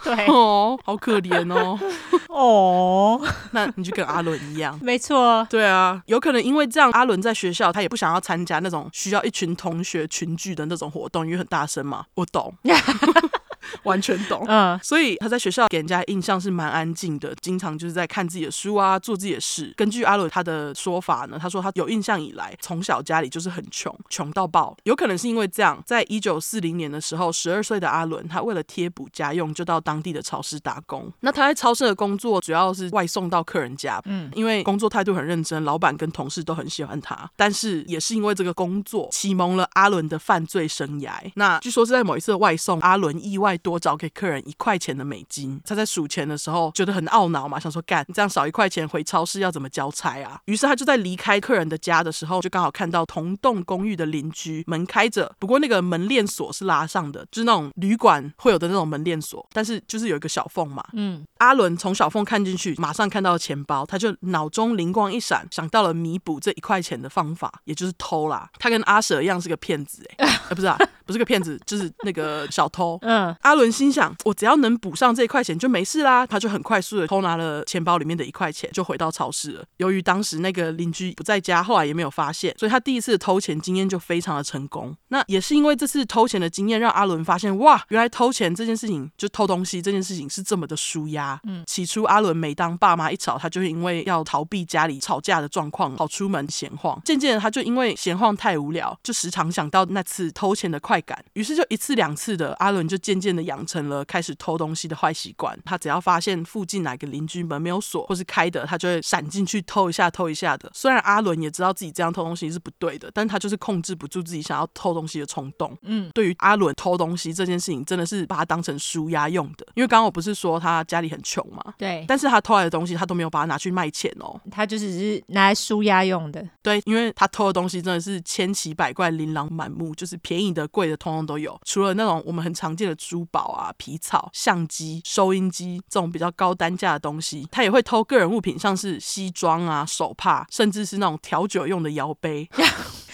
[0.05, 1.79] 对哦，好可怜哦。
[2.29, 3.21] 哦，
[3.53, 5.47] 那你就跟阿伦一样，没错。
[5.51, 12.05] 对啊，有可能因为这样，阿伦在学校他也不想要参加那种需要一群同学群聚的那种活动，因为很大声嘛。
[12.15, 12.55] 我懂。
[13.85, 19.73] 完全懂，嗯，所以他在学校给人家印象是蛮安静的，经常就是在看自己的书啊，做自己的事。
[19.77, 24.77] 根据阿伦他的说法呢，他说他有印象以来，从小家里就是很穷，穷到爆。
[24.85, 31.11] 有可能是因为这样，在一九四零年的时候，十二岁的阿伦，他为了贴补家用，就到当地的超市打工。
[31.21, 37.31] 那他在超市的工作主要是外送到客人家，嗯，因为工作态度很认真，老板跟同事都很喜欢他。
[37.37, 41.13] 但是也是因为这个工作，启蒙了阿伦的犯罪生涯。
[41.35, 50.41] 那据说是在某一次的外送，阿伦意外多找给客人一块钱的美金，他在数钱的时候觉得很懊恼嘛，想说干，这样少一块钱回超市要怎么交差啊？
[50.47, 60.85] 于是他就在离开客人的家的时候，就刚好看到同栋公寓的邻居门开着，不过那个门链锁是拉上的，就是那种旅馆会有的那种门链锁，但是就是有一个小缝嘛。
[60.93, 68.49] 嗯，阿伦从小缝看进去，马上看到了钱包，他就脑中灵光一闪，想到了弥补这一块钱的方法，也就是偷啦。
[68.59, 70.77] 他跟阿舍一样是个骗子、欸，哎， 不是啊。
[71.05, 72.97] 不是个骗子，就是那个小偷。
[73.03, 76.27] 嗯，阿伦心想，我只要能补上这一块钱就没事啦。
[76.27, 79.65] 他就很快速的偷拿了钱包里面的一块钱，就回到超市了。
[79.79, 84.97] 由于当时那个邻居不在家，后来也没有发现，所以他第一次偷钱经验就非常的成功。
[85.09, 91.39] 那也是因为这次偷钱的经验，让阿伦发现，哇，原来偷钱这件事情，就偷东西这件事情是这么的舒压。
[91.45, 97.01] 嗯，起初阿伦每当爸妈一吵，他就是因为要逃避家里吵架的状况，跑出门闲晃。
[97.05, 105.59] 渐渐的，他就因为闲晃太无聊，就时常想到那次偷钱的快感，于是就一次两次的，阿伦就渐渐的养成了开始偷东西的坏习惯。
[105.65, 110.71] 他只要发现附近哪个邻居门没有锁或是开的，他就会闪进去偷一下偷一下的。
[110.75, 115.77] 虽然阿伦也知道自己这样偷东西是不对的，但他就是控制不住自己想要偷东西的冲动。
[115.83, 119.67] 嗯，对于阿伦偷东西这件事情，真的是把他当成纾压用的。
[119.75, 121.75] 因为刚刚我不是说他家里很穷嘛？
[121.79, 126.47] 对，但是他偷来的东西他都没有把它拿去卖钱哦，他就只是拿来纾压用的。
[126.63, 131.59] 对，因为他偷的东西真的是千奇百怪、琳琅满目，就是便宜的、贵的，通通都有。
[131.65, 142.49] 除了那种我们很常见的珠宝啊、皮草、相机、收音机这种比较高单价的东西，他也会偷个人物品，像是西装啊、手帕，甚至是那种调酒用的摇杯。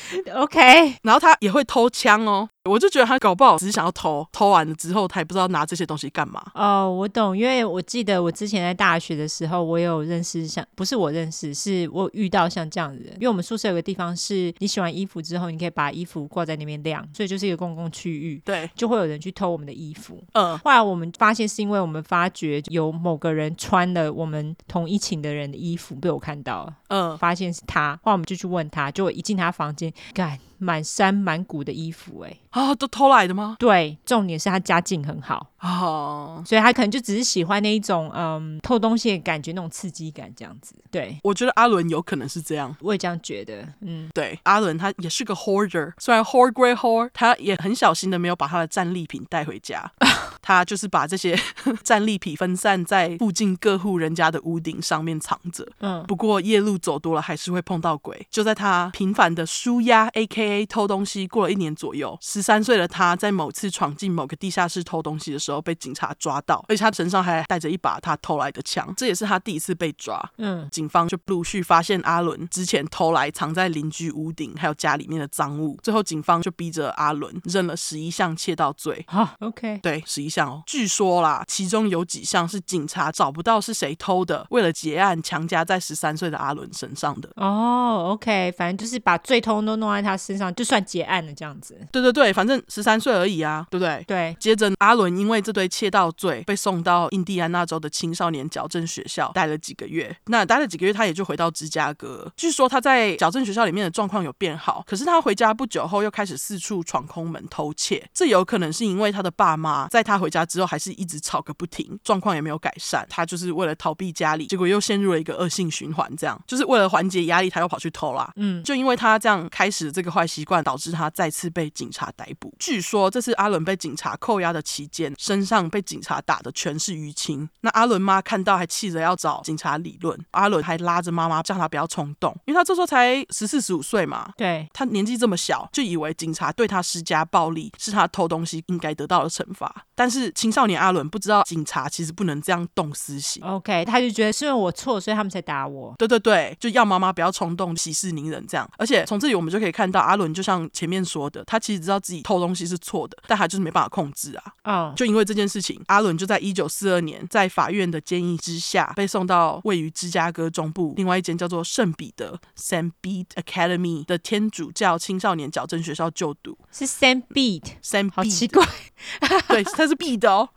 [0.35, 2.49] OK，然后他也会偷枪哦。
[2.65, 6.45] 我就觉得他搞不好只是想要偷，偷完了之后他也不知道拿这些东西干嘛。
[6.55, 13.15] 哦，我懂，因为我记得我之前在大学的时候，我有认识像不是我认识，是我遇到像这样的人。
[13.15, 18.43] 因为我们宿舍有个地方是你洗完衣服之后，你可以把衣服挂在那边晾，所以就是一个公共区域。
[18.45, 20.23] 对，就会有人去偷我们的衣服。
[20.33, 26.75] 嗯，后来我们发现是因为我们发觉有某个人穿了我们同一寝的人的衣服被我看到了。
[26.89, 30.39] 嗯，发现是他，后来我们就去问他，就一进他房间，干。
[30.61, 33.55] 满山满谷的衣服，欸，哎啊，都偷来的吗？
[33.61, 40.75] 对，重点是他家境很好哦，所以他可能就只是喜欢那一种嗯偷东西的感觉，那种刺激感这样子。
[40.91, 43.73] 对，我觉得阿伦有可能是这样，我也这样觉得。
[43.83, 49.89] 嗯，对，阿伦他也是个 hoarder，虽然 hoard great hoard，他也很小心的没有把他的战利品带回家，
[50.41, 51.39] 他就是把这些
[51.83, 55.67] 战利品分散在附近各户人家的屋顶上面藏着。
[55.81, 60.67] 嗯，不过夜路走多了还是会碰到鬼，就在他频繁的输压 （A.K.A.。
[60.67, 70.21] 偷东西过了一年左右，十三岁的他在某次闯进某个地下室偷东西的时候被警察抓到，而且他身上还带着一把他偷来的枪，这也是他第一次被抓。
[70.37, 79.05] 嗯，警方就陆续发现阿伦之前偷来藏在邻居屋顶还有家里面的赃物，最后警方就逼着阿伦认了十一项窃盗罪。
[79.09, 80.63] 好，OK，对，十一项哦。
[80.67, 87.29] 据说啦，其中有几项是警察找不到是谁偷的，为了结案强加在十三岁的阿伦身上的。
[87.37, 90.55] 哦，OK，反正就是把罪通都弄在他身上。
[90.55, 94.05] 就算结案了这样子，对对对，反正十三岁而已啊，对不对？
[94.07, 94.37] 对。
[94.41, 100.15] 接着阿伦因为这堆窃盗罪被送到印第安纳州的青少年矫正学校待了几个月。
[100.27, 102.31] 那待了几个月，他也就回到芝加哥。
[102.37, 108.05] 据说他在矫正学校里面的状况有变好，可是他回家不久后又开始四处闯空门偷窃。
[108.13, 113.07] 这有可能是因为他的爸妈在他回回家之后还是一直吵个不停，状况也没有改善。
[113.09, 116.07] 他就是为了逃避家里，结果又陷入了一个恶性循环。
[116.19, 118.31] 这样就是为了缓解压力，他又跑去偷啦。
[118.37, 122.55] 嗯，就因为他这样开始这个坏习惯，导致他再次被警察逮捕。
[122.59, 127.49] 据说这次阿伦被警察扣押的期间，身上被警察打的全是淤青。
[127.63, 134.31] 那阿伦妈看到还气着要找警察理论，阿伦还拉着妈妈叫他不要冲动，因为他这时候才十四十五岁嘛。
[134.37, 139.87] 对，他年纪这么小，就以为警察对他施加暴力是他偷东西应该得到的惩罚。
[139.95, 143.43] 但是青少年阿伦不知道，警察其实不能这样动私刑。
[143.43, 145.95] OK，他就觉得是因为我错，所以他们才打我。
[145.99, 148.69] 对对对，就要妈妈不要冲动，息事宁人这样。
[148.79, 154.45] 而且从这里我们就可以看到，阿伦就像前面说的，他其实知道自己偷东西是错的，但他就是没办法控制啊。
[154.63, 154.97] 嗯，oh.
[154.97, 166.57] 就因为这件事情，阿伦就在一九四二年在法院的建议之下，被送到位于芝加哥中部另外一间叫做圣彼得 （Saint Bede Academy） 的天主教青少年矫正学校就读。
[166.71, 168.65] 是 Saint Bede，Saint Bede，好奇怪。
[169.49, 170.49] 对，它是 B 的哦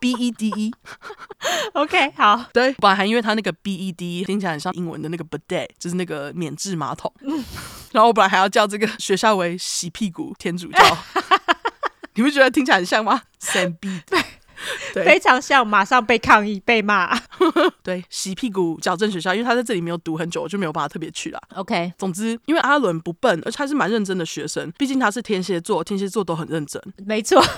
[0.00, 0.72] ，B E D E。
[1.74, 2.46] OK，好。
[2.52, 7.12] 对，本来还因为它那个 B E D 听起来很像英文的那个 bidet，就是那个免治马桶。
[7.22, 7.44] 嗯、
[7.92, 10.98] 然后我本来还要叫这个学校为洗屁股天主教。
[12.14, 13.22] 你不觉得听起来很像吗
[13.52, 13.66] 对，
[14.06, 14.20] 对
[14.92, 17.18] 非常像，马上被抗议、被骂。
[17.82, 21.40] 对，洗屁股矫正学校，因为他在这里没有读很久，我就没有办法特别去了。
[21.54, 26.82] OK，总之，因为阿伦不笨，而且他是蛮认真的学生，毕竟他是天蝎座，天蝎座都很认真。
[27.06, 27.42] 没错。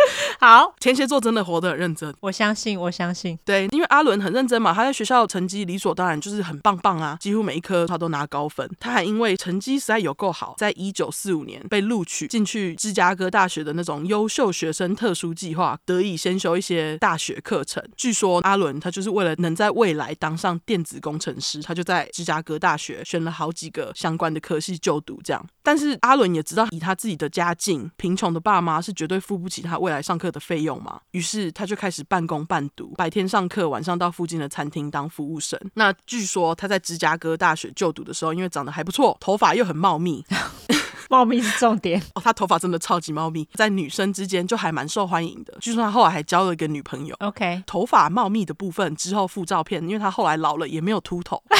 [0.40, 3.38] 好，天蝎座真的活得很认真，我相信，我相信。
[3.44, 8.68] 对，因为阿伦很认真嘛，他在学校成绩理所当然就是很棒棒啊，几乎每一科他都拿高分。
[8.80, 17.82] 他还因为成绩实在有够好，在一九四五年被录取进去芝加哥大学的那种优秀学生特殊计划，得以先修一些大学课程。
[17.96, 25.20] 据说阿伦他就是为了能在未来当上电子工程师，他就在芝加哥大学选了好几个相关的科系就读。
[25.22, 35.58] 这样，但是阿伦也知道，以他自己的家境，贫穷的爸妈是绝对付不起他未来上课的费用嘛，于是他就开始半工半读，白天上课，晚上到附近的餐厅当服务生。
[35.74, 40.24] 那据说他在芝加哥大学就读的时候，因为长得还不错，头发又很茂密，
[41.10, 45.58] 茂密是重点 哦，他头发真的超级茂密，在女生之间就还蛮受欢迎的。
[45.60, 47.16] 据说他后来还交了一个女朋友。
[47.18, 51.42] OK，头发茂密的部分之后附照片，因为他后来老了也没有秃头。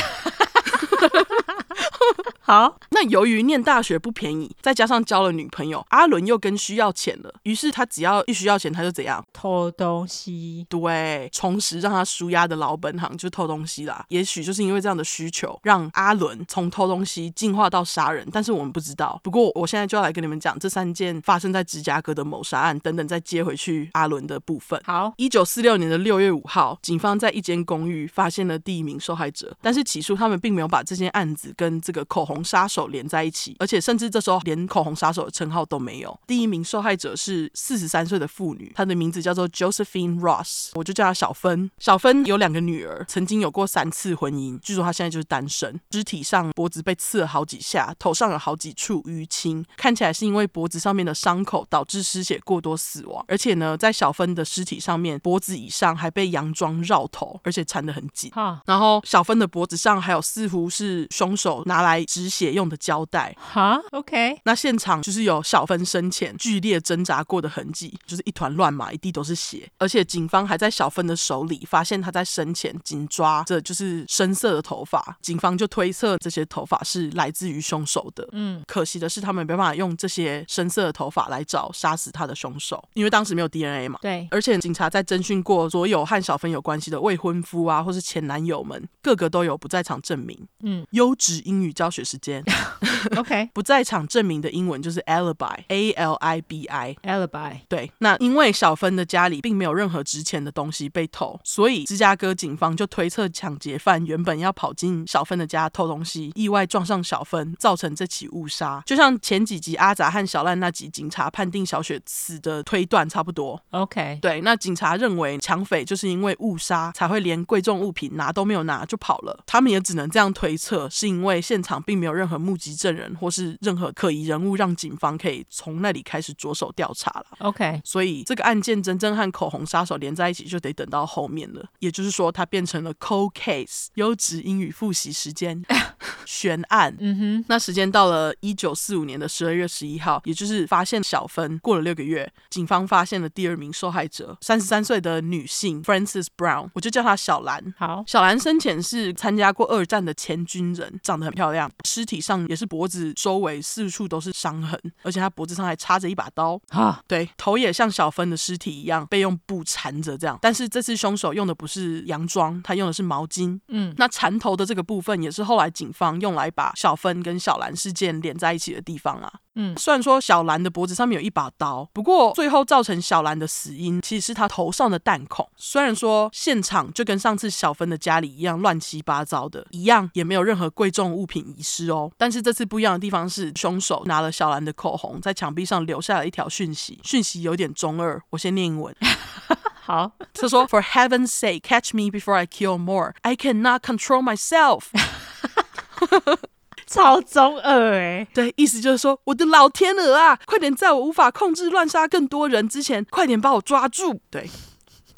[2.40, 7.32] 好，那由于念大学不便宜，再加上交了女朋友，阿伦又更需要钱了。
[7.44, 10.66] 于是他只要一需要钱，他就怎样偷东西？
[10.68, 14.04] 对，重拾让他舒压的老本行，就偷东西啦。
[14.08, 19.18] 也许就是因为这样的需求，让阿伦从偷东西进化到杀人，但是我们不知道。
[19.22, 24.80] 不过我现在就要来跟你们讲这三件发生在芝加哥的谋杀案等等，再接回去阿伦的部分。
[24.84, 36.20] 好，一九四六年的六月五号，警方在一间公寓发现了第一名受害者，但是起初他们并没有把这件案子跟这个口红杀手连在一起，而且甚至这时候连口红杀手的称号都没有。
[36.26, 41.70] 第一名受害者是四十三岁的妇女，她的名字叫做 Josephine Ross，我就叫她小芬。
[41.78, 45.80] 小芬有两个女儿，曾经有过三次婚姻，据说她现在就是单身。
[45.88, 53.24] 肢体上脖子被刺了好几下，头上有好几处淤青，看起来是因为脖子上面的伤口导致失血过多死亡。
[53.28, 58.30] 而且呢，在小芬的尸体上面，脖子以上还被洋装绕头，而且缠得很紧。
[58.32, 63.34] 哈然后小芬的脖子上还有似乎是凶手拿来止血用的胶带。
[63.38, 64.40] 哈，OK。
[64.44, 69.68] 那现场就是有小芬生前剧烈挣扎过的痕迹，就是一团乱麻，一地都是血。
[69.78, 78.28] 而且警方还在小芬的手里发现她在生前紧抓着就是深色的头发，警方就推测这些头发是来自于凶手的。
[78.32, 83.98] 嗯，可惜的是他们没办法用这些深色的头发来找杀死他的凶手，因为当时没有 DNA 嘛。
[84.00, 84.26] 对。
[84.30, 90.38] 而且警察在侦讯过所有和小芬有关系的未婚夫啊，或是前男友们，个个都有不在场证明。
[90.62, 92.42] 嗯，优质英语教学时间。
[93.16, 97.58] OK， 不在场证明的英文就是 alibi，A L I B I，alibi。
[97.68, 108.82] 对，那因为小芬的家里并没有任何值钱的东西被偷，所以芝加哥警方就推测抢劫犯原本要跑进小芬的家偷东西，意外撞上小芬，造成这起误杀。
[108.86, 113.60] 就像前几集阿杂和小烂那集警察判定小雪死的推断差不多。
[113.70, 127.26] OK，对，那警察认为抢匪就是因为误杀才会连贵重物品拿都没有拿就跑了，他们也只能这样推测，是因为现场并没有任何目击证人或是任何可疑人物，让警方可以从那里开始着手调查了。
[127.40, 131.64] OK，所以这个案件真正和口红杀手连在一起，就得等到后面了。
[131.80, 133.88] 也就是说，它变成了 cold case。
[133.94, 135.64] 优质英语复习时间。
[136.24, 136.94] 悬案。
[137.00, 147.74] 嗯哼，那时间到了一九四五年的十二月十一号，也就是发现小芬过了六个月，警方发现了第二名受害者，三十三岁的女性 Frances Brown，我就叫她小兰。
[147.76, 156.60] 好，小兰生前是参加过二战的前军人，长得很漂亮，尸体上也是脖子周围四处都是伤痕，而且他脖子上还插着一把刀。
[156.68, 160.38] 啊，对，头也像小芬的尸体一样被用布缠着，这样。
[160.42, 163.58] 但是这次凶手用的不是洋装，他用的是毛巾。
[163.68, 169.32] 嗯，那缠头的这个部分也是后来警方用来把小芬跟小兰事件连在一起的地方啊。
[169.54, 175.48] 嗯，虽然说小兰的脖子上面有一把刀，不过最后造成小兰的死因其实是她头上的弹孔。
[175.56, 182.10] 虽然说现场就跟上次小芬的家里一样乱七八糟的，一样也没有任何贵重物品遗失哦。
[182.16, 188.94] 但是这次不一样的地方是，凶手拿了小兰的口红，在墙壁上留下了一条讯息，讯息有点中二，我先念英文。
[189.84, 193.14] 好，他说：“For heaven's sake, catch me before I kill more.
[193.22, 194.84] I cannot control myself.”
[196.92, 204.20] 超中二哎，对，意思就是说，我的老天鹅啊，快点在我无法控制乱杀更多人之前，快点把我抓住。
[204.30, 204.50] 对。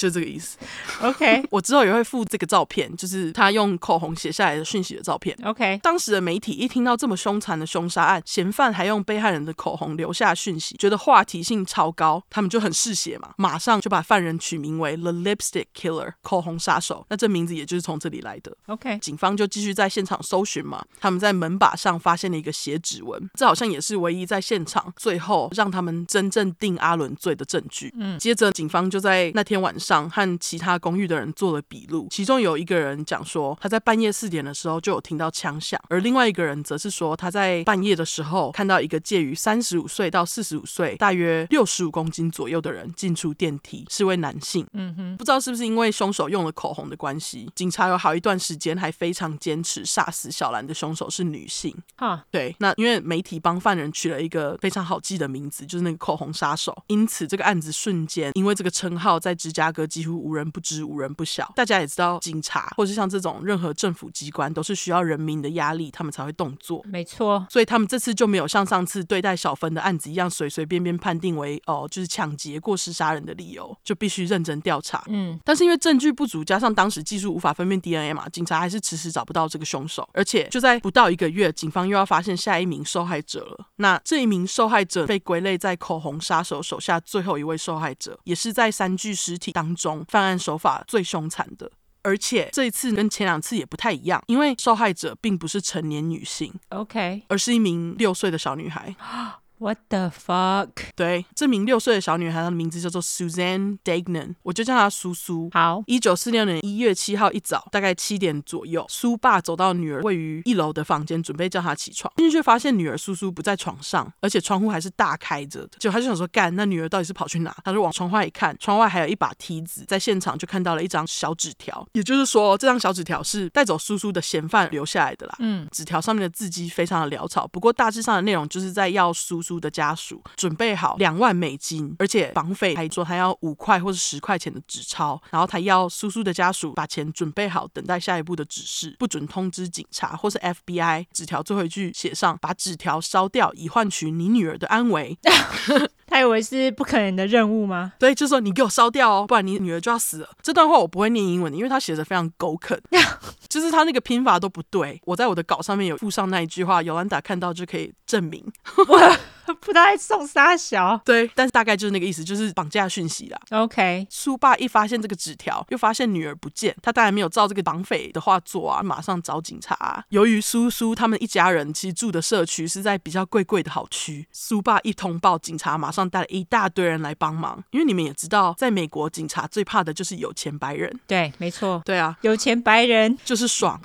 [0.04, 0.58] 就这个意思
[1.00, 1.42] ，OK。
[1.50, 5.80] 我之后也会附这个照片，就是他用口红写下来的讯息的照片，OK。
[5.82, 17.06] 当时的媒体一听到这么凶残的凶杀案，嫌犯还用被害人的口红留下讯息，觉得话题性超高，他们就很嗜血嘛，马上就把犯人取名为 The Lipstick Killer，口红杀手。
[17.08, 18.98] 那这名字也就是从这里来的，OK。
[18.98, 27.90] 警方就继续在现场搜寻嘛，他们在门把上发现了一个血指纹，这好像也是唯一在现场最后让他们真正定阿伦罪的证据。
[27.96, 29.93] 嗯，接着警方就在那天晚上。
[29.94, 44.66] 上和其他公寓的人做了笔录，其中有一个人讲说，他在半夜四点的时候就有听到枪响，而另外一个人则是说，他在半夜的时候看到一个介于三十五岁到四十五岁，大约六十五公斤左右的人进出电梯，是位男性。
[44.72, 51.72] 嗯哼，不知道是不是因为凶手用了口红的关系，警察有好一段时间还非常坚持杀死小兰的凶手是女性。
[51.96, 61.52] 哈，对，那因为媒体帮犯人取了一个非常好记的名字，就是那个口红杀手，因此这个案子瞬间因为这个称号在芝加哥几乎无人不知、无人不晓。
[61.54, 66.82] 大家也知道，警察或是像这种任何政府机关，都是需要人民的压力，他们才会动作。
[66.86, 75.04] 没错，所以他们这次就没有像上次对待小芬的案子一样，随随便便判定为哦，就是抢劫、过失杀人的理由，就必须认真调查。
[75.08, 80.08] 嗯，但是因为证据不足，加上当时技术无法分辨 DNA 嘛，警察还是迟迟找不到这个凶手。
[80.12, 83.66] 而且就在不到一个月，警方又要发现下一名受害者了。
[83.76, 90.04] 那这一名受害者被归类在口红杀手手下最后一位受害者，也是在三具尸体当中。
[90.08, 91.70] 犯案手法最凶残的，
[92.02, 98.94] 而且这一次跟前两次也不太一样，因为受害者并不是成年女性，OK，而是一名六岁的小女孩。
[99.58, 100.68] What the fuck？
[100.94, 105.48] 对，这名六岁的小女孩，她的名字叫做 Suzanne Dagnan，我就叫她苏苏。
[105.52, 115.78] 好，一九四六年一月七号一早，大概七点左右，苏爸走到女儿位于一楼的房间，准备叫她起床，进去却发现女儿苏苏不在床上，而且窗户还是大开着的。
[115.78, 117.56] 就他就想说，干，那女儿到底是跑去哪？
[117.64, 125.36] 他就往窗外一看，窗外还有一把梯子，在现场就看到了一张小纸条，也就是说，这张小纸条是带走苏苏的嫌犯留下来的啦。
[125.38, 141.04] 嗯，纸条上面的字迹非常的潦草，不过大致上的内容就是在要苏苏的家属准备好两万美金，而且绑匪还说他要五块或者十块钱的纸钞，然后他要苏苏的家属把钱准备好，等待下一步的指示，不准通知警察或是 FBI。
[141.12, 145.18] 纸条最后一句写上：把纸条烧掉，以换取你女儿的安危。
[146.06, 147.94] 他以为是不可能的任务吗？
[147.98, 150.28] 对，就说你给我烧掉哦，不然你女儿就要死了。
[150.42, 152.80] 这段话我不会念英文的，因为他写的非常狗啃，
[153.48, 155.00] 就是他那个拼法都不对。
[155.04, 158.44] 我在我的稿上面有附上那一句话，尤兰达看到就可以证明。
[159.60, 163.40] 不太送杀小，对，但是大概就是那个意思，就是绑架讯息啦。
[163.50, 170.02] OK，苏爸一发现这个纸条，又发现女儿不见，他当然没有照这个绑匪的话做啊，马上找警察啊。
[170.08, 177.62] 由于苏苏他们一家人其实住的社区是在比较贵贵的好区，苏爸一通报，警察马上带了一大堆人来帮忙。
[177.70, 180.98] 因为你们也知道，在美国警察最怕的就是有钱白人。
[181.06, 181.82] 对，没错。
[181.84, 183.80] 对啊，有钱白人就是爽，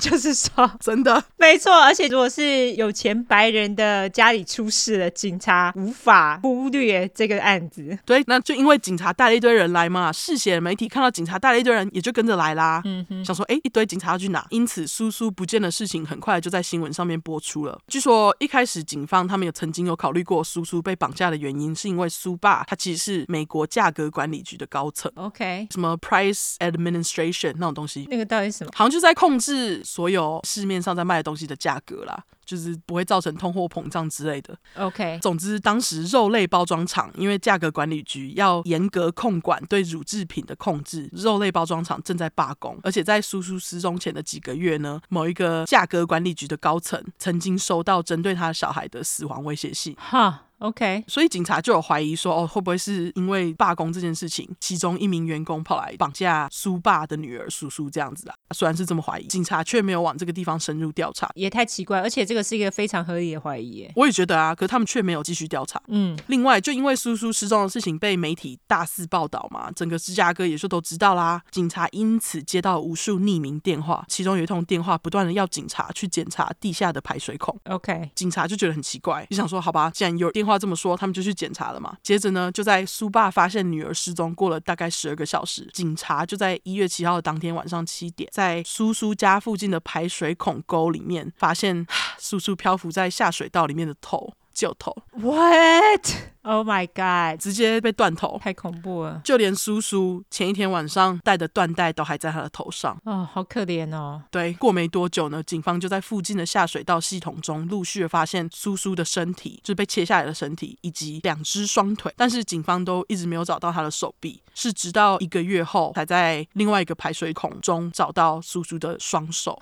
[0.00, 1.72] 就是爽， 真的没错。
[1.72, 5.03] 而且如果是有钱白人的家里出事了。
[5.10, 12.82] 警察无法忽略这个案子，对，那就因为警察带了一堆人来嘛，嗜血的媒体看到警察带了一堆人，也就跟着来啦。
[12.84, 14.46] 嗯哼，想说，哎，一堆警察要去哪？
[14.50, 17.80] 因此，苏苏不见的事情很快就在新闻上面播出了。
[17.88, 28.70] 据说一开始警方他们有曾经有考虑过苏苏被绑架的原因，是因为苏爸他其实是美国价格管理局的高层，OK，什么 Price Administration 那种东西，那个到底什么？
[28.74, 32.24] 好像就在控制所有市面上在卖的东西的价格啦。
[32.44, 34.56] 就是不会造成通货膨胀之类的。
[34.76, 49.94] OK，总之当时肉类包装厂因为价格管理局要严格控管对乳制品的控制，肉类包装厂正在罢工，而且在苏苏失踪前的几个月呢，某一个价格管理局的高层曾经收到针对他小孩的死亡威胁信。
[49.98, 50.42] 哈。
[50.58, 58.34] OK，所以警察就有怀疑说，哦，会不会是因为罢工这件事情，其中一名员工跑来绑架苏爸的女儿苏苏这样子啊？
[58.54, 62.00] 虽然是这么怀疑，警察却没有往这个地方深入调查，也太奇怪。
[62.00, 63.92] 而且这个是一个非常合理的怀疑耶。
[63.96, 65.82] 我也觉得啊，可是他们却没有继续调查。
[65.88, 71.42] 嗯，另外，就因为苏苏失踪的事情被媒体大肆报道嘛，整个芝加哥也就都知道啦。
[71.50, 77.54] 警察因此接到无数匿名电话，其中有一通电话不断的要警察去检查地下的排水孔。
[77.64, 81.34] OK，警察就觉得很奇怪，就想说，好吧，既然有电话这么说，他们就去。
[81.34, 81.96] 检查了嘛？
[82.00, 91.84] 接着呢，就在苏爸发现女儿失踪过了大概十二个小时，警察就在一月七号的当天晚上七点，在苏苏家附近的排水孔沟里面发现
[92.18, 94.96] 苏苏漂浮在下水道里面的头，就头。
[95.10, 96.33] What？
[96.44, 97.40] What？Oh my god！
[97.40, 99.20] 直接被断头，太恐怖了。
[99.24, 102.96] 就连叔叔前一天晚上戴的缎带都还在他的头上。
[103.04, 104.22] 哦，好可怜哦。
[104.30, 112.12] 对，过没多久呢，警方就在附近的下水道系统中陆续发现叔叔的身体，就是被切下来的身体，以及两只双腿。
[112.16, 119.58] 但是警方都一直没有找到他的手臂，是直到一个月后才在另外一个排水孔中找到叔叔的双手。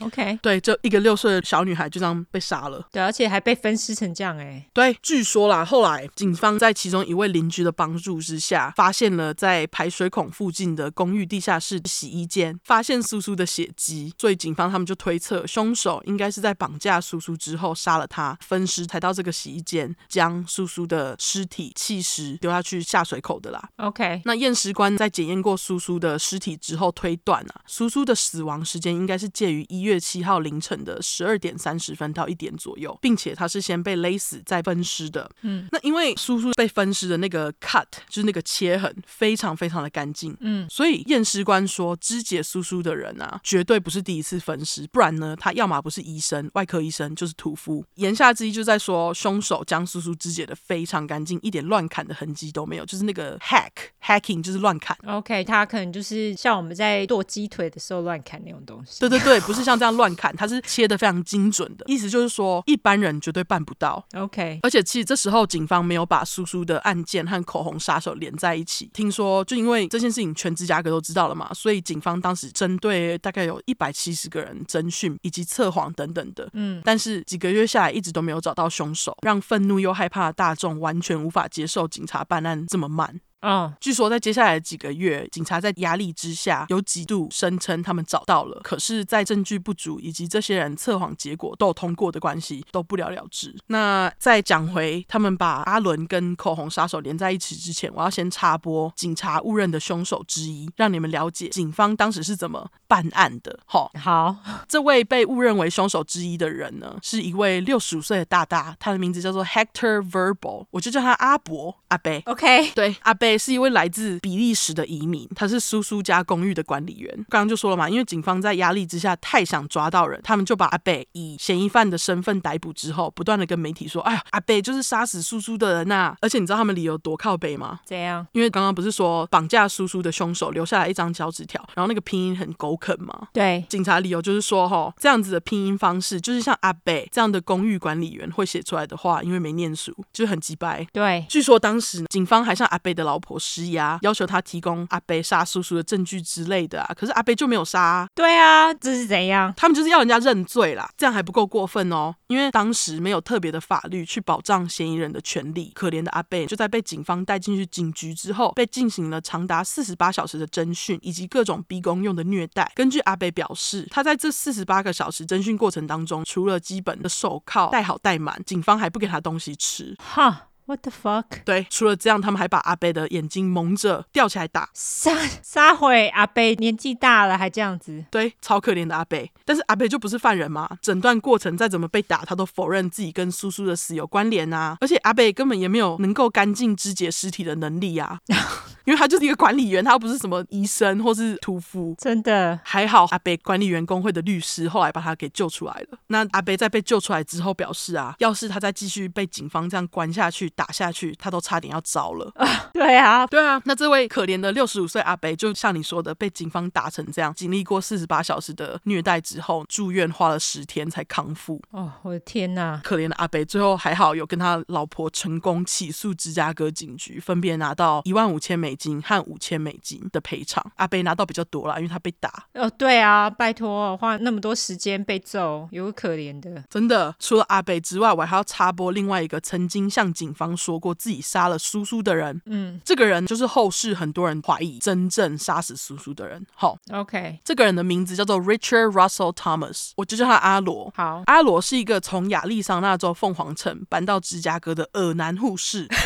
[0.00, 2.86] OK，对，就一个六岁的小女孩就这样被杀了。
[2.92, 4.64] 对，而且还被分尸成这样哎。
[4.72, 6.06] 对，据说啦，后来。
[6.18, 23.68] 警方在其中一位邻居的帮助之下，发现了在排水孔附近的公寓地下室洗衣间，发现苏苏的血迹，所以警方他们就推测，凶手应该是在绑架苏苏之后杀了他，分尸才到这个洗衣间，将苏苏的尸体弃尸丢下去下水口的啦。
[23.76, 35.30] OK，那验尸官在检验过苏苏的尸体之后推断啊，苏苏的死亡时间应该是介于一月七号凌晨的十二点三十分到一点左右，并且他是先被勒死再分尸的。
[35.42, 40.36] 嗯，那因为苏苏被分尸的那个 cut 就是那个切痕，非常非常的干净。
[40.40, 47.84] 嗯，所以验尸官说，肢解叔叔的人啊，绝对不是第一次分尸，不然呢，他要么不是医生，外科医生，就是屠夫。
[47.94, 53.70] 言下之意就在说，凶手将叔叔肢解的非常干净，一点乱砍的痕迹都没有，就是那个 hack
[54.02, 54.96] hacking 就是乱砍。
[55.06, 59.00] OK，他可能就是像我们在剁鸡腿的时候乱砍那种东西。
[59.00, 64.04] 对对对，不是像这样乱砍，他是切的非常精准的，意思就是说一般人绝对办不到。
[64.14, 68.90] OK，而且其实这时候警方没有把叔叔的案件和口红杀手连在一起。
[68.92, 76.48] 听说就因为这件事情全芝加哥都知道了嘛，所以警方当时针对大概有一百七十个人侦讯以及测谎等等的。
[76.52, 83.20] 嗯，但是几个月下来一直都没有找到凶手，让愤怒又害怕的大众完全无法接受警察办案这么慢。
[83.40, 93.54] 嗯，据说在接下来的几个月，警察在压力之下有几度声称他们找到了，可是，在证据不足以及这些人测谎结果都有通过的关系，都不了了之。
[93.68, 103.60] 那再讲回他们把阿伦跟口红杀手连在一起之前，我要先插播警察误认的凶手之一，让你们了解警方当时是怎么办案的。
[103.66, 104.36] 好，好，
[104.66, 112.20] 这位被误认为凶手之一的人呢，是一位六十五岁的大大，他的名字叫做 Hector Verbal，我就叫他阿伯阿伯。
[112.26, 113.38] OK，对，阿伯。
[113.38, 117.10] 是一位来自比利时的移民，他是叔叔家公寓的管理员。
[117.30, 127.80] 刚刚就说了嘛，因为警方在压力之下太想抓到人，他们就把阿贝以嫌疑犯的身份逮捕之后，不断的跟媒体说：“哎呀，阿贝就是杀死叔叔的人呐、啊！”而且你知道他们理由多靠北吗？
[127.84, 128.26] 怎样？
[128.32, 133.28] 因为刚刚不是说绑架叔叔的凶手留下来一张小纸条，然后那个拼音很狗啃吗？
[133.32, 140.86] 对，警察理由就是说，哈，这样子的拼音方式就是像阿贝这样的公寓管理员会写出来的话，因为没念书，就是很鸡掰。
[140.92, 143.98] 对，据说当时警方还向阿贝的老婆施压。
[144.02, 148.08] 要求他提供阿贝杀叔叔的证据之类的啊，可是阿贝就没有杀啊。
[148.14, 149.52] 对啊，这是怎样？
[149.56, 152.14] 他们就是要人家认罪啦，这样还不够过分哦。
[152.28, 155.72] 因为当时没有特别的法律去保障嫌疑人的权利。
[155.74, 162.70] 可怜的阿贝就在被警方带进去警局之后，被进行了长达四十八小时的侦讯，以及各种逼供用的虐待。
[162.74, 169.94] 根据阿贝表示，他在这四十八个小时侦讯过程当中，除了基本的手铐戴好戴满，警方还不给他东西吃。
[169.98, 170.47] 哈。
[170.68, 171.24] What the fuck？
[171.46, 174.68] 对，除了这样，他们还把阿贝的眼睛蒙着吊起来打。
[174.74, 178.04] 杀杀毁，阿贝年纪大了还这样子。
[178.10, 179.32] 对，超可怜的阿贝。
[179.46, 180.68] 但是阿贝就不是犯人嘛？
[180.82, 184.76] 整段过程再怎么被打，他都否认自己跟叔叔的死有关联啊。
[184.82, 188.18] 而且阿贝根本也没有能够干净肢解尸体的能力啊。
[188.84, 191.94] 因为他就是一个管理员，他又不是什么医生或是屠夫。
[191.98, 195.98] 真的还好，阿贝管理员工会的律师后来把他给救出来了。
[196.08, 202.32] 那阿贝在被救出来之后表示啊，要是他再继续被警方这样关下去，打下去，他都差点要糟了。
[202.74, 203.62] 对啊，对啊。
[203.64, 211.62] 那这位可怜的六十五岁阿伯，就像你说的，被警方打成这样，经历过四十八小时的虐待之后，住院花了十天才康复。
[211.70, 212.80] 哦，我的天哪！
[212.82, 220.64] 可怜的阿伯，最后还好有跟他老婆成功起诉芝加哥警局，分别拿到一万五千美金和五千美金的赔偿。
[220.76, 222.46] 阿伯拿到比较多啦，因为他被打。
[222.54, 226.64] 哦，对啊，拜托，花那么多时间被揍，有个可怜的。
[226.68, 232.40] 真的，除了阿伯之外，我还要插播另外一个曾经向警方说过自己杀了叔叔的人。
[232.46, 236.44] 嗯，这个人就是后世很多人怀疑真正杀死叔叔的人。
[236.54, 240.92] 好，OK，这个人的名字叫做 Richard Russell Thomas，我就叫他阿罗。
[240.96, 245.88] 好，阿罗是一个从亚利桑那州凤凰城搬到芝加哥的恶男护士。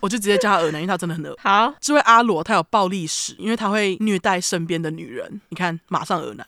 [0.00, 1.36] 我就直接叫他恶男，因为他真的很恶。
[1.38, 5.42] 好，这位阿罗他有暴力史，因为他会虐待身边的女人。
[5.50, 6.46] 你看，马上恶男。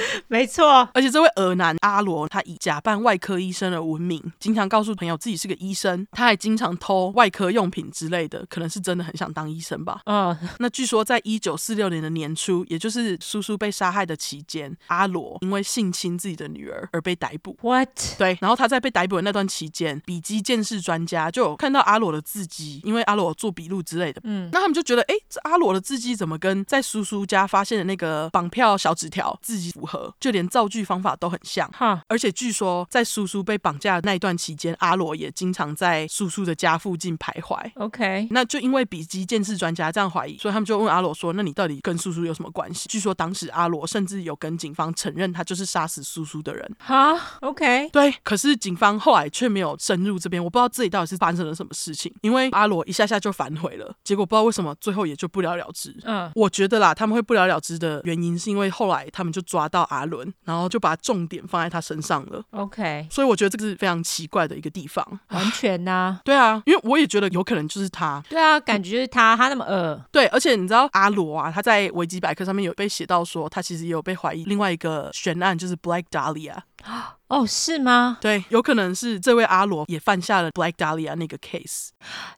[0.28, 6.06] 没错，而且这位俄男阿罗，他以假扮外科医生而闻名，经常告诉朋友自己是个医生。
[6.12, 10.00] 他还经常偷外科用品之类的，可能是真的很想当医生吧。
[10.06, 17.56] 嗯，那据说在一九四六年的年初，也就是叔叔被杀害的期间，阿罗因为性侵自己的女儿而被逮捕。
[17.62, 17.88] What？
[18.18, 24.20] 对，然后他在被逮捕的那段期间，笔迹鉴识专家就有看到阿罗的字迹，因为阿罗做笔录之类的。
[24.24, 30.12] 嗯，那他们就觉得，哎，这阿罗的字迹怎么跟在叔叔家发现的那个绑票小纸条字迹符合？
[30.18, 37.56] 就连造句方法都很像，哈，而且据说在叔叔被绑架的那一段期间，阿罗也经常在叔叔的家附近徘徊。
[37.76, 46.76] OK，那就因为笔迹鉴识专家这样怀疑，所以他们就问阿罗说：“那你到底跟叔叔有什么关系？”据说当时阿罗甚至有跟警方承认他就是杀死叔叔的人。
[46.78, 55.94] 哈，OK，对，可是警方后来却没有深入这边，我不知道自己到底是发生了什么事情，因为阿罗一下下就反悔了，结果不知道为什么最后也就不了了之。
[56.04, 60.32] 嗯，我觉得啦，他们会不了了之的原因是因为后来他们就抓到阿伦。
[60.44, 62.42] 然后就把重点放在他身上了。
[62.50, 65.04] OK，所以我觉得这个是非常奇怪的一个地方。
[65.30, 68.22] 完全呐、啊， 对啊，因为我也觉得有可能就是他。
[68.28, 70.00] 对啊，感觉就是他，他那么恶。
[70.10, 76.56] 对，而且你知道阿罗啊，他在维基百科上面有被写到说，他其实也有被怀疑另外一个悬案，就是 Black Dahlia。
[77.28, 78.18] 哦，是吗？
[78.20, 81.88] 对，有可能是这位阿罗也犯下了 Black Dahlia 那个 case。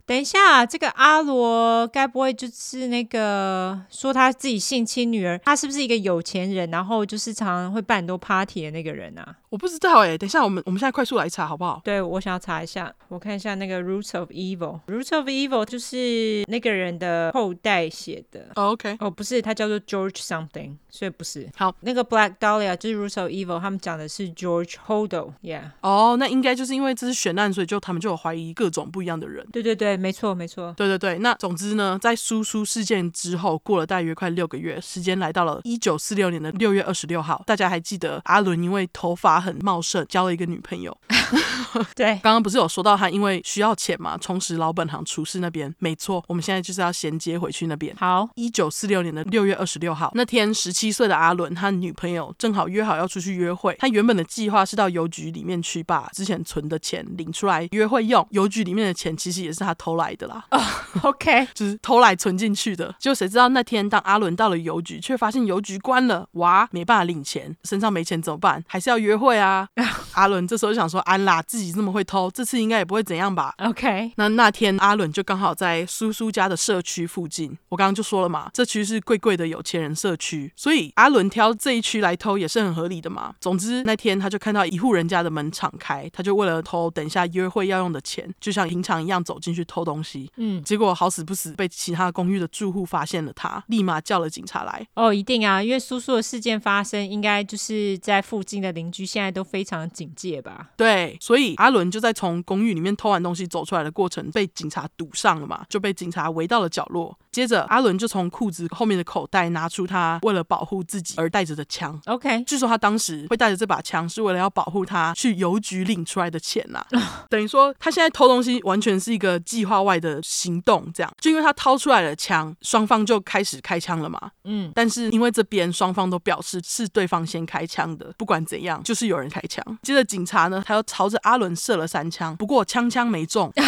[0.06, 5.38] 等一下，这个阿罗该不会就是那个说他自己性侵女儿？
[5.44, 9.36] 他是不是一个有钱人，然后就是常常会办很多 party 的那个人啊？
[9.50, 11.80] 我不知道哎、欸，等一下我们我们现在快速来查好不好？
[11.82, 14.80] 对，我想要查一下，我看一下那个 Roots of Evil。
[14.86, 18.48] Roots of Evil 就是那个人的后代写的。
[18.54, 21.48] Oh, OK，哦，不是，他叫做 George something，所以不是。
[21.56, 25.70] 好，那个 Black Dahlia 就是 Roots of Evil，他们讲的是 George Hodo，Yeah。
[25.80, 29.46] 哦，那应该就是因为这是悬案，所以就他们就有怀疑各种不一样的人。
[29.50, 30.74] 对对对，没错没错。
[30.76, 37.42] 对对对，那总之呢，在苏苏事件之后，过了大约快六个月，时间来到了一九四六年的六月二十六号。
[37.46, 40.96] 大家还记得阿伦因为头发很茂盛，交了一个女朋友。
[41.94, 45.74] 对，刚刚不是有说到他因为需要钱嘛，重拾老本行厨师那边。
[45.78, 47.94] 没错，我们现在就是要衔接回去那边。
[47.96, 53.76] 好，一九四六年的六月二十六号那天，十七岁的阿伦他女朋友正好约好要出去约会。
[53.78, 58.26] 他原本的计划是到邮局里面去把之前存的钱领出来约会用。
[58.30, 60.44] 邮局里面的钱其实也是他偷来的啦。
[60.50, 60.60] 哦、
[61.02, 62.94] oh,，OK， 就是偷来存进去的。
[62.98, 66.26] 结果谁知道那天当阿伦到了邮局，却发现邮局关了。
[66.32, 68.62] 哇，没办法领钱，身上没钱怎么办？
[68.66, 69.68] 还是要约会啊？
[70.12, 77.56] 阿伦这时候就想说：安啦，自己这么会偷，这次应该也不会怎样吧？OK，那那天阿伦就刚好在叔叔家的社区附近。
[77.68, 83.34] 我刚刚就说了嘛，这区是贵贵的有钱人社区，所以阿伦挑这一区来偷也是很合理的嘛。
[83.40, 90.30] 总之那天他就看到一户人家的门敞开，他就为了偷等一下约会要用的钱，就像平常一样走进去偷东西。
[90.36, 94.86] 嗯，结果好死不死被其他公寓的住户发现了他，立马叫了警察来。
[94.94, 100.70] 哦，一定啊，因为叔叔的事件发生，应该就是在附近的邻居现在都非常警戒吧？
[100.76, 107.16] 对，所以阿伦就在从公寓里面偷完东西走出来的过程被警察堵上了嘛，就被警察围到了角落。
[107.38, 111.96] 接着阿伦就从裤子后面的口袋拿出他为了保护自己而带着的枪。
[112.06, 120.90] OK，据说他当时会带着这把枪是为了要保护他去邮局领出来的钱呐、啊， 等于说他现在偷东西完全是一个计划外的行动。
[120.92, 124.18] 这样，就因为他掏出来了枪，双方就开始开枪了嘛。
[124.42, 129.64] 嗯，但是因为这边双方都表示是对方先开枪的，不管怎样，就是有人开枪。
[129.84, 133.52] 接着警察呢，他又朝着阿伦射了三枪，不过枪枪没中。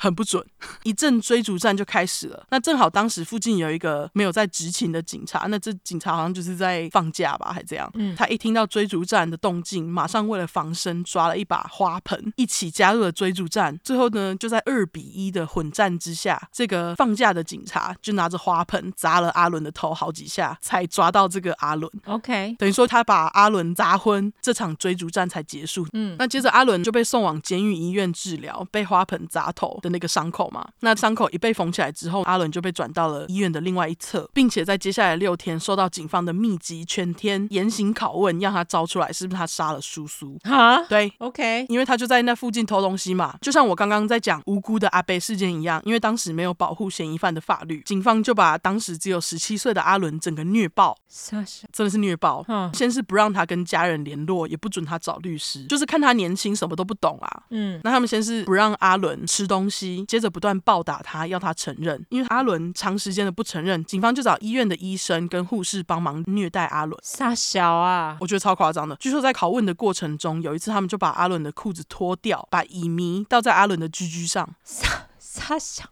[0.00, 0.44] 很不准。
[0.82, 2.46] 一阵追逐战就开始了。
[2.50, 7.90] 那正好当时附近有一个没有在执勤的警察，那这警察好像就是在放假吧，还这样。
[7.94, 13.78] 嗯，他一听到追逐战的动静，马上为了防身抓了一把花盆，一起加入了追逐战。
[13.84, 21.90] 最后呢，就在二比一的混战之下，这个放假的警察就拿着花盆砸了阿伦的头好几下，才抓到这个阿伦。
[22.06, 25.86] OK，等于说他把阿伦砸昏，这场追逐战才结束。
[25.92, 30.66] 嗯，那接着阿伦就被送往监狱医院治疗，被花盆砸头的那个伤口嘛。
[30.80, 40.38] 那伤口一被缝起来之后，阿伦就被转到了医院的另外一侧，并且在接下来六天受到警方的密集全天严刑拷问，让他招出来是不是他杀了叔叔？
[40.44, 43.36] 哈，对，OK，因为他就在那附近偷东西嘛。
[43.40, 50.96] 就像我刚刚在讲无辜的阿贝事件一样，因为当时没有保护嫌疑犯的法律，警方就把当时只有十七岁的阿伦整个虐爆，
[51.72, 52.44] 真的是虐爆。
[52.48, 57.42] 嗯，先是不让他跟家人联络，也不准他找律师，就是看他年轻，什么都不懂啊。
[57.50, 62.04] 嗯，那他们先是不让阿伦吃东西，接着不断暴打他，要他承认。
[62.10, 66.98] 因为阿伦长时间的不承认，警方就找医院的医生跟护士帮忙虐待阿伦。
[67.02, 68.96] 傻小啊，我觉得超夸张的。
[68.96, 74.48] 据说在拷问的过程中，有一次他们就把阿伦的裤子脱掉，把乙醚倒在阿伦的居居上。
[74.64, 75.84] 傻傻小。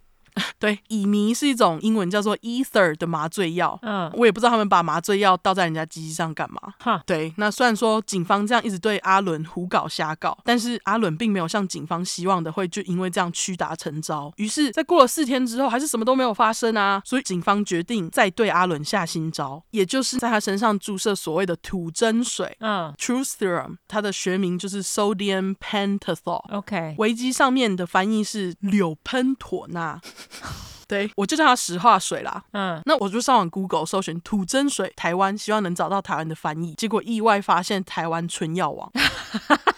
[0.58, 3.78] 对，乙醚是一种英文叫做 ether 的麻醉药。
[3.82, 6.60] 嗯，我也不知道他们把麻醉药倒在人家鸡鸡上干嘛。
[6.78, 14.32] 哈，对，那虽然说警方这样一直对阿伦胡搞瞎搞，但是阿伦并没有像警方希望的会就因为这样屈打成招。
[14.36, 17.02] 于是，在过了四天之后，还是什么都没有发生啊。
[17.04, 22.56] 所以警方决定再对阿伦下新招，也就是在他身上注射所谓的土针水。
[22.60, 26.42] 嗯，truth serum，它的学名就是 sodium pentothal。
[26.52, 30.00] OK，维基上面的翻译是柳喷妥钠。
[30.88, 32.42] 对，我就叫它石化水啦。
[32.52, 38.90] 嗯，那我就上网 Google 搜寻土真水台湾，希望能找到台湾的翻译，结果意外发现台湾春药王。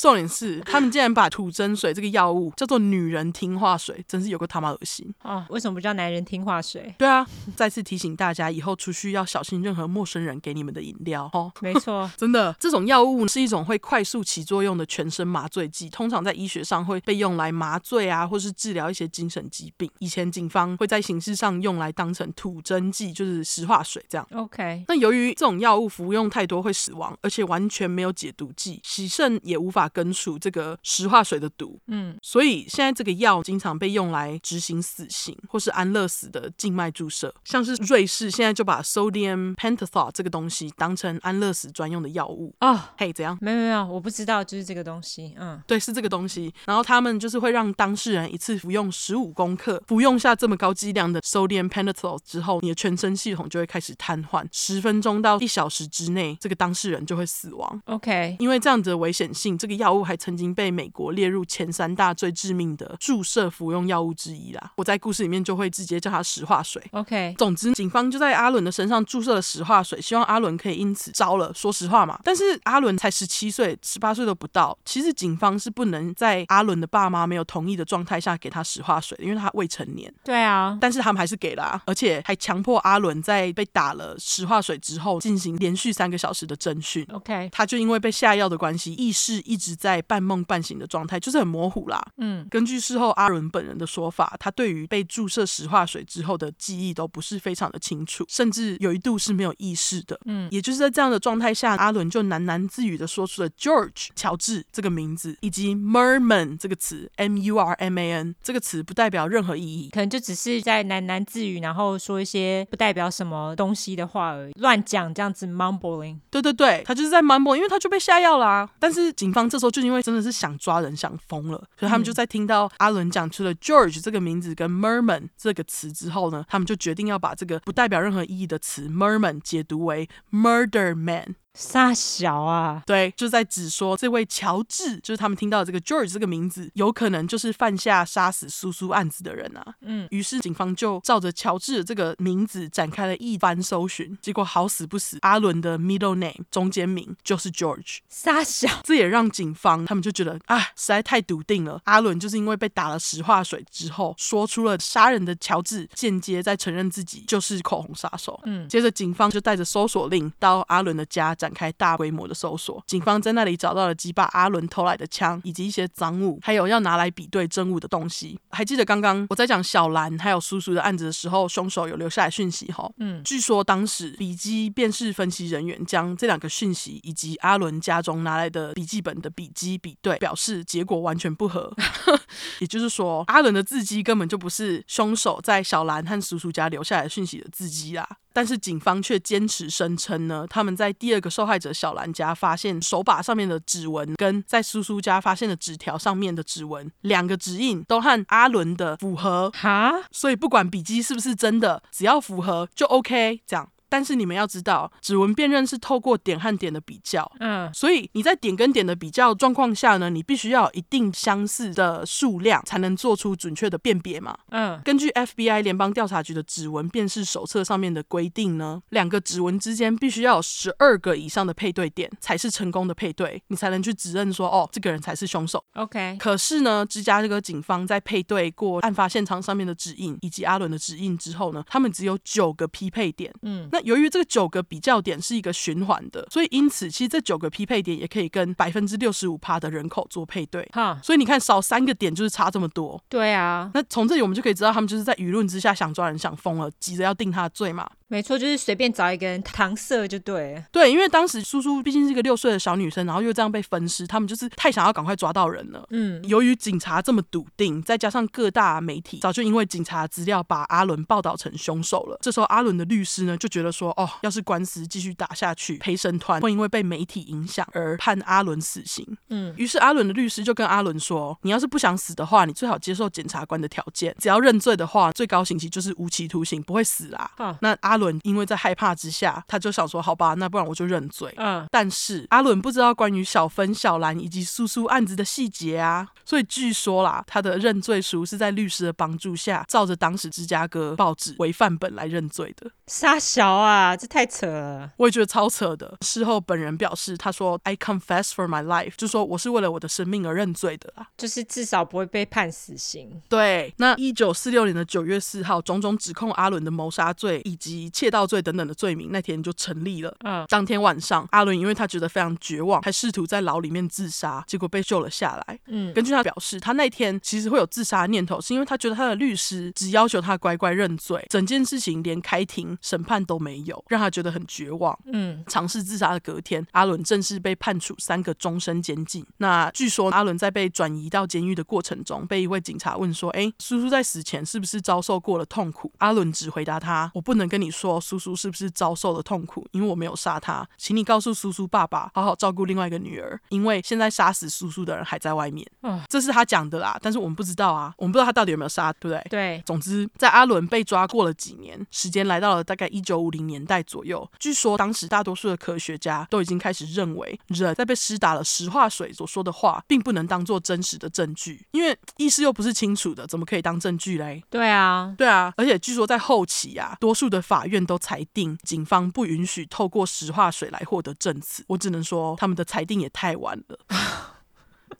[0.00, 5.46] 重点是，他们竟然把土真水这个药物叫做“女人听话水”，真是有个他妈恶心啊！
[5.50, 6.94] 为什么不叫男人听话水？
[6.96, 11.52] 对啊，再次提醒大家，以后出去要小心任何陌生人给你们的饮料哦。
[11.60, 19.90] 没错， 真的，这种药物是一种会快速起作用的全身麻醉剂，通常在医学上会被用来麻醉啊，或是治疗一些精神疾病。
[19.98, 24.26] 以前警方会在形式上用来当成土针剂，就是石化水这样。
[24.32, 29.89] OK，那由于这种药物服用太多会死亡，而且完全没有解毒剂，洗肾也无法。
[29.90, 42.92] 根除这个石化水的毒，嗯，所以现在这个药经常被用来执行死刑或是安乐死的静脉注射，像是瑞士现在就把 sodium pentothal 这个东西当成安乐死专用的药物啊。
[42.96, 43.36] 嘿，怎样？
[43.40, 46.52] 没有没有，我不知道，就是这个东西，嗯，对，是这个东西。
[46.66, 57.82] 然后他们就是会让当事人一次服用十五公克，服用下这么高剂量的 sodium pentothal 之后，你的全身系统就会开始瘫痪，十分钟到一小时之内，这个当事人就会死亡。
[57.86, 64.72] OK，因为这样子的危险性，这个药物还曾经被美国列入前三大最致命的注射服用药物之一啦。
[64.76, 66.82] 我在故事里面就会直接叫它石化水。
[66.92, 71.52] OK，总之，警方就在阿伦的身上注射了石化水，希望阿伦可以因此招了。
[71.54, 74.76] 说实话嘛，但是阿伦才十七岁，十八岁都不到。
[74.84, 80.12] 其实警方是不能在阿伦的爸妈没有同意的状态下给他石化水，因为他未成年。
[80.22, 87.06] 对啊，但是他们还是给了啊，而且还强迫阿伦在被打了石化水之后进行连续三个小时的侦讯。
[87.12, 90.00] OK，他就因为被下药的关系，意识一直在。
[90.08, 92.00] 半梦半醒的状态，就是很模糊啦。
[92.16, 100.18] 嗯，根据事后阿伦本人的说法，他对于被注射石化水之后的记忆都不是非常的清楚，甚至有一度是没有意识的。
[100.24, 116.18] 嗯，也就是在这样的状态下，阿伦就喃喃自语的说出了 George 乔治这个名字，以及 Merman 这个词，M U R M A N 这个词不代表任何意义，可能就只是在喃喃自语，然后说一些不代表什么东西的话而已，乱讲这样子 mumbling。
[116.30, 118.68] 对对对，他就是在 mumble，因为他就被下药啦。
[118.78, 131.34] 但是警方这时候就因为真的是想抓人想疯了，所以他们就在听到阿伦讲出了 George 这个名字跟 Merman 这个词之后呢，他们就决定要把这个不代表任何意义的词 Merman 解读为 Murder Man。
[131.60, 139.74] 杀小啊，对，就在指说这位乔治，就是他们听到的这个 George 这个名字，有可能就是犯下杀死苏苏案子的人啊。
[139.82, 147.98] 嗯，于是警方就照着乔治的这个名字展开了一番搜寻，结果好死不死，阿伦的 middle name 中间名就是 George。
[148.08, 158.40] 杀小，这也让警方他们就觉得啊，实在太笃定了，阿伦就是因为被打了石化水之后，说出了杀人的乔治，间接在承认自己就是口红杀手。
[158.44, 162.82] 嗯，接着警方就带着搜索令到阿伦的家展展开大规模的搜索。
[162.86, 168.38] 警方在那里找到了几把阿伦偷来的枪，以及一些赃物，还有要拿来比对证物的东西。
[168.50, 172.88] 还记得刚刚我在讲小兰还有叔叔的案子的时候，凶手有留下来讯息哈？
[172.98, 181.74] 嗯，据说当时笔迹辨识分析人员将这两个讯息以及阿伦家中拿来的笔记本的笔迹比对，表示结果完全不合。
[182.60, 188.06] 也就是说，阿伦的字迹根本就不是凶手在小兰和叔叔家留下来的讯息的字迹啦。
[188.32, 199.50] 但是警方却坚持声称呢，他们在第二个受害者小兰家发现手把上面的指纹，跟在叔叔家发现的纸条上面的指纹，两个指印都和阿伦的符合。
[199.54, 203.40] 哈，所以不管笔迹是不是真的，只要符合就 OK。
[203.46, 203.68] 这样。
[203.90, 214.80] 但是你们要知道，指纹辨认是透过点和点的比较，嗯，所以你在点跟点的比较状况下呢，你必须要有一定相似的数量，才能做出准确的辨别嘛，嗯。
[214.84, 225.62] 根据 FBI 联邦调查局的指纹辨识手册上面的规定呢，两个指纹之间必须要有十二个以上的配对点，才是成功的配对，你才能去指认说，哦，这个人才是凶手。
[225.74, 226.16] OK。
[226.20, 233.79] 可是呢，芝加哥警方在配对过案发现场上面的指印以及阿伦的指印之后呢，他们只有九个匹配点，嗯，那。
[233.82, 240.68] 由于这个九个比较点是一个循环的，所以因此其实这九个匹配点也可以跟百分之六十五趴的人口做配对。
[240.72, 243.02] 哈，所以你看少三个点就是差这么多。
[243.08, 247.88] 对啊，那从这里我们就可以知道他们就是在舆论之下想抓人想疯了，急着要定他的罪嘛。
[248.10, 250.62] 没错，就是随便找一个人搪塞就对。
[250.72, 255.86] 对，因为当时苏苏毕竟是一个六岁的小女生，然后又这样被分尸，他们就是太想要赶快抓到人了。
[255.90, 269.06] 嗯，由于警察这么笃定，再加上各大媒体早就因为警察资料把阿伦报道成凶手了，这时候阿伦的律师呢就觉得说，哦，要是官司继续打下去，陪审团会因为被媒体影响而判阿伦死刑。
[269.28, 277.30] 嗯，于是阿伦的律师就跟阿伦说，你要是不想死的话，你最好接受检察官的条件，只要认罪的话，最高刑期就是无期徒刑，不会死啦。
[277.36, 292.68] 啊，那阿伦因为在害怕之下，他就想说：“好吧，那不然我就认罪。”嗯，但是阿伦不知道关于小芬、小兰以及苏苏案子的细节啊，所以据说啦，他的认罪书是在律师的帮助下，照着当时芝加哥报纸为范本来认罪的。
[292.88, 294.90] 杀小啊，这太扯了！
[294.96, 295.96] 我也觉得超扯的。
[296.00, 303.20] 事后本人表示，他说：“I confess for my life”，就说我是为了我的生命而认罪的啊，就是至少不会被判死刑。
[303.28, 310.14] 对，那一九四六年的九月四号，种种指控阿伦的谋杀罪以及窃盗罪等等的罪名那天就成立了。
[310.24, 315.58] 嗯，当天晚上，阿伦因为他觉得非常绝望，还试图在牢里面自杀，结果被救了下来。
[315.66, 324.98] 嗯，根据他表示，他那天其实会有自杀念头，是因为他觉得他的律师只要求他乖乖认罪，整件事情连开庭审判都没有，让他觉得很绝望。
[325.12, 329.24] 嗯，尝试自杀的隔天，阿伦正式被判处三个终身监禁。
[329.38, 345.66] 那据说阿伦在被转移到监狱的过程中，被一位警察问说：“哎，叔叔在死前是不是遭受过了痛苦？”阿伦只回答他：“我不能跟你说苏苏是不是。”遭受了痛苦，因为我没有杀他，请你告诉叔叔爸爸，好好照顾另外一个女儿，因为现在杀死叔叔的人还在外面。
[345.82, 349.26] 嗯，这是他讲的啦，但是我们不知道啊，我们不知道他到底有没有杀，对不对？
[349.28, 349.62] 对。
[349.66, 354.26] 总之，在阿伦被抓过了几年，时间来到了大概一九五零年代左右。
[354.38, 364.42] 据说当时大多数的科学家都已经开始认为，人在被施打了石化水所说的话，并不能当做真实的证据，因为意识又不是清楚的，怎么可以当证据嘞？
[364.48, 368.58] 对啊，对啊，而且据说在后期啊，多数的法院都裁定。
[368.62, 373.78] 警方不允许透过石化水来获得证词，我只能说他们的裁定也太晚了。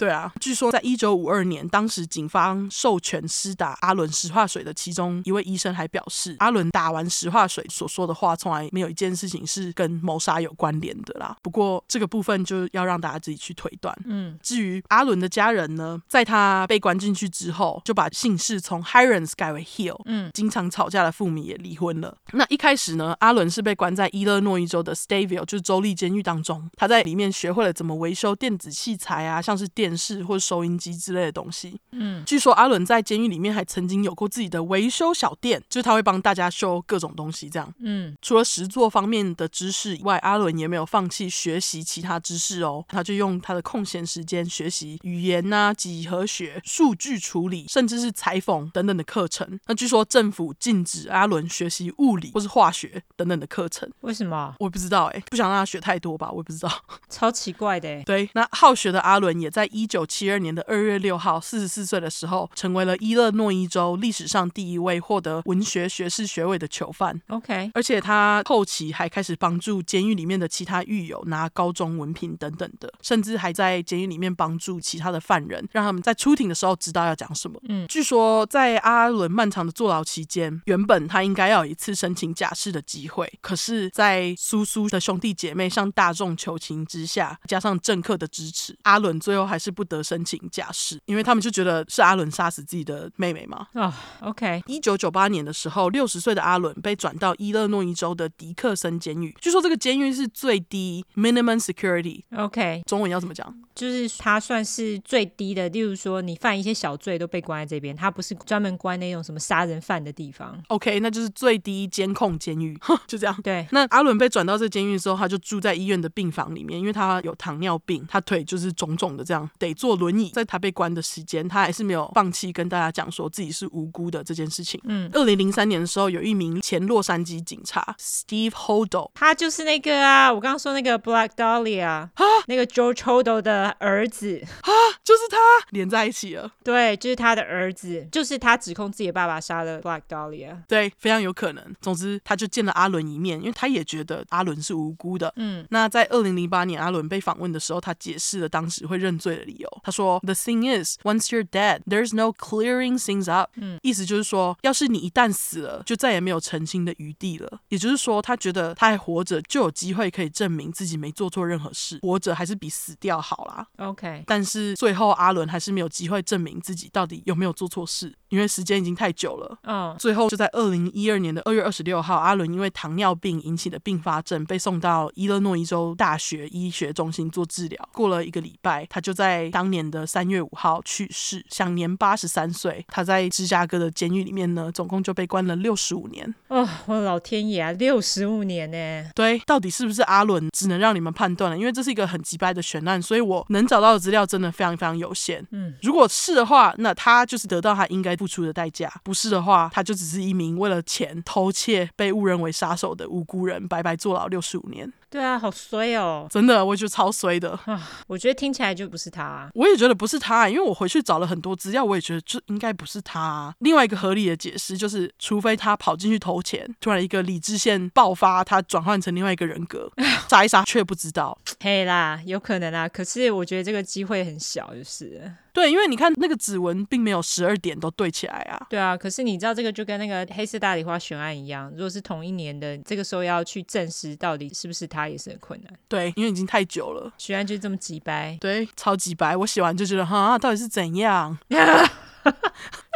[0.00, 11.36] 对啊，据说在一九五二年，当时警方授权施打阿伦石化水的其中一位医生还表示，阿伦打完石化水所说的话，从来没有一件事情是跟谋杀有关联的啦。
[11.42, 13.94] 不过这个部分就要让大家自己去推断。
[14.06, 20.00] 嗯，至于阿伦的家人呢，在他被关进去之后，就把姓氏从 Hirons 改为 Hill。
[20.06, 22.16] 嗯，经常吵架的父母也离婚了。
[22.32, 26.70] 那一开始呢，阿伦是被关在伊勒诺伊州的 Stateville，就是州立监狱当中。
[26.78, 31.80] 他在里面学会了怎么维修电子器材啊，像是电视或收音机之类的东西。
[31.92, 37.72] 嗯，据说阿伦在监狱里面还曾经有过自己的维修小店，就是他会帮大家修各种东西这样。
[37.80, 42.84] 嗯，除了实作方面的知识以外，阿伦也没有放弃学习其他知识哦。
[42.88, 49.58] 他就用他的空闲时间学习语言呐、啊、几何学、数据处理，甚至是裁缝等等的课程。
[49.66, 53.90] 那据说政府禁止阿伦学习物理或是化学等等的课程。
[54.00, 54.54] 为什么？
[54.58, 56.70] 我也不知道哎，不想让他学太多吧，我也不知道。
[57.08, 58.02] 超奇怪的。
[58.04, 67.18] 对，那好学的阿伦也在一一九七二年的二月六号，四十四岁的时候，成为了伊勒诺伊州历史上第一位获得文学学士学位的囚犯。
[67.28, 77.58] OK，而且他后期还开始帮助监狱里面的其他狱友拿高中文凭等等的，甚至还在监狱里面帮助其他的犯人，让他们在出庭的时候知道要讲什么。
[77.68, 93.66] 嗯，据说在阿伦漫长的坐牢期间，原本他应该要有一次申请假释的机会，可是，在苏苏的兄弟姐妹向大众求情之下，加上政客的支持，阿伦最后还是不得申请假释，因为他们就觉得是阿伦杀死自己的妹妹嘛。
[93.74, 94.62] 啊，OK。
[94.66, 102.22] 一九九八年的时候，六十岁的阿伦被转到伊勒诺伊州的迪克森监狱，据说这个监狱是最低 minimum security。
[102.36, 103.54] OK，中文要怎么讲？
[103.74, 110.60] 就是他算是最低的，例如说你犯一些小罪都被关在这边，他不是专门关那种什么杀人犯的地方。
[110.68, 113.40] OK，那就是最低监控监狱， 就这样。
[113.42, 120.30] 对，那阿伦被转到这监狱之后，他就住在医院的病房里面，因为他有糖尿病，他腿就是肿肿的，这样得坐轮椅。
[120.30, 124.80] 在他被关的时间，他还是没有放弃跟大家讲说自己是无辜的这件事情。
[124.84, 132.10] 嗯，二零零三年的时候，有一名前洛杉矶警察 Steve hodl 他就是那个啊，我刚刚说那个 Black Dahlia 啊，
[132.46, 134.70] 那个 George hodl 的儿子啊，
[135.04, 135.36] 就是他
[135.70, 136.50] 连在一起了。
[136.62, 140.56] 对，就是他的儿子，就是他指控自己的爸爸杀了 Black Dahlia。
[140.68, 141.64] 对，非常有可能。
[141.80, 145.32] 总之，他就见了阿伦一面，因为他也觉得阿伦是无辜的。
[145.36, 149.80] 嗯，那在二零零八年阿伦被访问的时候，他解释了当时会认罪的理由。
[149.82, 157.60] 他说：“The thing is, once you're dead, there's no clearing things up。”嗯，意思就是说，要是你一旦死了，就再也没有澄清的余地了。
[157.68, 161.98] 也就是说，他觉得他还活着，就有机会可以证明自己没做错任何事。
[162.02, 163.66] 活着还是比死掉好啦。
[163.78, 169.58] OK，但是最后阿伦还是没有机会证明自己到底有没有做错事，因为时间已经太久了。
[169.64, 177.88] 嗯，最后就在二零一二年的二月二十六号，阿伦因为糖尿病引起的并发症被送到伊勒诺伊州大学医学中心做治疗。
[177.92, 182.84] 过了一个礼拜，他就在当年的三月五号去世，享年八十三岁。
[182.88, 186.34] 他在芝加哥的监狱里面呢，总共就被关了六十五年。
[186.48, 189.10] 哦，我的老天爷啊，六十五年呢？
[189.14, 195.46] 对，到底是不是阿伦，只能让你们判断了，因为这是一个很急败的悬案，所以我能找到的资料真的非常非常有限。
[195.50, 204.92] 嗯，如果是的话，那他就是得到他应该付出的代价；不是的话，他就只是一名为了钱偷窃被误认为杀手的无辜人，白白坐牢六十五年。
[205.10, 206.28] 对啊，好衰哦！
[206.30, 207.90] 真的，我也觉得超衰的啊！
[208.06, 209.50] 我觉得听起来就不是他啊。
[209.54, 213.52] 我也觉得不是他，因为我回去找了很多资料，我也觉得这应该不是他啊。
[213.58, 219.90] 另外一个合理的解释就是，除非他跑进去投钱，突然一个理智线爆发，他转换成另外一个人格，
[220.30, 221.36] 杀一杀却不知道。
[221.58, 225.32] 嘿啦，有可能啊，可是我觉得这个机会很小，就是。
[225.52, 228.66] 对，因为你看那个指纹并没有十二点都对起来啊。
[228.68, 235.72] 对啊，可是你知道这个就跟那个黑色大丽花悬案一样，如果是同一年的，这个时候要去证实到底是不是他，也是很困难。
[235.88, 238.36] 对，因为已经太久了，悬案就这么几掰。
[238.40, 239.36] 对，超级白。
[239.36, 241.38] 我写完就觉得，哈，到底是怎样？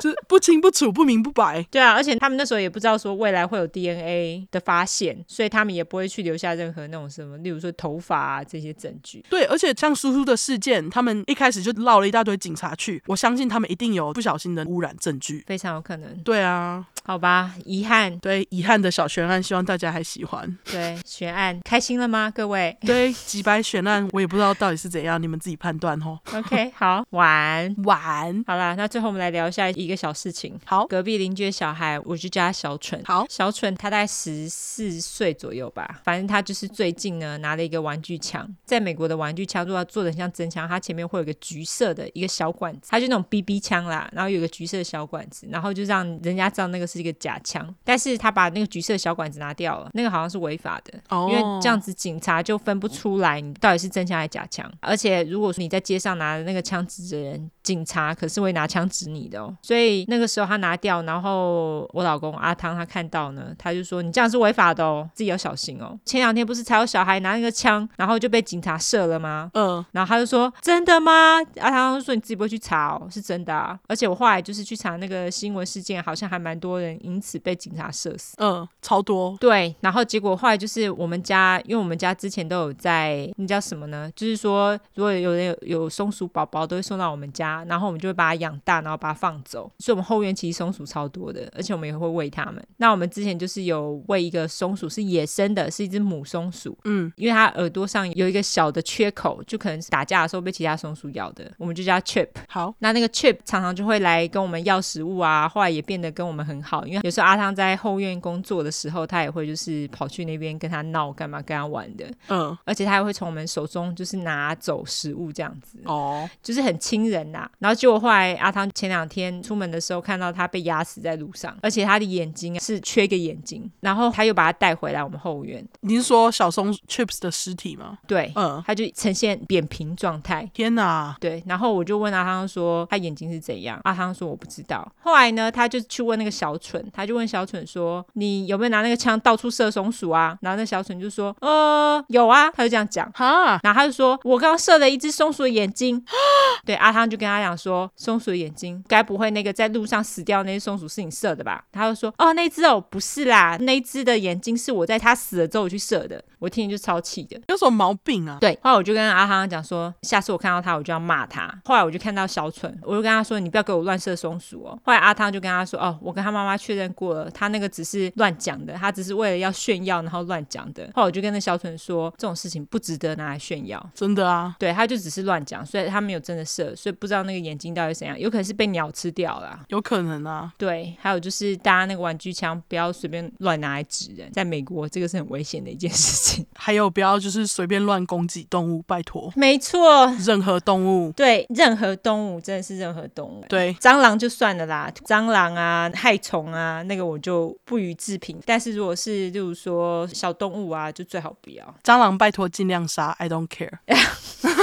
[0.03, 1.63] 就是不清不楚、不明不白。
[1.71, 9.25] 对啊，而且他们那时候也不知道说未来会有 DNA 的发现，所以他们也不会去留下任何那种什么，例如说头发啊这些证据。
[9.31, 16.17] 对，而且像叔叔的事件，他们一开始就绕了一大堆警察去，我相信他们一定有不小心的污染证据，非常有可能。
[16.25, 18.19] 对啊，好吧，遗憾。
[18.19, 20.59] 对，遗憾的小悬案，希望大家还喜欢。
[20.65, 22.77] 对，悬案开心了吗，各位？
[22.85, 26.19] 对，几百悬案，我也不知道到底是怎样，你们自己判断哦。
[26.33, 28.45] OK，好，晚晚。
[28.47, 30.59] 好啦，那最后我们来聊一下一个小事情。
[30.65, 33.01] 好，隔壁邻居的小孩，我就叫他小蠢。
[33.05, 38.49] 好，小蠢他大概十四岁左右吧，反正他就是最近呢拿了一个玩具枪。
[38.65, 47.75] 在美国的玩具枪，如果要做的像真枪，它前面会有个橘色的一个小管子，它就那种 BB 枪啦，然后有个橘色的小管子，然后就让人家知道那个是一个假枪。
[47.85, 54.71] 但是他把那个橘色的小管子拿掉了，那个好像是违法的，哦，因为这样子警察就分不出来你到底是真枪还是假枪。
[54.81, 59.53] 而且如果说你在街上拿的那个枪指着人，警察可是会拿枪指你的哦。
[59.61, 65.99] 所以那个时候他拿掉，然后我老公阿汤他看到呢，他就说你这样是违法的哦，自己要小心哦。
[66.05, 69.51] 前两天不是才有小孩拿那个枪，然后就被警察射了吗？
[69.55, 71.39] 嗯，然后他就说真的吗？
[71.59, 73.77] 阿汤就说你自己不会去查哦，是真的啊。
[73.89, 78.37] 而且我后来就是去查那个新闻事件，好像还蛮多人因此被警察射死。
[78.39, 79.35] 嗯，超多。
[79.41, 84.11] 对，然后结果后来就是我们家，因为我们家之前都有在那叫什么呢？
[84.15, 87.54] 就是说如果有人有，有松鼠宝宝，都会送到我们家。
[87.59, 89.71] 它，然后我们就会把它养大，然后把它放走。
[89.79, 92.63] 所以，我们后院其实松鼠超多的，而且我们也会喂它们。
[92.79, 96.77] 那我们之前就是有喂一个松鼠，是野生的，是一只母松鼠。
[96.85, 102.29] 嗯，因为它耳朵上有一个小的缺口，就可能是打架的时候被其他松鼠咬的，我们就叫它 Chip。
[102.49, 112.05] 好，那那个 Chip 常常就会来跟我们要食物啊，后来也变得跟我们很好，因为有时候阿汤在后院工作的时候，他也会就是跑去那边跟他闹，干嘛跟他玩的。
[112.29, 115.79] 嗯，而且他还会从我们手中就是拿走食物这样子。
[115.85, 117.44] 哦，就是很亲人呐。
[117.59, 125.65] 然后结果后来阿汤前两天出门的时候看到他被压死在路上，而且他的眼睛是缺一个眼睛，然后他又把他带回来我们后院。
[125.81, 127.99] 你是说小松 Chips 的尸体吗？
[128.07, 130.49] 对，嗯，他就呈现扁平状态。
[130.53, 131.17] 天哪！
[131.21, 133.81] 对，然后我就问阿汤说他眼睛是怎样？
[133.85, 134.91] 阿汤说我不知道。
[135.01, 140.37] 后来呢，他就去问那个小蠢，他就问小蠢说你有没有拿那个枪到处射松鼠啊？
[140.41, 146.05] 然后那小蠢就说呃有啊，他就这样讲哈，然后他就说我刚刚射了一只松鼠的眼睛。
[146.65, 151.65] 对，阿汤就跟他他想说松鼠的眼睛，该不会那个在路上死掉那只松鼠是你射的吧？
[151.73, 156.23] 他就说哦那只哦不是啦，那只的眼睛是我在他死了之后去射的。
[156.45, 158.37] 我听就超气的，有什么毛病啊？
[158.39, 161.51] 对，后来我就跟阿汤讲说，下次我看到他我就要骂他。
[161.65, 164.79] 后来我就看到小蠢，我就跟他说你不要给我乱射松鼠哦。
[164.85, 170.85] 后来阿汤就跟他说哦，我跟他妈妈确认过了，他那个只是乱讲的，他只是为了要炫耀然后乱讲的。
[170.95, 174.55] 后来我就跟那小蠢说，这种事情不值得拿来炫耀，真的啊？
[174.59, 180.53] 对，他就只是乱讲，所以他没有真的射，所以不知道那个眼睛到底怎样，有可能是被鸟吃掉了，有可能啊。
[180.59, 186.34] 对，还有就是大家那个玩具枪不要随便乱拿来指人，在美国这个是很危险的一件事情。
[186.55, 187.15] 还有不要。
[187.25, 189.33] 就是随便乱攻击动物，拜托。
[189.35, 193.45] 没错，任何动物，对，任何动物真的是任何动物。
[193.49, 198.39] 对，蟑螂就算了啦，蟑螂啊，害虫啊，那个我就不予置评。
[198.45, 201.65] 但是如果是，例如说小动物啊，就最好不要。
[201.83, 203.79] 蟑螂拜托尽量杀，I don't care。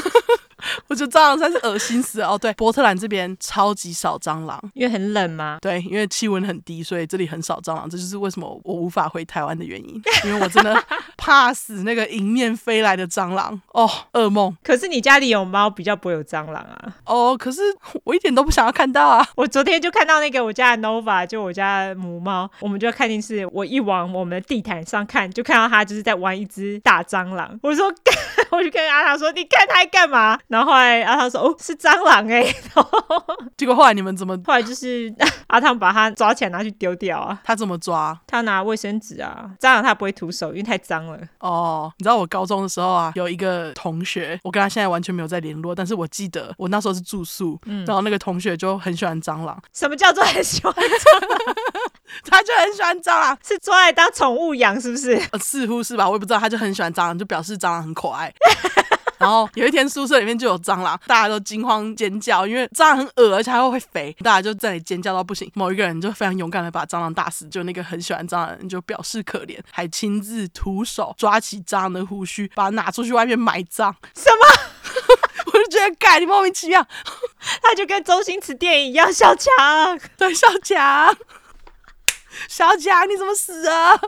[0.88, 2.38] 我觉得蟑螂才是恶心死哦。
[2.38, 5.58] 对，波特兰这边超级少蟑螂，因为很冷吗？
[5.62, 7.90] 对，因为气温很低，所以这里很少蟑螂。
[7.90, 10.84] 这就是为什么我无法回台湾的原因， 因为我真的
[11.18, 14.56] 怕死那个迎面飞来的蟑螂哦，噩梦。
[14.64, 16.96] 可是你家里有猫，比较不会有蟑螂啊。
[17.06, 17.62] 哦，可是
[18.04, 19.28] 我一点都不想要看到啊。
[19.36, 27.60] 我昨天就看到那个我家的 Nova，就我家的母猫，我们就看电视，我一往我们的地毯上看，就看到它就是在玩一只大蟑螂。
[27.64, 27.92] 我说，
[28.52, 30.38] 我就跟阿达说，你看它干嘛？
[30.48, 32.56] 然后后来阿汤说：“哦，是蟑螂哎、欸。
[33.58, 34.36] ”结果后来你们怎么？
[34.46, 35.14] 后来就是
[35.48, 37.40] 阿汤把它抓起来拿去丢掉啊。
[37.44, 38.18] 他怎么抓？
[38.28, 39.52] 他拿卫生纸啊。
[39.60, 41.20] 蟑螂他不会徒手，因为太脏了。
[41.40, 49.62] 哦，你知道我高中的时候啊，有一个同学，我跟他现在完全没有在联络，但是我记得我那时候是住宿，嗯、然后那个同学就很喜欢蟑螂。
[49.74, 51.56] 什么叫做很喜欢蟑螂？
[52.26, 55.14] 他就很喜欢蟑螂，是抓来当宠物养，是不是？
[55.32, 56.40] 呃，似乎是吧，我也不知道。
[56.40, 58.34] 他就很喜欢蟑螂，就表示蟑螂很可爱。
[59.22, 65.50] 然后有一天宿舍里面就有蟑螂，大家都惊慌尖叫，因为蟑螂很恶，而且还会会飞，大家就在那里尖叫到不行。
[65.54, 73.96] 某一个人就非常勇敢的把蟑螂打死，就那个很喜欢蟑螂的人就表示可怜，还亲自徒手抓起蟑螂的胡须，把它拿出去外面埋葬。
[74.16, 74.38] 什么？
[75.46, 76.86] 我就觉得盖你莫名其妙，
[77.62, 81.16] 他就跟周星驰电影一样，小强，对，小强，
[82.48, 84.00] 小强你怎么死啊？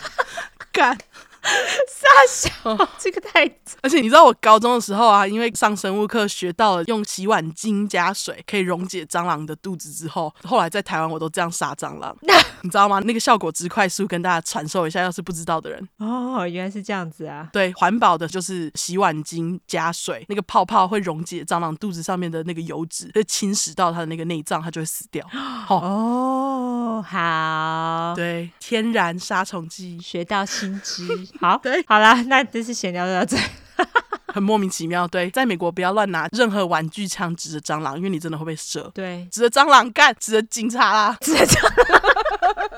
[0.72, 0.96] 干。
[1.88, 2.50] 傻笑，
[2.98, 3.44] 这个太……
[3.82, 12.16] 而且你知道我高中的时候啊，因为上生物课学到了用洗碗巾加水可以溶解蟑螂的肚子之后，后来在台湾我都这样杀蟑螂，
[12.62, 13.00] 你知道吗？
[13.00, 17.48] 那个效果之快速，跟大家传授一下，要是不知道的人哦，原来是这样子啊。
[17.52, 25.26] 对，环保的就是洗碗巾加水，那个泡泡会溶解蟑螂肚子上面的那个油脂，会侵蚀到它的那个内脏，它就会死掉。
[25.68, 31.27] 哦，哦，好，对，天然杀虫剂，学到新知。
[31.40, 33.36] 好，对，好啦，那这次闲聊到这，
[34.32, 35.06] 很莫名其妙。
[35.06, 38.90] 对，在美国不要乱拿任何玩具枪指着蟑螂，因为你真的会被射。
[38.94, 42.68] 对，指着蟑螂干，指着警察啦， 指着蟑螂，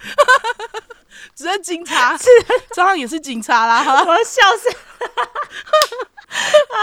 [1.34, 2.24] 指着警察，是
[2.74, 3.84] 蟑螂也是警察啦。
[4.04, 4.76] 我要笑死。
[6.78, 6.82] 啊！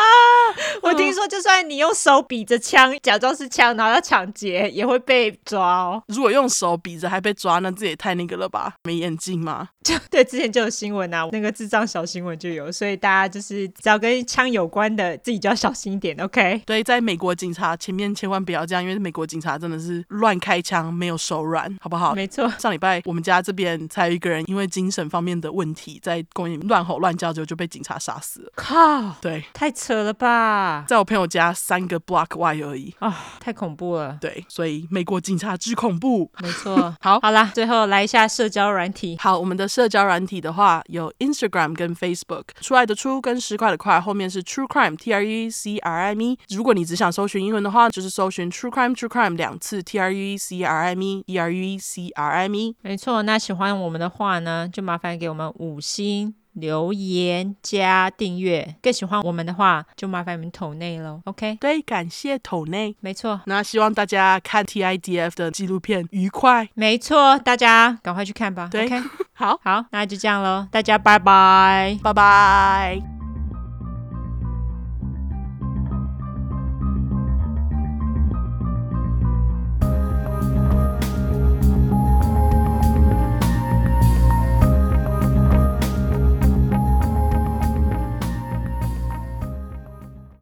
[0.81, 6.03] 我听说，就算你用手比着枪，假装是枪，然后要抢劫，也会被抓哦。
[6.07, 8.73] 如果用手比着还被抓，那这也太那个了吧？
[8.83, 9.69] 没眼镜吗？
[9.83, 16.61] 就 对，之前就有新闻啊，那个智障小新闻就有，所以大家就是只要跟枪有关的，自己就要小心一点，OK？
[16.65, 22.15] 对，在美国警察前面千万不要这样，因为美国警察真的是乱开枪，没有手软，好不好？
[22.15, 22.49] 没错。
[22.57, 28.51] 上礼拜我们家这边才有一个人因为精神方面的问题，在公园乱吼乱叫，之后就被警察杀死了。
[28.55, 29.15] 靠！
[29.21, 29.34] 对。
[29.39, 30.85] 对，太扯了吧！
[30.87, 34.17] 在我朋友家三个 block 外而已啊、哦，太恐怖了。
[34.21, 36.95] 对，所以美国警察之恐怖，没错。
[37.01, 39.17] 好，好啦，最后来一下社交软体。
[39.19, 46.39] 好，我们的社交软体的话有 Instagram 跟 Facebook，出来的出跟十块的块后面是 True Crime T R U E C R I M E。
[46.49, 51.37] 如果你只想搜寻英文的话，就是搜寻 True Crime True Crime 两次 T R U E C R I M E E
[51.37, 52.75] R U E C R I M E。
[52.81, 56.35] 没错，那喜欢我们的话呢，就麻烦给我们五星。
[56.55, 61.21] 留言加订阅，更喜欢我们的话，就麻烦你们投内喽。
[61.25, 63.39] OK，对，感谢投内，没错。
[63.45, 66.67] 那希望大家看 TIDF 的纪录片愉快。
[66.73, 68.67] 没错，大家赶快去看吧。
[68.71, 69.01] 对，OK，
[69.33, 73.14] 好，好，那就这样喽，大家拜拜，拜拜。